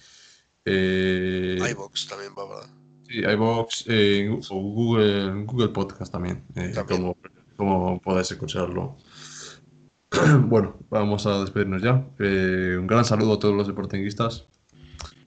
eh, 0.65 1.59
iVox 1.71 2.09
también 2.09 2.33
va, 2.39 2.49
¿verdad? 2.49 2.71
sí, 3.09 3.19
iVoox, 3.19 3.85
eh, 3.89 4.41
o 4.51 4.61
Google, 4.61 5.45
Google 5.45 5.69
Podcast 5.69 6.13
también, 6.13 6.45
eh, 6.55 6.73
También. 6.75 7.01
Como, 7.01 7.17
como 7.57 8.01
podáis 8.01 8.31
escucharlo. 8.31 8.97
Bueno, 10.47 10.77
vamos 10.91 11.27
a 11.27 11.41
despedirnos 11.41 11.83
ya. 11.83 12.05
Eh, 12.19 12.77
un 12.79 12.87
gran 12.87 13.05
saludo 13.05 13.35
a 13.35 13.39
todos 13.39 13.55
los 13.55 13.67
deportinguistas 13.67 14.47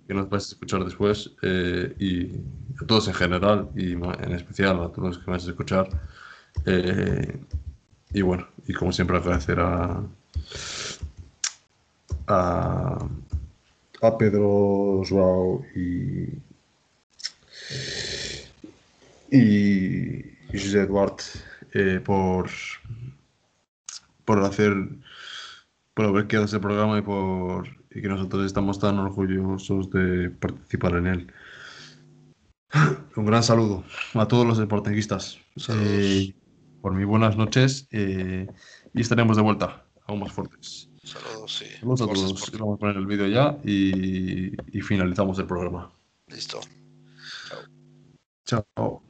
que 0.07 0.13
nos 0.13 0.30
vais 0.30 0.43
a 0.43 0.47
escuchar 0.49 0.86
después 0.86 1.32
eh, 1.41 1.95
y 1.97 2.36
a 2.82 2.86
todos 2.86 3.07
en 3.07 3.16
general 3.16 3.70
y 3.76 3.93
en 3.93 4.32
especial 4.34 4.84
a 4.84 4.89
todos 4.89 5.16
los 5.16 5.18
que 5.18 5.32
vais 5.32 5.45
a 5.45 5.49
escuchar. 5.49 5.89
Eh, 6.66 7.39
y 8.13 8.22
bueno, 8.22 8.47
y 8.68 8.74
como 8.74 8.91
siempre 8.91 9.18
agradecer 9.18 9.59
a, 9.59 10.03
a, 12.28 13.07
a 14.01 14.17
Pedro 14.17 15.03
Joao 15.07 15.63
y, 15.76 16.30
y, 19.32 20.23
José 20.51 20.82
Eduard 20.82 21.17
eh, 21.73 21.99
por, 22.03 22.49
por 24.26 24.43
hacer 24.43 24.73
por 25.93 26.05
haber 26.05 26.28
creado 26.28 26.45
este 26.45 26.59
programa 26.59 26.97
y 26.97 27.01
por 27.01 27.67
y 27.91 28.01
que 28.01 28.07
nosotros 28.09 28.45
estamos 28.45 28.80
tan 28.80 28.99
orgullosos 28.99 29.89
de 29.89 30.30
participar 30.30 30.95
en 30.97 31.07
él. 31.07 31.34
Un 33.15 33.26
gran 33.26 33.41
saludo 33.41 33.86
a 34.13 34.28
todos 34.28 34.45
los 34.45 34.57
deportistas. 34.57 35.39
Saludos. 35.55 35.88
Eh, 35.88 36.36
por 36.82 36.93
mi 36.93 37.05
buenas 37.05 37.38
noches 37.38 37.88
eh, 37.91 38.45
y 38.93 39.01
estaremos 39.01 39.38
de 39.38 39.43
vuelta, 39.43 39.84
aún 40.05 40.19
más 40.19 40.32
fuertes. 40.32 40.88
Saludos, 41.06 41.56
sí. 41.56 41.66
Saludos 41.80 42.01
a 42.01 42.06
Forza 42.06 42.28
todos. 42.28 42.51
Vamos 42.60 42.76
a 42.76 42.80
poner 42.80 42.97
el 42.97 43.06
vídeo 43.06 43.28
ya 43.28 43.58
y, 43.64 44.53
y 44.78 44.82
finalizamos 44.82 45.38
el 45.39 45.45
programa. 45.45 45.91
Listo. 46.28 46.60
Chao. 48.45 49.01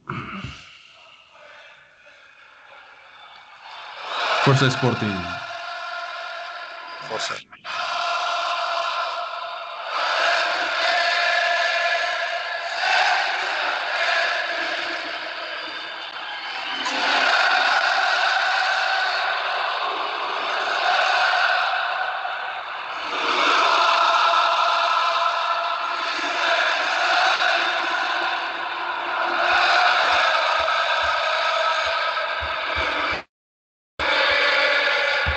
Fuerza 4.44 4.66
Sporting. 4.68 5.16
Forza. 7.08 7.34